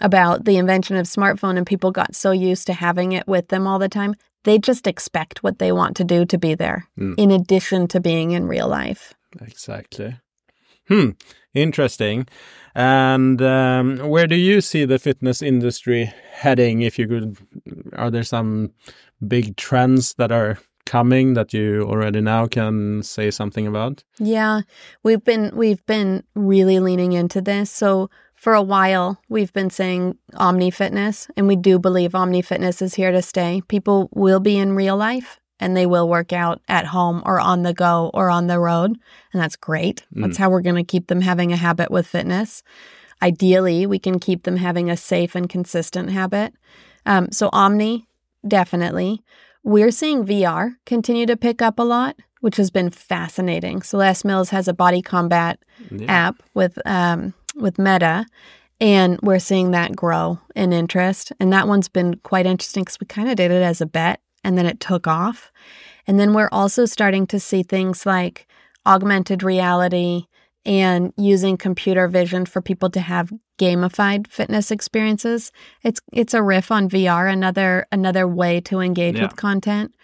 about 0.01 0.45
the 0.45 0.57
invention 0.57 0.95
of 0.95 1.07
smartphone 1.07 1.57
and 1.57 1.67
people 1.67 1.91
got 1.91 2.15
so 2.15 2.31
used 2.31 2.67
to 2.67 2.73
having 2.73 3.11
it 3.11 3.27
with 3.27 3.49
them 3.49 3.67
all 3.67 3.79
the 3.79 3.89
time. 3.89 4.15
They 4.45 4.57
just 4.57 4.87
expect 4.87 5.43
what 5.43 5.59
they 5.59 5.73
want 5.73 5.97
to 5.97 6.05
do 6.05 6.25
to 6.25 6.37
be 6.37 6.55
there 6.55 6.87
mm. 6.97 7.15
in 7.17 7.31
addition 7.31 7.87
to 7.89 7.99
being 7.99 8.31
in 8.31 8.47
real 8.47 8.69
life. 8.69 9.13
Exactly. 9.41 10.17
Hmm. 10.87 11.09
Interesting. 11.53 12.27
And 12.75 13.41
um, 13.41 13.97
where 13.97 14.27
do 14.27 14.35
you 14.35 14.61
see 14.61 14.85
the 14.85 14.99
fitness 14.99 15.41
industry 15.41 16.13
heading? 16.31 16.81
If 16.81 16.97
you 16.97 17.07
could, 17.07 17.37
are 17.93 18.11
there 18.11 18.23
some 18.23 18.71
big 19.25 19.55
trends 19.57 20.13
that 20.15 20.31
are 20.31 20.57
coming 20.85 21.35
that 21.35 21.53
you 21.53 21.83
already 21.83 22.21
now 22.21 22.47
can 22.47 23.03
say 23.03 23.31
something 23.31 23.67
about? 23.67 24.03
Yeah, 24.19 24.61
we've 25.03 25.23
been 25.23 25.51
we've 25.55 25.85
been 25.85 26.23
really 26.35 26.79
leaning 26.79 27.13
into 27.13 27.41
this. 27.41 27.69
So 27.69 28.09
for 28.35 28.53
a 28.53 28.61
while, 28.61 29.21
we've 29.29 29.53
been 29.53 29.69
saying 29.69 30.17
omni 30.35 30.71
fitness, 30.71 31.27
and 31.35 31.47
we 31.47 31.55
do 31.55 31.77
believe 31.77 32.15
omni 32.15 32.41
fitness 32.41 32.81
is 32.81 32.95
here 32.95 33.11
to 33.11 33.21
stay. 33.21 33.61
People 33.67 34.09
will 34.13 34.39
be 34.39 34.57
in 34.57 34.75
real 34.75 34.97
life 34.97 35.39
and 35.59 35.75
they 35.75 35.85
will 35.85 36.07
work 36.07 36.31
out 36.31 36.61
at 36.67 36.85
home 36.85 37.21
or 37.25 37.39
on 37.39 37.63
the 37.63 37.73
go 37.73 38.09
or 38.13 38.29
on 38.29 38.47
the 38.47 38.59
road. 38.59 38.97
And 39.33 39.41
that's 39.41 39.57
great. 39.57 40.05
Mm. 40.15 40.21
That's 40.21 40.37
how 40.37 40.49
we're 40.49 40.61
going 40.61 40.75
to 40.75 40.83
keep 40.83 41.07
them 41.07 41.21
having 41.21 41.51
a 41.51 41.57
habit 41.57 41.91
with 41.91 42.07
fitness. 42.07 42.63
Ideally, 43.21 43.85
we 43.85 43.99
can 43.99 44.19
keep 44.19 44.43
them 44.43 44.55
having 44.55 44.89
a 44.89 44.95
safe 44.95 45.35
and 45.35 45.49
consistent 45.49 46.11
habit. 46.11 46.53
Um, 47.05 47.31
so, 47.31 47.49
Omni, 47.51 48.07
definitely. 48.47 49.21
We're 49.63 49.91
seeing 49.91 50.25
VR 50.25 50.75
continue 50.85 51.25
to 51.25 51.37
pick 51.37 51.61
up 51.61 51.79
a 51.79 51.83
lot, 51.83 52.15
which 52.41 52.57
has 52.57 52.71
been 52.71 52.89
fascinating. 52.89 53.81
So 53.81 53.97
Les 53.97 54.23
Mills 54.23 54.49
has 54.49 54.67
a 54.67 54.73
body 54.73 55.01
combat 55.01 55.59
yeah. 55.91 56.05
app 56.11 56.43
with 56.53 56.79
um, 56.85 57.33
with 57.55 57.77
Meta, 57.77 58.25
and 58.79 59.19
we're 59.21 59.39
seeing 59.39 59.71
that 59.71 59.95
grow 59.95 60.39
in 60.55 60.71
interest. 60.71 61.31
And 61.39 61.51
that 61.51 61.67
one's 61.67 61.89
been 61.89 62.15
quite 62.23 62.45
interesting 62.45 62.83
because 62.83 62.99
we 62.99 63.07
kind 63.07 63.29
of 63.29 63.35
did 63.35 63.51
it 63.51 63.61
as 63.61 63.81
a 63.81 63.85
bet 63.85 64.21
and 64.43 64.57
then 64.57 64.65
it 64.65 64.79
took 64.79 65.07
off. 65.07 65.51
And 66.07 66.19
then 66.19 66.33
we're 66.33 66.49
also 66.51 66.85
starting 66.85 67.27
to 67.27 67.39
see 67.39 67.63
things 67.63 68.05
like 68.05 68.47
augmented 68.85 69.43
reality 69.43 70.25
and 70.69 71.11
using 71.17 71.57
computer 71.57 72.07
vision 72.07 72.45
for 72.45 72.61
people 72.61 72.91
to 72.91 72.99
have 72.99 73.33
gamified 73.57 74.27
fitness 74.27 74.69
experiences. 74.69 75.51
It's 75.83 75.99
it's 76.13 76.35
a 76.35 76.43
riff 76.43 76.71
on 76.71 76.87
VR, 76.87 77.29
another 77.29 77.87
another 77.91 78.27
way 78.27 78.61
to 78.61 78.79
engage 78.79 79.15
yeah. 79.15 79.23
with 79.23 79.35
content. 79.35 79.95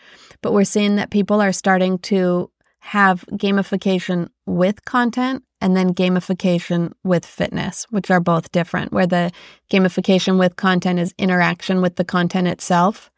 But 0.42 0.54
we're 0.54 0.64
seeing 0.64 0.96
that 0.96 1.12
people 1.12 1.40
are 1.40 1.52
starting 1.52 2.00
to 2.00 2.50
have 2.80 3.26
gamification 3.34 4.30
with 4.48 4.84
content 4.86 5.44
and 5.62 5.78
then 5.78 5.94
gamification 5.94 6.94
with 7.04 7.26
fitness, 7.26 7.86
which 7.92 8.10
are 8.10 8.20
both 8.20 8.52
different, 8.52 8.92
where 8.92 9.08
the 9.08 9.32
gamification 9.72 10.40
with 10.40 10.56
content 10.56 10.98
is 10.98 11.14
interaction 11.20 11.80
with 11.80 11.96
the 11.96 12.06
content 12.06 12.48
itself 12.48 13.12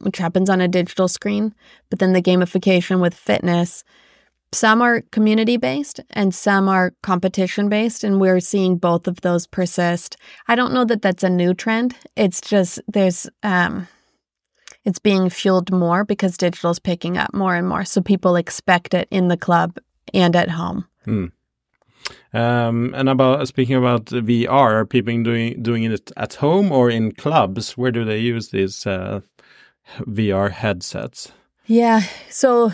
which 0.00 0.18
happens 0.18 0.50
on 0.50 0.60
a 0.60 0.68
digital 0.68 1.08
screen, 1.08 1.54
but 1.88 1.98
then 1.98 2.12
the 2.12 2.20
gamification 2.20 3.00
with 3.00 3.14
fitness. 3.14 3.84
Some 4.54 4.82
are 4.82 5.00
community 5.10 5.56
based 5.56 6.00
and 6.10 6.32
some 6.32 6.68
are 6.68 6.94
competition 7.02 7.68
based, 7.68 8.04
and 8.04 8.20
we're 8.20 8.38
seeing 8.38 8.76
both 8.76 9.08
of 9.08 9.20
those 9.22 9.48
persist. 9.48 10.16
I 10.46 10.54
don't 10.54 10.72
know 10.72 10.84
that 10.84 11.02
that's 11.02 11.24
a 11.24 11.28
new 11.28 11.54
trend. 11.54 11.96
It's 12.14 12.40
just 12.40 12.80
there's, 12.86 13.28
um, 13.42 13.88
it's 14.84 15.00
being 15.00 15.28
fueled 15.28 15.72
more 15.72 16.04
because 16.04 16.36
digital 16.36 16.70
is 16.70 16.78
picking 16.78 17.18
up 17.18 17.34
more 17.34 17.56
and 17.56 17.68
more. 17.68 17.84
So 17.84 18.00
people 18.00 18.36
expect 18.36 18.94
it 18.94 19.08
in 19.10 19.26
the 19.26 19.36
club 19.36 19.76
and 20.12 20.36
at 20.36 20.50
home. 20.50 20.86
Hmm. 21.04 21.26
Um, 22.32 22.94
and 22.94 23.08
about 23.08 23.48
speaking 23.48 23.74
about 23.76 24.06
VR, 24.06 24.72
are 24.72 24.86
people 24.86 25.20
doing 25.22 25.62
doing 25.62 25.82
it 25.84 26.12
at 26.16 26.34
home 26.34 26.70
or 26.70 26.90
in 26.90 27.12
clubs? 27.12 27.76
Where 27.76 27.90
do 27.90 28.04
they 28.04 28.18
use 28.18 28.50
these 28.50 28.86
uh, 28.86 29.20
VR 30.00 30.50
headsets? 30.50 31.32
Yeah. 31.66 32.02
So 32.30 32.72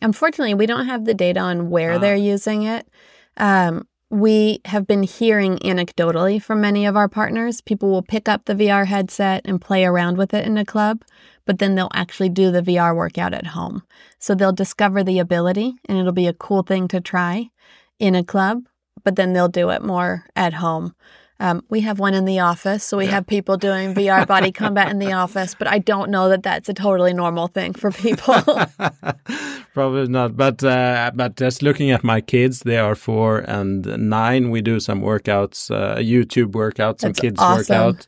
unfortunately, 0.00 0.54
we 0.54 0.66
don't 0.66 0.86
have 0.86 1.04
the 1.04 1.14
data 1.14 1.40
on 1.40 1.70
where 1.70 1.94
ah. 1.94 1.98
they're 1.98 2.16
using 2.16 2.62
it. 2.62 2.88
Um, 3.36 3.86
we 4.10 4.60
have 4.64 4.86
been 4.86 5.02
hearing 5.02 5.58
anecdotally 5.58 6.42
from 6.42 6.60
many 6.60 6.86
of 6.86 6.96
our 6.96 7.08
partners. 7.08 7.60
People 7.60 7.90
will 7.90 8.02
pick 8.02 8.28
up 8.28 8.44
the 8.44 8.54
VR 8.54 8.86
headset 8.86 9.42
and 9.44 9.60
play 9.60 9.84
around 9.84 10.16
with 10.16 10.32
it 10.32 10.46
in 10.46 10.56
a 10.56 10.64
club, 10.64 11.04
but 11.44 11.58
then 11.58 11.74
they'll 11.74 11.90
actually 11.92 12.30
do 12.30 12.50
the 12.50 12.62
VR 12.62 12.96
workout 12.96 13.34
at 13.34 13.48
home. 13.48 13.82
So 14.18 14.34
they'll 14.34 14.52
discover 14.52 15.04
the 15.04 15.18
ability 15.18 15.74
and 15.86 15.98
it'll 15.98 16.12
be 16.12 16.26
a 16.26 16.32
cool 16.32 16.62
thing 16.62 16.88
to 16.88 17.00
try 17.00 17.50
in 17.98 18.14
a 18.14 18.24
club, 18.24 18.64
but 19.04 19.16
then 19.16 19.34
they'll 19.34 19.48
do 19.48 19.68
it 19.70 19.82
more 19.82 20.24
at 20.34 20.54
home. 20.54 20.94
Um, 21.40 21.62
we 21.68 21.80
have 21.82 22.00
one 22.00 22.14
in 22.14 22.24
the 22.24 22.40
office, 22.40 22.82
so 22.82 22.96
we 22.96 23.04
yeah. 23.04 23.12
have 23.12 23.26
people 23.26 23.56
doing 23.56 23.94
VR 23.94 24.26
body 24.26 24.50
combat 24.50 24.90
in 24.90 24.98
the 24.98 25.12
office, 25.24 25.54
but 25.54 25.68
I 25.68 25.78
don't 25.78 26.10
know 26.10 26.28
that 26.28 26.42
that's 26.42 26.68
a 26.68 26.74
totally 26.74 27.12
normal 27.12 27.46
thing 27.46 27.74
for 27.74 27.92
people. 27.92 28.34
Probably 29.72 30.08
not, 30.08 30.36
but 30.36 30.64
uh, 30.64 31.12
but 31.14 31.36
just 31.36 31.62
looking 31.62 31.92
at 31.92 32.02
my 32.02 32.20
kids, 32.20 32.60
they 32.60 32.78
are 32.78 32.96
four 32.96 33.38
and 33.38 33.86
nine. 34.10 34.50
We 34.50 34.60
do 34.62 34.80
some 34.80 35.00
workouts, 35.00 35.70
uh, 35.70 35.98
YouTube 35.98 36.50
workouts, 36.50 37.00
some 37.00 37.12
kids 37.12 37.38
awesome. 37.38 37.76
workout 37.76 38.06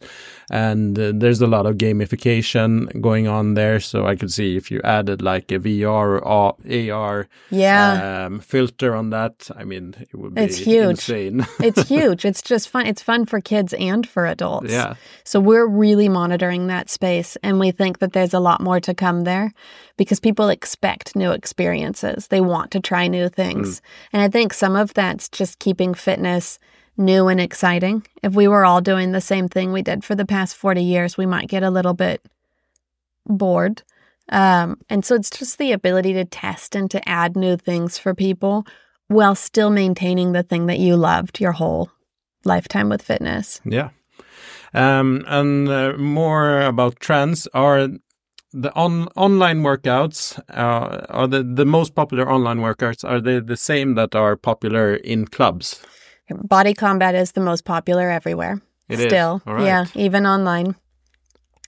and 0.51 0.99
uh, 0.99 1.13
there's 1.15 1.41
a 1.41 1.47
lot 1.47 1.65
of 1.65 1.77
gamification 1.77 3.01
going 3.01 3.29
on 3.29 3.55
there. 3.55 3.79
So 3.79 4.05
I 4.05 4.17
could 4.17 4.33
see 4.33 4.57
if 4.57 4.71
you 4.71 4.81
added 4.83 5.23
like 5.23 5.53
a 5.53 5.61
VR 5.61 6.21
or 6.21 6.57
AR 6.93 7.29
yeah. 7.51 8.27
Um, 8.27 8.41
filter 8.41 8.97
on 8.97 9.11
that, 9.11 9.49
I 9.57 9.63
mean, 9.63 9.95
it 10.01 10.15
would 10.17 10.35
be 10.35 10.43
it's 10.43 10.57
huge. 10.57 11.09
insane. 11.09 11.47
it's 11.61 11.89
huge. 11.89 12.25
It's 12.25 12.43
just 12.43 12.69
fun. 12.69 12.87
It's 12.87 13.01
fun 13.01 13.27
for 13.27 13.41
kids 13.41 13.73
and 13.75 14.07
for 14.09 14.27
adults. 14.27 14.73
Yeah. 14.73 14.95
So 15.23 15.39
we're 15.39 15.67
really 15.67 16.09
monitoring 16.09 16.67
that 16.67 16.91
space, 16.91 17.37
and 17.45 17.61
we 17.61 17.71
think 17.71 18.01
that 18.01 18.13
there's 18.13 18.35
a 18.35 18.41
lot 18.41 18.61
more 18.61 18.81
to 18.81 18.93
come 18.93 19.23
there 19.23 19.55
because 19.97 20.19
people 20.19 20.49
expect 20.49 21.15
new 21.15 21.31
experiences. 21.31 22.27
They 22.27 22.41
want 22.41 22.73
to 22.73 22.81
try 22.81 23.07
new 23.07 23.29
things, 23.29 23.81
mm. 23.81 23.83
and 24.13 24.23
I 24.23 24.29
think 24.29 24.53
some 24.53 24.75
of 24.75 24.95
that's 24.95 25.29
just 25.29 25.61
keeping 25.61 25.95
fitness 25.95 26.59
new 27.01 27.27
and 27.29 27.41
exciting. 27.41 28.07
If 28.23 28.35
we 28.35 28.47
were 28.47 28.65
all 28.65 28.81
doing 28.81 29.11
the 29.11 29.21
same 29.21 29.49
thing 29.49 29.73
we 29.73 29.83
did 29.83 30.05
for 30.05 30.15
the 30.15 30.27
past 30.27 30.55
40 30.55 30.83
years, 30.83 31.17
we 31.17 31.27
might 31.27 31.49
get 31.49 31.65
a 31.65 31.71
little 31.71 31.95
bit 31.95 32.23
bored. 33.27 33.83
Um, 34.29 34.79
and 34.89 35.05
so 35.05 35.17
it's 35.17 35.31
just 35.31 35.59
the 35.59 35.73
ability 35.73 36.13
to 36.13 36.25
test 36.25 36.77
and 36.77 36.89
to 36.91 37.09
add 37.09 37.35
new 37.35 37.57
things 37.57 37.99
for 37.99 38.15
people 38.15 38.65
while 39.09 39.35
still 39.35 39.71
maintaining 39.71 40.33
the 40.33 40.45
thing 40.45 40.67
that 40.67 40.79
you 40.79 40.95
loved 40.95 41.41
your 41.41 41.53
whole 41.53 41.91
lifetime 42.45 42.89
with 42.89 43.03
fitness. 43.03 43.61
Yeah. 43.65 43.91
Um, 44.73 45.25
and 45.27 45.69
uh, 45.69 45.95
more 45.99 46.61
about 46.61 47.01
trends 47.01 47.49
are 47.53 47.89
the 48.53 48.73
on 48.75 49.07
online 49.17 49.63
workouts 49.63 50.39
uh, 50.51 51.07
are 51.09 51.27
the, 51.27 51.43
the 51.43 51.65
most 51.65 51.95
popular 51.95 52.31
online 52.31 52.59
workouts 52.59 53.09
are 53.09 53.21
they 53.21 53.39
the 53.39 53.57
same 53.57 53.95
that 53.95 54.15
are 54.15 54.37
popular 54.37 54.95
in 54.95 55.27
clubs 55.27 55.83
Body 56.37 56.75
combat 56.75 57.15
is 57.15 57.33
the 57.33 57.41
most 57.41 57.65
popular 57.65 58.11
everywhere. 58.11 58.61
It 58.89 58.99
Still, 59.09 59.41
yeah, 59.47 59.87
even 59.95 60.27
online. 60.27 60.75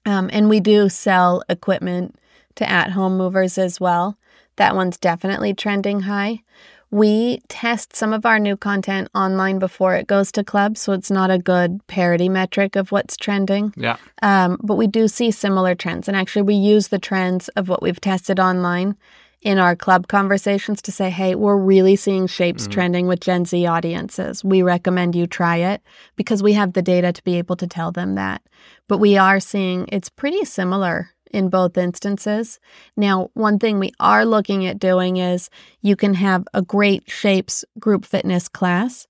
Um, 0.05 0.29
and 0.33 0.49
we 0.49 0.59
do 0.61 0.89
sell 0.89 1.45
equipment 1.49 2.17
to 2.57 2.69
at 2.69 2.91
home 2.91 3.17
movers 3.17 3.59
as 3.59 3.81
well. 3.81 4.19
That 4.57 4.75
one's 4.75 4.99
definitely 4.99 5.55
trending 5.55 6.01
high. 6.01 6.43
We 6.91 7.41
test 7.49 7.97
some 7.97 8.13
of 8.13 8.27
our 8.27 8.39
new 8.39 8.57
content 8.57 9.09
online 9.15 9.59
before 9.59 9.95
it 9.95 10.07
goes 10.07 10.31
to 10.33 10.45
clubs, 10.45 10.83
so 10.83 10.93
it's 10.93 11.11
not 11.11 11.31
a 11.31 11.39
good 11.39 11.87
parity 11.87 12.29
metric 12.29 12.77
of 12.77 12.93
what's 12.93 13.17
trending. 13.17 13.73
Yeah. 13.77 13.97
Um, 14.21 14.59
but 14.63 14.75
we 14.75 14.87
do 14.87 15.09
see 15.09 15.31
similar 15.31 15.75
trends. 15.75 16.07
And 16.07 16.17
actually, 16.17 16.43
we 16.43 16.55
use 16.55 16.89
the 16.89 16.99
trends 16.99 17.49
of 17.51 17.71
what 17.71 17.81
we've 17.81 18.01
tested 18.01 18.39
online 18.39 18.97
in 19.43 19.59
our 19.59 19.75
club 19.75 20.07
conversations 20.07 20.81
to 20.83 20.93
say, 20.93 21.11
hey, 21.11 21.35
we're 21.35 21.57
really 21.57 21.97
seeing 21.97 22.27
shapes 22.27 22.67
mm 22.67 22.73
trending 22.73 23.07
with 23.07 23.21
Gen 23.21 23.45
Z 23.45 23.67
audiences. 23.67 24.43
We 24.43 24.63
recommend 24.63 25.15
you 25.15 25.27
try 25.27 25.57
it 25.57 25.83
because 26.17 26.43
we 26.43 26.55
have 26.55 26.73
the 26.73 26.81
data 26.81 27.13
to 27.13 27.23
be 27.23 27.37
able 27.37 27.57
to 27.57 27.67
tell 27.67 27.93
them 27.93 28.15
that. 28.15 28.41
But 28.89 28.99
we 28.99 29.19
are 29.19 29.41
seeing 29.41 29.87
it's 29.93 30.09
pretty 30.09 30.45
similar 30.45 31.11
in 31.33 31.49
both 31.49 31.77
instances. 31.77 32.61
Now, 32.97 33.31
one 33.35 33.59
thing 33.59 33.79
we 33.79 33.93
are 34.01 34.25
looking 34.25 34.65
at 34.67 34.79
doing 34.79 35.17
is 35.17 35.51
you 35.81 35.97
can 35.97 36.15
have 36.15 36.45
a 36.55 36.63
great 36.63 37.11
shapes 37.11 37.65
group 37.79 38.05
fitness 38.05 38.49
class 38.49 39.07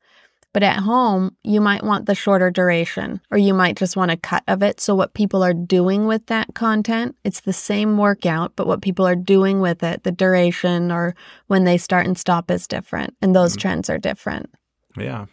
but 0.52 0.62
at 0.62 0.80
home, 0.80 1.34
you 1.42 1.60
might 1.60 1.82
want 1.82 2.06
the 2.06 2.14
shorter 2.14 2.50
duration 2.50 3.20
or 3.30 3.38
you 3.38 3.54
might 3.54 3.76
just 3.76 3.96
want 3.96 4.10
a 4.10 4.16
cut 4.16 4.44
of 4.46 4.62
it. 4.62 4.80
So, 4.80 4.94
what 4.94 5.14
people 5.14 5.42
are 5.42 5.54
doing 5.54 6.06
with 6.06 6.26
that 6.26 6.54
content, 6.54 7.16
it's 7.24 7.40
the 7.40 7.52
same 7.52 7.96
workout, 7.96 8.52
but 8.54 8.66
what 8.66 8.82
people 8.82 9.06
are 9.06 9.16
doing 9.16 9.60
with 9.60 9.82
it, 9.82 10.02
the 10.02 10.12
duration 10.12 10.92
or 10.92 11.14
when 11.46 11.64
they 11.64 11.78
start 11.78 12.06
and 12.06 12.18
stop 12.18 12.50
is 12.50 12.66
different. 12.66 13.16
And 13.22 13.34
those 13.34 13.52
mm-hmm. 13.52 13.60
trends 13.60 13.90
are 13.90 13.98
different. 13.98 14.50
Yeah. 14.96 15.26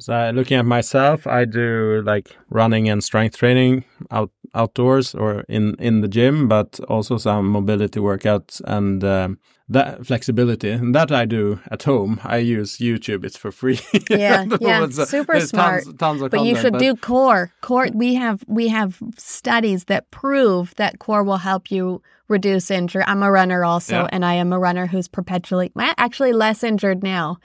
So, 0.00 0.30
looking 0.34 0.56
at 0.56 0.66
myself, 0.66 1.26
I 1.26 1.44
do 1.44 2.02
like 2.04 2.36
running 2.48 2.88
and 2.88 3.04
strength 3.04 3.36
training 3.36 3.84
out 4.10 4.30
outdoors 4.54 5.14
or 5.14 5.44
in 5.48 5.76
in 5.78 6.00
the 6.00 6.08
gym, 6.08 6.48
but 6.48 6.80
also 6.88 7.18
some 7.18 7.46
mobility 7.46 8.00
workouts 8.00 8.60
and 8.64 9.04
um, 9.04 9.38
that 9.70 10.06
flexibility 10.06 10.70
and 10.70 10.94
that 10.94 11.10
I 11.10 11.24
do 11.24 11.60
at 11.70 11.84
home. 11.84 12.20
I 12.22 12.38
use 12.38 12.78
YouTube; 12.78 13.24
it's 13.24 13.36
for 13.36 13.52
free. 13.52 13.80
Yeah, 14.10 14.44
yeah, 14.60 14.88
super 14.88 15.40
smart. 15.40 15.84
Tons, 15.84 15.96
tons 15.98 16.20
but 16.20 16.30
content, 16.32 16.48
you 16.48 16.56
should 16.56 16.72
but... 16.74 16.80
do 16.80 16.96
core. 16.96 17.52
Core. 17.60 17.88
We 17.94 18.14
have 18.14 18.44
we 18.46 18.68
have 18.68 18.98
studies 19.16 19.84
that 19.84 20.10
prove 20.10 20.74
that 20.76 20.98
core 20.98 21.22
will 21.22 21.38
help 21.38 21.70
you 21.70 22.02
reduce 22.28 22.70
injury. 22.70 23.04
I'm 23.06 23.22
a 23.22 23.30
runner 23.30 23.64
also, 23.64 24.02
yeah. 24.02 24.08
and 24.12 24.24
I 24.24 24.34
am 24.34 24.52
a 24.52 24.58
runner 24.58 24.86
who's 24.86 25.08
perpetually 25.08 25.72
actually 25.96 26.32
less 26.32 26.62
injured 26.62 27.02
now 27.02 27.38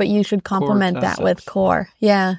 but 0.00 0.08
you 0.08 0.22
should 0.22 0.44
complement 0.44 0.98
that 1.02 1.22
with 1.22 1.44
core. 1.44 1.90
Yeah. 1.98 2.36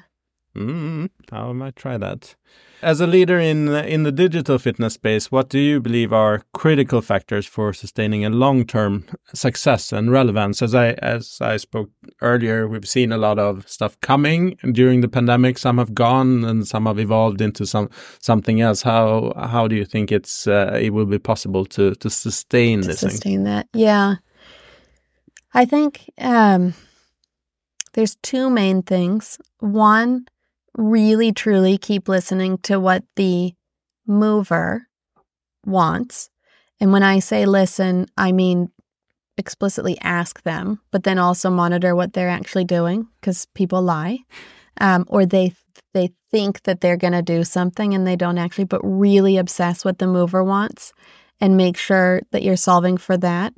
Mm, 0.56 1.08
I 1.30 1.52
might 1.52 1.76
try 1.76 1.96
that. 1.96 2.34
As 2.82 3.00
a 3.00 3.06
leader 3.06 3.38
in 3.38 3.68
in 3.68 4.02
the 4.02 4.12
digital 4.12 4.58
fitness 4.58 4.94
space, 4.94 5.30
what 5.30 5.48
do 5.48 5.58
you 5.58 5.80
believe 5.80 6.12
are 6.12 6.42
critical 6.52 7.00
factors 7.00 7.46
for 7.46 7.72
sustaining 7.72 8.24
a 8.24 8.30
long-term 8.30 9.04
success 9.32 9.92
and 9.92 10.10
relevance? 10.10 10.60
As 10.60 10.74
I 10.74 10.90
as 10.94 11.38
I 11.40 11.58
spoke 11.58 11.90
earlier, 12.20 12.66
we've 12.66 12.88
seen 12.88 13.12
a 13.12 13.18
lot 13.18 13.38
of 13.38 13.68
stuff 13.68 13.98
coming 14.00 14.58
during 14.72 15.00
the 15.00 15.08
pandemic. 15.08 15.58
Some 15.58 15.78
have 15.78 15.94
gone, 15.94 16.44
and 16.44 16.66
some 16.66 16.86
have 16.86 16.98
evolved 16.98 17.40
into 17.40 17.64
some 17.66 17.88
something 18.18 18.60
else. 18.60 18.82
How 18.82 19.32
how 19.36 19.68
do 19.68 19.76
you 19.76 19.84
think 19.84 20.10
it's 20.10 20.48
uh, 20.48 20.78
it 20.82 20.90
will 20.90 21.06
be 21.06 21.20
possible 21.20 21.64
to 21.66 21.94
to 21.94 22.10
sustain 22.10 22.82
to 22.82 22.88
this? 22.88 23.00
Sustain 23.00 23.20
thing? 23.20 23.44
that, 23.44 23.68
yeah. 23.72 24.16
I 25.54 25.66
think 25.66 26.10
um, 26.18 26.74
there's 27.92 28.16
two 28.16 28.50
main 28.50 28.82
things. 28.82 29.38
One 29.60 30.26
really 30.76 31.32
truly 31.32 31.78
keep 31.78 32.08
listening 32.08 32.58
to 32.58 32.80
what 32.80 33.04
the 33.16 33.54
mover 34.06 34.88
wants. 35.64 36.30
And 36.80 36.92
when 36.92 37.02
I 37.02 37.18
say 37.18 37.46
listen, 37.46 38.06
I 38.16 38.32
mean 38.32 38.70
explicitly 39.38 39.98
ask 40.02 40.42
them, 40.42 40.80
but 40.90 41.04
then 41.04 41.18
also 41.18 41.50
monitor 41.50 41.94
what 41.94 42.12
they're 42.12 42.28
actually 42.28 42.64
doing 42.64 43.08
because 43.20 43.46
people 43.54 43.82
lie, 43.82 44.18
um, 44.80 45.04
or 45.08 45.24
they 45.24 45.54
they 45.94 46.10
think 46.30 46.62
that 46.62 46.80
they're 46.80 46.96
going 46.96 47.12
to 47.12 47.22
do 47.22 47.44
something 47.44 47.94
and 47.94 48.06
they 48.06 48.16
don't 48.16 48.38
actually. 48.38 48.64
But 48.64 48.80
really 48.82 49.36
obsess 49.36 49.84
what 49.84 49.98
the 49.98 50.06
mover 50.06 50.42
wants 50.42 50.92
and 51.40 51.56
make 51.56 51.76
sure 51.76 52.22
that 52.30 52.42
you're 52.42 52.56
solving 52.56 52.96
for 52.96 53.16
that. 53.18 53.54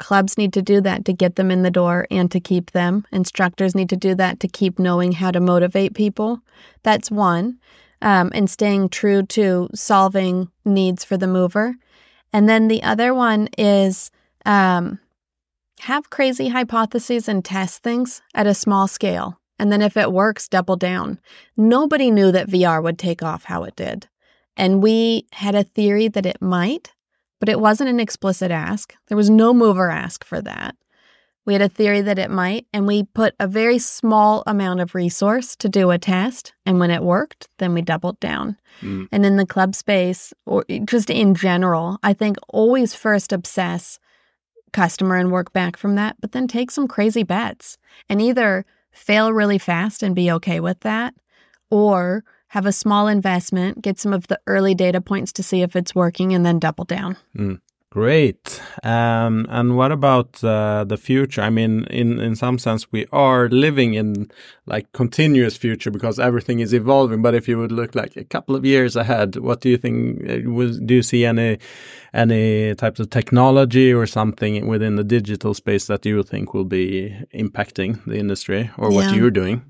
Clubs 0.00 0.38
need 0.38 0.54
to 0.54 0.62
do 0.62 0.80
that 0.80 1.04
to 1.04 1.12
get 1.12 1.36
them 1.36 1.50
in 1.50 1.62
the 1.62 1.70
door 1.70 2.06
and 2.10 2.30
to 2.32 2.40
keep 2.40 2.70
them. 2.70 3.06
Instructors 3.12 3.74
need 3.74 3.90
to 3.90 3.96
do 3.96 4.14
that 4.14 4.40
to 4.40 4.48
keep 4.48 4.78
knowing 4.78 5.12
how 5.12 5.30
to 5.30 5.40
motivate 5.40 5.94
people. 5.94 6.40
That's 6.82 7.10
one. 7.10 7.58
Um, 8.00 8.32
and 8.34 8.48
staying 8.48 8.88
true 8.88 9.22
to 9.24 9.68
solving 9.74 10.50
needs 10.64 11.04
for 11.04 11.18
the 11.18 11.26
mover. 11.26 11.74
And 12.32 12.48
then 12.48 12.68
the 12.68 12.82
other 12.82 13.12
one 13.12 13.50
is 13.58 14.10
um, 14.46 14.98
have 15.80 16.08
crazy 16.08 16.48
hypotheses 16.48 17.28
and 17.28 17.44
test 17.44 17.82
things 17.82 18.22
at 18.34 18.46
a 18.46 18.54
small 18.54 18.88
scale. 18.88 19.38
And 19.58 19.70
then 19.70 19.82
if 19.82 19.98
it 19.98 20.12
works, 20.12 20.48
double 20.48 20.76
down. 20.76 21.20
Nobody 21.58 22.10
knew 22.10 22.32
that 22.32 22.48
VR 22.48 22.82
would 22.82 22.98
take 22.98 23.22
off 23.22 23.44
how 23.44 23.64
it 23.64 23.76
did. 23.76 24.08
And 24.56 24.82
we 24.82 25.26
had 25.32 25.54
a 25.54 25.64
theory 25.64 26.08
that 26.08 26.24
it 26.24 26.40
might, 26.40 26.92
but 27.40 27.48
it 27.48 27.58
wasn't 27.58 27.90
an 27.90 27.98
explicit 27.98 28.52
ask. 28.52 28.94
There 29.08 29.16
was 29.16 29.30
no 29.30 29.52
mover 29.52 29.90
ask 29.90 30.24
for 30.24 30.40
that. 30.42 30.76
We 31.46 31.54
had 31.54 31.62
a 31.62 31.68
theory 31.68 32.02
that 32.02 32.18
it 32.18 32.30
might, 32.30 32.66
and 32.72 32.86
we 32.86 33.02
put 33.02 33.34
a 33.40 33.48
very 33.48 33.78
small 33.78 34.44
amount 34.46 34.80
of 34.80 34.94
resource 34.94 35.56
to 35.56 35.68
do 35.68 35.90
a 35.90 35.98
test. 35.98 36.52
And 36.66 36.78
when 36.78 36.90
it 36.90 37.02
worked, 37.02 37.48
then 37.58 37.74
we 37.74 37.82
doubled 37.82 38.20
down. 38.20 38.58
Mm. 38.82 39.08
And 39.10 39.26
in 39.26 39.36
the 39.36 39.46
club 39.46 39.74
space, 39.74 40.32
or 40.46 40.64
just 40.84 41.10
in 41.10 41.34
general, 41.34 41.98
I 42.02 42.12
think 42.12 42.36
always 42.48 42.94
first 42.94 43.32
obsess 43.32 43.98
customer 44.72 45.16
and 45.16 45.32
work 45.32 45.52
back 45.52 45.76
from 45.76 45.96
that, 45.96 46.16
but 46.20 46.32
then 46.32 46.46
take 46.46 46.70
some 46.70 46.86
crazy 46.86 47.22
bets 47.22 47.78
and 48.08 48.20
either 48.20 48.64
fail 48.92 49.32
really 49.32 49.58
fast 49.58 50.02
and 50.02 50.14
be 50.14 50.30
okay 50.30 50.60
with 50.60 50.80
that, 50.80 51.14
or 51.70 52.22
have 52.50 52.66
a 52.66 52.72
small 52.72 53.06
investment, 53.06 53.80
get 53.80 53.98
some 53.98 54.12
of 54.12 54.26
the 54.26 54.38
early 54.46 54.74
data 54.74 55.00
points 55.00 55.32
to 55.32 55.42
see 55.42 55.62
if 55.62 55.76
it's 55.76 55.94
working, 55.94 56.34
and 56.34 56.44
then 56.44 56.58
double 56.58 56.84
down. 56.84 57.16
Mm. 57.36 57.60
Great. 57.92 58.62
Um, 58.84 59.46
and 59.48 59.76
what 59.76 59.90
about 59.90 60.42
uh, 60.44 60.84
the 60.84 60.96
future? 60.96 61.42
I 61.42 61.50
mean, 61.50 61.86
in 61.90 62.20
in 62.20 62.36
some 62.36 62.56
sense, 62.56 62.92
we 62.92 63.06
are 63.12 63.48
living 63.48 63.94
in 63.94 64.30
like 64.66 64.92
continuous 64.92 65.56
future 65.56 65.90
because 65.90 66.20
everything 66.20 66.60
is 66.60 66.72
evolving. 66.72 67.20
But 67.20 67.34
if 67.34 67.48
you 67.48 67.58
would 67.58 67.72
look 67.72 67.96
like 67.96 68.16
a 68.16 68.24
couple 68.24 68.54
of 68.54 68.64
years 68.64 68.94
ahead, 68.94 69.36
what 69.36 69.60
do 69.60 69.68
you 69.68 69.76
think? 69.76 70.22
Uh, 70.22 70.36
do 70.86 70.94
you 70.94 71.02
see 71.02 71.24
any 71.24 71.58
any 72.14 72.76
types 72.76 73.00
of 73.00 73.10
technology 73.10 73.92
or 73.92 74.06
something 74.06 74.68
within 74.68 74.94
the 74.94 75.04
digital 75.04 75.52
space 75.52 75.86
that 75.86 76.06
you 76.06 76.22
think 76.22 76.54
will 76.54 76.70
be 76.82 77.16
impacting 77.34 78.04
the 78.06 78.18
industry 78.18 78.70
or 78.78 78.90
what 78.92 79.06
yeah. 79.06 79.14
you're 79.14 79.32
doing? 79.32 79.62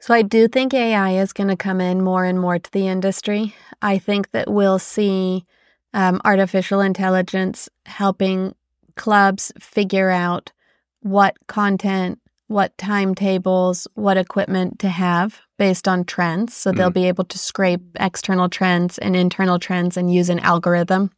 So 0.00 0.14
I 0.14 0.22
do 0.22 0.48
think 0.48 0.72
AI 0.72 1.12
is 1.18 1.34
going 1.34 1.48
to 1.48 1.56
come 1.56 1.80
in 1.80 2.02
more 2.02 2.24
and 2.24 2.40
more 2.40 2.58
to 2.58 2.72
the 2.72 2.88
industry. 2.88 3.54
I 3.82 3.98
think 3.98 4.30
that 4.30 4.50
we'll 4.50 4.78
see 4.78 5.44
um, 5.92 6.22
artificial 6.24 6.80
intelligence 6.80 7.68
helping 7.84 8.54
clubs 8.96 9.52
figure 9.58 10.10
out 10.10 10.52
what 11.00 11.36
content, 11.48 12.18
what 12.46 12.76
timetables, 12.78 13.86
what 13.94 14.16
equipment 14.16 14.78
to 14.78 14.88
have 14.88 15.40
based 15.58 15.86
on 15.86 16.04
trends. 16.04 16.54
So 16.54 16.72
mm. 16.72 16.76
they'll 16.76 16.90
be 16.90 17.08
able 17.08 17.24
to 17.24 17.38
scrape 17.38 17.82
external 17.98 18.48
trends 18.48 18.96
and 18.98 19.14
internal 19.14 19.58
trends 19.58 19.98
and 19.98 20.12
use 20.12 20.30
an 20.30 20.40
algorithm 20.40 21.10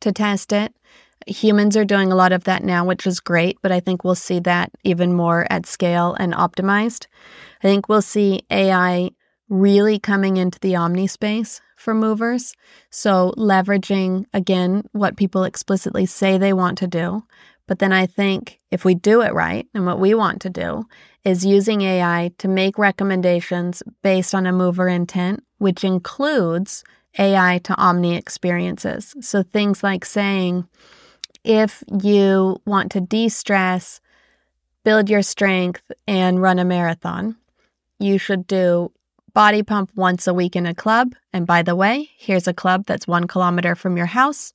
to 0.00 0.12
test 0.12 0.52
it. 0.52 0.74
Humans 1.26 1.76
are 1.76 1.84
doing 1.84 2.10
a 2.10 2.16
lot 2.16 2.32
of 2.32 2.44
that 2.44 2.64
now, 2.64 2.86
which 2.86 3.06
is 3.06 3.20
great, 3.20 3.58
but 3.60 3.70
I 3.70 3.80
think 3.80 4.02
we'll 4.02 4.14
see 4.14 4.40
that 4.40 4.70
even 4.82 5.12
more 5.12 5.46
at 5.50 5.66
scale 5.66 6.16
and 6.18 6.32
optimized. 6.32 7.06
I 7.60 7.68
think 7.68 7.88
we'll 7.88 8.02
see 8.02 8.42
AI 8.50 9.10
really 9.48 9.98
coming 9.98 10.36
into 10.36 10.58
the 10.60 10.76
omni 10.76 11.06
space 11.06 11.60
for 11.76 11.94
movers. 11.94 12.54
So, 12.90 13.34
leveraging 13.36 14.26
again 14.32 14.84
what 14.92 15.16
people 15.16 15.44
explicitly 15.44 16.06
say 16.06 16.38
they 16.38 16.52
want 16.52 16.78
to 16.78 16.86
do. 16.86 17.24
But 17.66 17.78
then 17.78 17.92
I 17.92 18.06
think 18.06 18.60
if 18.70 18.84
we 18.84 18.94
do 18.94 19.22
it 19.22 19.34
right, 19.34 19.66
and 19.74 19.86
what 19.86 20.00
we 20.00 20.14
want 20.14 20.40
to 20.42 20.50
do 20.50 20.84
is 21.24 21.44
using 21.44 21.82
AI 21.82 22.32
to 22.38 22.48
make 22.48 22.78
recommendations 22.78 23.82
based 24.02 24.34
on 24.34 24.46
a 24.46 24.52
mover 24.52 24.88
intent, 24.88 25.44
which 25.58 25.84
includes 25.84 26.82
AI 27.18 27.60
to 27.64 27.74
omni 27.76 28.16
experiences. 28.16 29.14
So, 29.20 29.42
things 29.42 29.82
like 29.82 30.04
saying, 30.04 30.66
if 31.44 31.82
you 32.02 32.60
want 32.66 32.92
to 32.92 33.00
de 33.00 33.28
stress, 33.28 34.00
build 34.84 35.10
your 35.10 35.22
strength, 35.22 35.90
and 36.06 36.40
run 36.40 36.58
a 36.58 36.64
marathon, 36.64 37.36
you 38.00 38.18
should 38.18 38.46
do 38.46 38.90
body 39.32 39.62
pump 39.62 39.90
once 39.94 40.26
a 40.26 40.34
week 40.34 40.56
in 40.56 40.66
a 40.66 40.74
club. 40.74 41.14
And 41.32 41.46
by 41.46 41.62
the 41.62 41.76
way, 41.76 42.10
here's 42.16 42.48
a 42.48 42.54
club 42.54 42.84
that's 42.86 43.06
one 43.06 43.26
kilometer 43.26 43.74
from 43.74 43.96
your 43.96 44.06
house. 44.06 44.52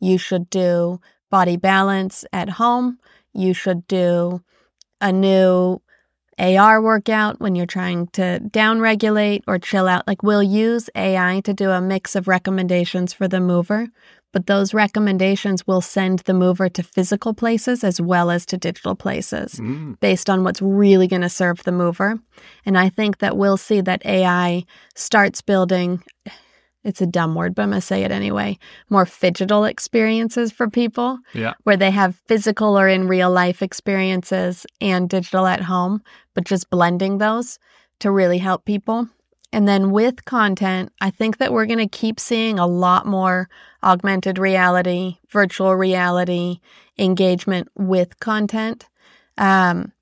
You 0.00 0.18
should 0.18 0.50
do 0.50 1.00
body 1.30 1.56
balance 1.56 2.24
at 2.32 2.48
home. 2.48 2.98
You 3.32 3.54
should 3.54 3.86
do 3.86 4.42
a 5.00 5.12
new 5.12 5.80
AR 6.38 6.82
workout 6.82 7.40
when 7.40 7.54
you're 7.54 7.66
trying 7.66 8.08
to 8.08 8.40
downregulate 8.50 9.42
or 9.46 9.58
chill 9.58 9.88
out. 9.88 10.06
Like, 10.06 10.22
we'll 10.22 10.42
use 10.42 10.90
AI 10.94 11.40
to 11.44 11.54
do 11.54 11.70
a 11.70 11.80
mix 11.80 12.14
of 12.14 12.28
recommendations 12.28 13.12
for 13.12 13.28
the 13.28 13.40
mover 13.40 13.88
but 14.32 14.46
those 14.46 14.74
recommendations 14.74 15.66
will 15.66 15.80
send 15.80 16.20
the 16.20 16.34
mover 16.34 16.68
to 16.68 16.82
physical 16.82 17.32
places 17.32 17.82
as 17.82 18.00
well 18.00 18.30
as 18.30 18.44
to 18.46 18.56
digital 18.56 18.94
places 18.94 19.54
mm. 19.54 19.98
based 20.00 20.28
on 20.28 20.44
what's 20.44 20.60
really 20.60 21.06
going 21.06 21.22
to 21.22 21.28
serve 21.28 21.62
the 21.62 21.72
mover. 21.72 22.18
And 22.64 22.76
I 22.76 22.88
think 22.88 23.18
that 23.18 23.36
we'll 23.36 23.56
see 23.56 23.80
that 23.80 24.04
AI 24.04 24.64
starts 24.94 25.40
building 25.40 26.02
it's 26.86 27.02
a 27.02 27.06
dumb 27.06 27.34
word, 27.34 27.56
but 27.56 27.62
I'm 27.62 27.70
going 27.70 27.80
to 27.80 27.86
say 27.86 28.04
it 28.04 28.12
anyway, 28.12 28.58
more 28.90 29.04
phygital 29.04 29.68
experiences 29.68 30.52
for 30.52 30.70
people. 30.70 31.18
Yeah. 31.34 31.54
Where 31.64 31.76
they 31.76 31.90
have 31.90 32.14
physical 32.26 32.78
or 32.78 32.86
in 32.86 33.08
real 33.08 33.28
life 33.28 33.60
experiences 33.60 34.64
and 34.80 35.10
digital 35.10 35.48
at 35.48 35.62
home, 35.62 36.00
but 36.32 36.44
just 36.44 36.70
blending 36.70 37.18
those 37.18 37.58
to 37.98 38.12
really 38.12 38.38
help 38.38 38.64
people. 38.64 39.08
And 39.56 39.66
then 39.66 39.90
with 39.90 40.26
content, 40.26 40.92
I 41.00 41.08
think 41.08 41.38
that 41.38 41.50
we're 41.50 41.64
going 41.64 41.78
to 41.78 41.88
keep 41.88 42.20
seeing 42.20 42.58
a 42.58 42.66
lot 42.66 43.06
more 43.06 43.48
augmented 43.82 44.36
reality, 44.36 45.16
virtual 45.30 45.74
reality 45.74 46.60
engagement 46.98 47.68
with 47.74 48.20
content. 48.20 48.86
Um, 49.38 49.92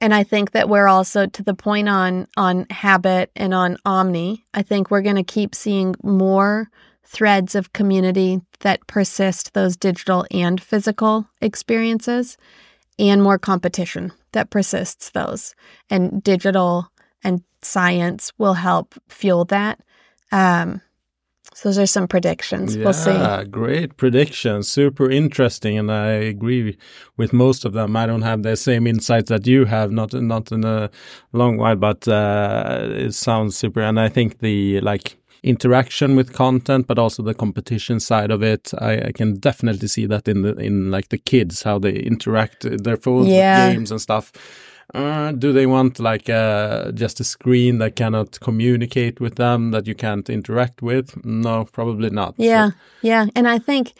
and 0.00 0.14
I 0.14 0.22
think 0.22 0.52
that 0.52 0.68
we're 0.68 0.86
also 0.86 1.26
to 1.26 1.42
the 1.42 1.54
point 1.54 1.88
on 1.88 2.28
on 2.36 2.66
habit 2.70 3.32
and 3.34 3.52
on 3.52 3.78
Omni. 3.84 4.44
I 4.54 4.62
think 4.62 4.92
we're 4.92 5.02
going 5.02 5.16
to 5.16 5.24
keep 5.24 5.56
seeing 5.56 5.96
more 6.04 6.70
threads 7.02 7.56
of 7.56 7.72
community 7.72 8.42
that 8.60 8.86
persist 8.86 9.54
those 9.54 9.76
digital 9.76 10.24
and 10.30 10.62
physical 10.62 11.28
experiences 11.40 12.36
and 12.96 13.20
more 13.20 13.40
competition 13.40 14.12
that 14.30 14.50
persists 14.50 15.10
those. 15.10 15.56
And 15.90 16.22
digital 16.22 16.92
and 17.24 17.42
science 17.62 18.32
will 18.38 18.54
help 18.54 18.94
fuel 19.08 19.44
that. 19.46 19.80
Um, 20.30 20.80
so 21.54 21.68
those 21.68 21.78
are 21.78 21.86
some 21.86 22.08
predictions. 22.08 22.74
Yeah, 22.74 22.84
we'll 22.84 22.92
see. 22.92 23.44
Great 23.50 23.96
predictions. 23.96 24.68
Super 24.68 25.08
interesting, 25.08 25.78
and 25.78 25.90
I 25.90 26.08
agree 26.08 26.76
with 27.16 27.32
most 27.32 27.64
of 27.64 27.72
them. 27.72 27.96
I 27.96 28.06
don't 28.06 28.22
have 28.22 28.42
the 28.42 28.56
same 28.56 28.88
insights 28.88 29.28
that 29.28 29.46
you 29.46 29.64
have, 29.66 29.92
not 29.92 30.12
not 30.14 30.50
in 30.50 30.64
a 30.64 30.90
long 31.32 31.56
while, 31.56 31.76
but 31.76 32.08
uh, 32.08 32.88
it 32.90 33.14
sounds 33.14 33.56
super. 33.56 33.80
And 33.80 34.00
I 34.00 34.08
think 34.08 34.40
the 34.40 34.80
like 34.80 35.16
interaction 35.44 36.16
with 36.16 36.32
content, 36.32 36.88
but 36.88 36.98
also 36.98 37.22
the 37.22 37.34
competition 37.34 38.00
side 38.00 38.32
of 38.32 38.42
it. 38.42 38.72
I, 38.78 39.08
I, 39.08 39.12
can 39.12 39.34
definitely 39.34 39.88
see 39.88 40.06
that 40.06 40.26
in 40.26 40.42
the 40.42 40.56
in 40.56 40.90
like 40.90 41.10
the 41.10 41.18
kids 41.18 41.62
how 41.62 41.78
they 41.78 41.92
interact 41.92 42.66
their 42.82 42.96
phones 42.96 43.28
yeah. 43.28 43.70
games 43.72 43.90
and 43.90 44.00
stuff. 44.00 44.32
Uh, 44.92 45.32
do 45.32 45.52
they 45.52 45.66
want 45.66 45.98
like 45.98 46.28
uh, 46.28 46.92
just 46.92 47.20
a 47.20 47.24
screen 47.24 47.78
that 47.78 47.96
cannot 47.96 48.38
communicate 48.40 49.20
with 49.20 49.36
them 49.36 49.70
that 49.70 49.86
you 49.86 49.94
can't 49.94 50.28
interact 50.28 50.82
with? 50.82 51.24
No, 51.24 51.64
probably 51.64 52.10
not. 52.10 52.34
Yeah, 52.36 52.70
so. 52.70 52.76
yeah, 53.02 53.26
and 53.34 53.48
I 53.48 53.58
think 53.58 53.94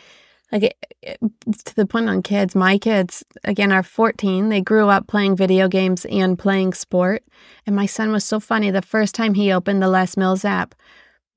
like 0.53 0.76
to 1.03 1.74
the 1.74 1.87
point 1.87 2.09
on 2.09 2.22
kids, 2.22 2.55
my 2.55 2.78
kids 2.78 3.24
again 3.43 3.72
are 3.72 3.82
14. 3.82 4.49
They 4.49 4.61
grew 4.61 4.89
up 4.89 5.07
playing 5.09 5.37
video 5.37 5.68
games 5.68 6.05
and 6.07 6.39
playing 6.39 6.74
sport. 6.74 7.24
And 7.66 7.74
my 7.74 7.87
son 7.87 8.12
was 8.12 8.24
so 8.24 8.39
funny. 8.39 8.70
The 8.70 8.82
first 8.82 9.14
time 9.14 9.35
he 9.35 9.53
opened 9.53 9.82
the 9.82 9.89
Les 9.89 10.16
Mills 10.16 10.45
app, 10.45 10.74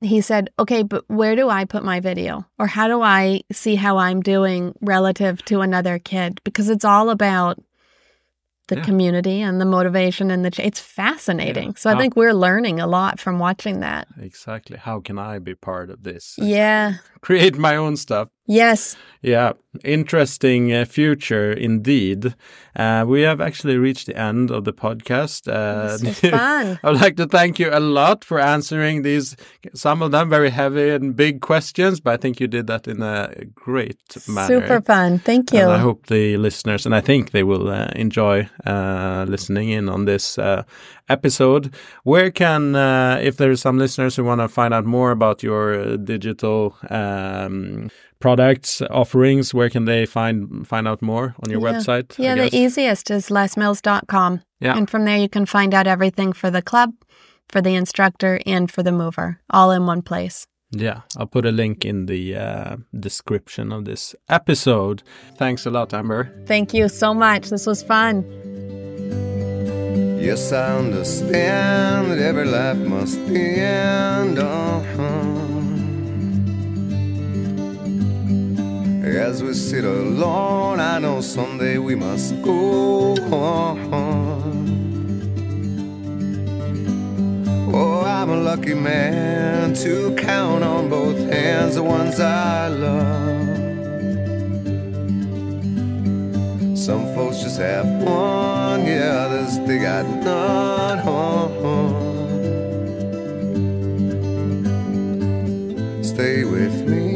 he 0.01 0.21
said, 0.21 0.49
Okay, 0.59 0.83
but 0.83 1.03
where 1.07 1.35
do 1.35 1.49
I 1.49 1.65
put 1.65 1.83
my 1.83 1.99
video? 1.99 2.45
Or 2.59 2.67
how 2.67 2.87
do 2.87 3.01
I 3.01 3.41
see 3.51 3.75
how 3.75 3.97
I'm 3.97 4.21
doing 4.21 4.75
relative 4.81 5.43
to 5.45 5.61
another 5.61 5.97
kid? 5.97 6.39
Because 6.43 6.69
it's 6.69 6.85
all 6.85 7.09
about 7.09 7.57
the 8.67 8.77
yeah. 8.77 8.83
community 8.83 9.41
and 9.41 9.59
the 9.59 9.65
motivation 9.65 10.29
and 10.29 10.43
the 10.43 10.51
ch- 10.51 10.59
it's 10.59 10.79
fascinating. 10.79 11.69
Yeah. 11.69 11.77
So 11.77 11.89
I 11.89 11.97
think 11.97 12.15
we're 12.15 12.33
learning 12.33 12.79
a 12.79 12.87
lot 12.87 13.19
from 13.19 13.39
watching 13.39 13.79
that. 13.79 14.07
Exactly. 14.19 14.77
How 14.77 14.99
can 14.99 15.17
I 15.17 15.39
be 15.39 15.55
part 15.55 15.89
of 15.89 16.03
this? 16.03 16.35
Yeah. 16.37 16.95
Create 17.27 17.57
my 17.57 17.75
own 17.75 17.97
stuff. 17.97 18.29
Yes. 18.47 18.95
Yeah, 19.21 19.53
interesting 19.83 20.71
uh, 20.71 20.85
future 20.85 21.51
indeed. 21.51 22.33
Uh, 22.75 23.03
we 23.05 23.21
have 23.21 23.41
actually 23.41 23.77
reached 23.77 24.05
the 24.05 24.15
end 24.15 24.51
of 24.51 24.63
the 24.63 24.71
podcast. 24.71 25.51
Uh, 25.51 25.97
fun. 26.37 26.79
I 26.81 26.89
would 26.89 27.01
like 27.01 27.17
to 27.17 27.25
thank 27.25 27.59
you 27.59 27.69
a 27.71 27.79
lot 27.79 28.23
for 28.23 28.39
answering 28.39 29.01
these, 29.01 29.35
some 29.73 30.01
of 30.01 30.11
them 30.11 30.29
very 30.29 30.51
heavy 30.51 30.91
and 30.91 31.15
big 31.15 31.41
questions, 31.41 31.99
but 31.99 32.13
I 32.13 32.17
think 32.17 32.39
you 32.39 32.47
did 32.47 32.67
that 32.67 32.87
in 32.87 33.01
a 33.01 33.33
great 33.53 33.99
manner. 34.27 34.61
Super 34.61 34.81
fun. 34.81 35.19
Thank 35.19 35.51
you. 35.51 35.61
And 35.61 35.71
I 35.71 35.79
hope 35.79 36.05
the 36.05 36.37
listeners, 36.37 36.85
and 36.85 36.95
I 36.95 37.01
think 37.01 37.31
they 37.31 37.43
will 37.43 37.69
uh, 37.69 37.87
enjoy 37.95 38.47
uh, 38.65 39.25
listening 39.27 39.69
in 39.69 39.89
on 39.89 40.05
this 40.05 40.37
uh, 40.37 40.63
episode. 41.09 41.73
Where 42.03 42.31
can, 42.31 42.75
if 43.19 43.35
there 43.37 43.49
are 43.49 43.57
some 43.57 43.79
listeners 43.79 44.15
who 44.15 44.23
want 44.23 44.41
to 44.41 44.47
find 44.47 44.73
out 44.73 44.85
more 44.85 45.11
about 45.11 45.43
your 45.43 45.97
digital 45.97 46.77
um, 47.17 47.89
products 48.19 48.81
offerings 48.89 49.53
where 49.53 49.69
can 49.69 49.85
they 49.85 50.05
find 50.05 50.67
find 50.67 50.87
out 50.87 51.01
more 51.01 51.35
on 51.43 51.49
your 51.51 51.61
yeah. 51.61 51.73
website 51.73 52.17
yeah 52.17 52.35
the 52.35 52.55
easiest 52.55 53.11
is 53.11 53.29
lesmills.com 53.29 54.41
yeah. 54.59 54.77
And 54.77 54.89
from 54.89 55.05
there 55.05 55.17
you 55.17 55.29
can 55.29 55.45
find 55.45 55.73
out 55.73 55.87
everything 55.87 56.33
for 56.33 56.49
the 56.49 56.61
club 56.61 56.93
for 57.49 57.61
the 57.61 57.75
instructor 57.75 58.39
and 58.45 58.69
for 58.69 58.83
the 58.83 58.91
mover 58.91 59.39
all 59.49 59.71
in 59.71 59.85
one 59.85 60.01
place. 60.01 60.47
Yeah 60.71 61.01
i'll 61.15 61.27
put 61.27 61.45
a 61.45 61.51
link 61.51 61.85
in 61.85 62.07
the 62.07 62.35
uh, 62.35 62.77
description 62.99 63.71
of 63.71 63.85
this 63.85 64.15
episode. 64.27 65.03
Thanks 65.37 65.65
a 65.65 65.69
lot 65.69 65.93
amber. 65.93 66.43
Thank 66.45 66.73
you 66.73 66.89
so 66.89 67.13
much. 67.13 67.49
This 67.49 67.65
was 67.65 67.83
fun. 67.83 68.25
Yes 70.19 70.51
i 70.51 70.75
understand 70.77 72.11
that 72.11 72.19
every 72.19 72.45
life 72.45 72.77
must 72.77 73.19
end 73.19 74.39
uh-huh. 74.39 75.26
As 79.15 79.41
we 79.41 79.53
sit 79.53 79.85
alone, 79.85 80.81
I 80.81 80.99
know 80.99 81.21
someday 81.21 81.77
we 81.77 81.95
must 81.95 82.41
go. 82.41 83.15
Oh, 87.73 88.03
I'm 88.05 88.29
a 88.29 88.35
lucky 88.35 88.73
man 88.73 89.73
to 89.75 90.13
count 90.15 90.63
on 90.63 90.89
both 90.89 91.17
hands 91.31 91.75
the 91.75 91.83
ones 91.83 92.19
I 92.19 92.67
love. 92.67 93.47
Some 96.77 97.05
folks 97.15 97.39
just 97.43 97.59
have 97.59 97.85
one, 97.85 98.85
yeah, 98.85 99.25
others 99.25 99.57
they 99.67 99.79
got 99.79 100.05
none. 100.23 100.87
Stay 106.03 106.43
with 106.43 106.87
me 106.89 107.06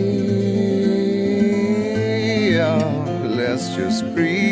just 3.76 4.04
breathe. 4.14 4.51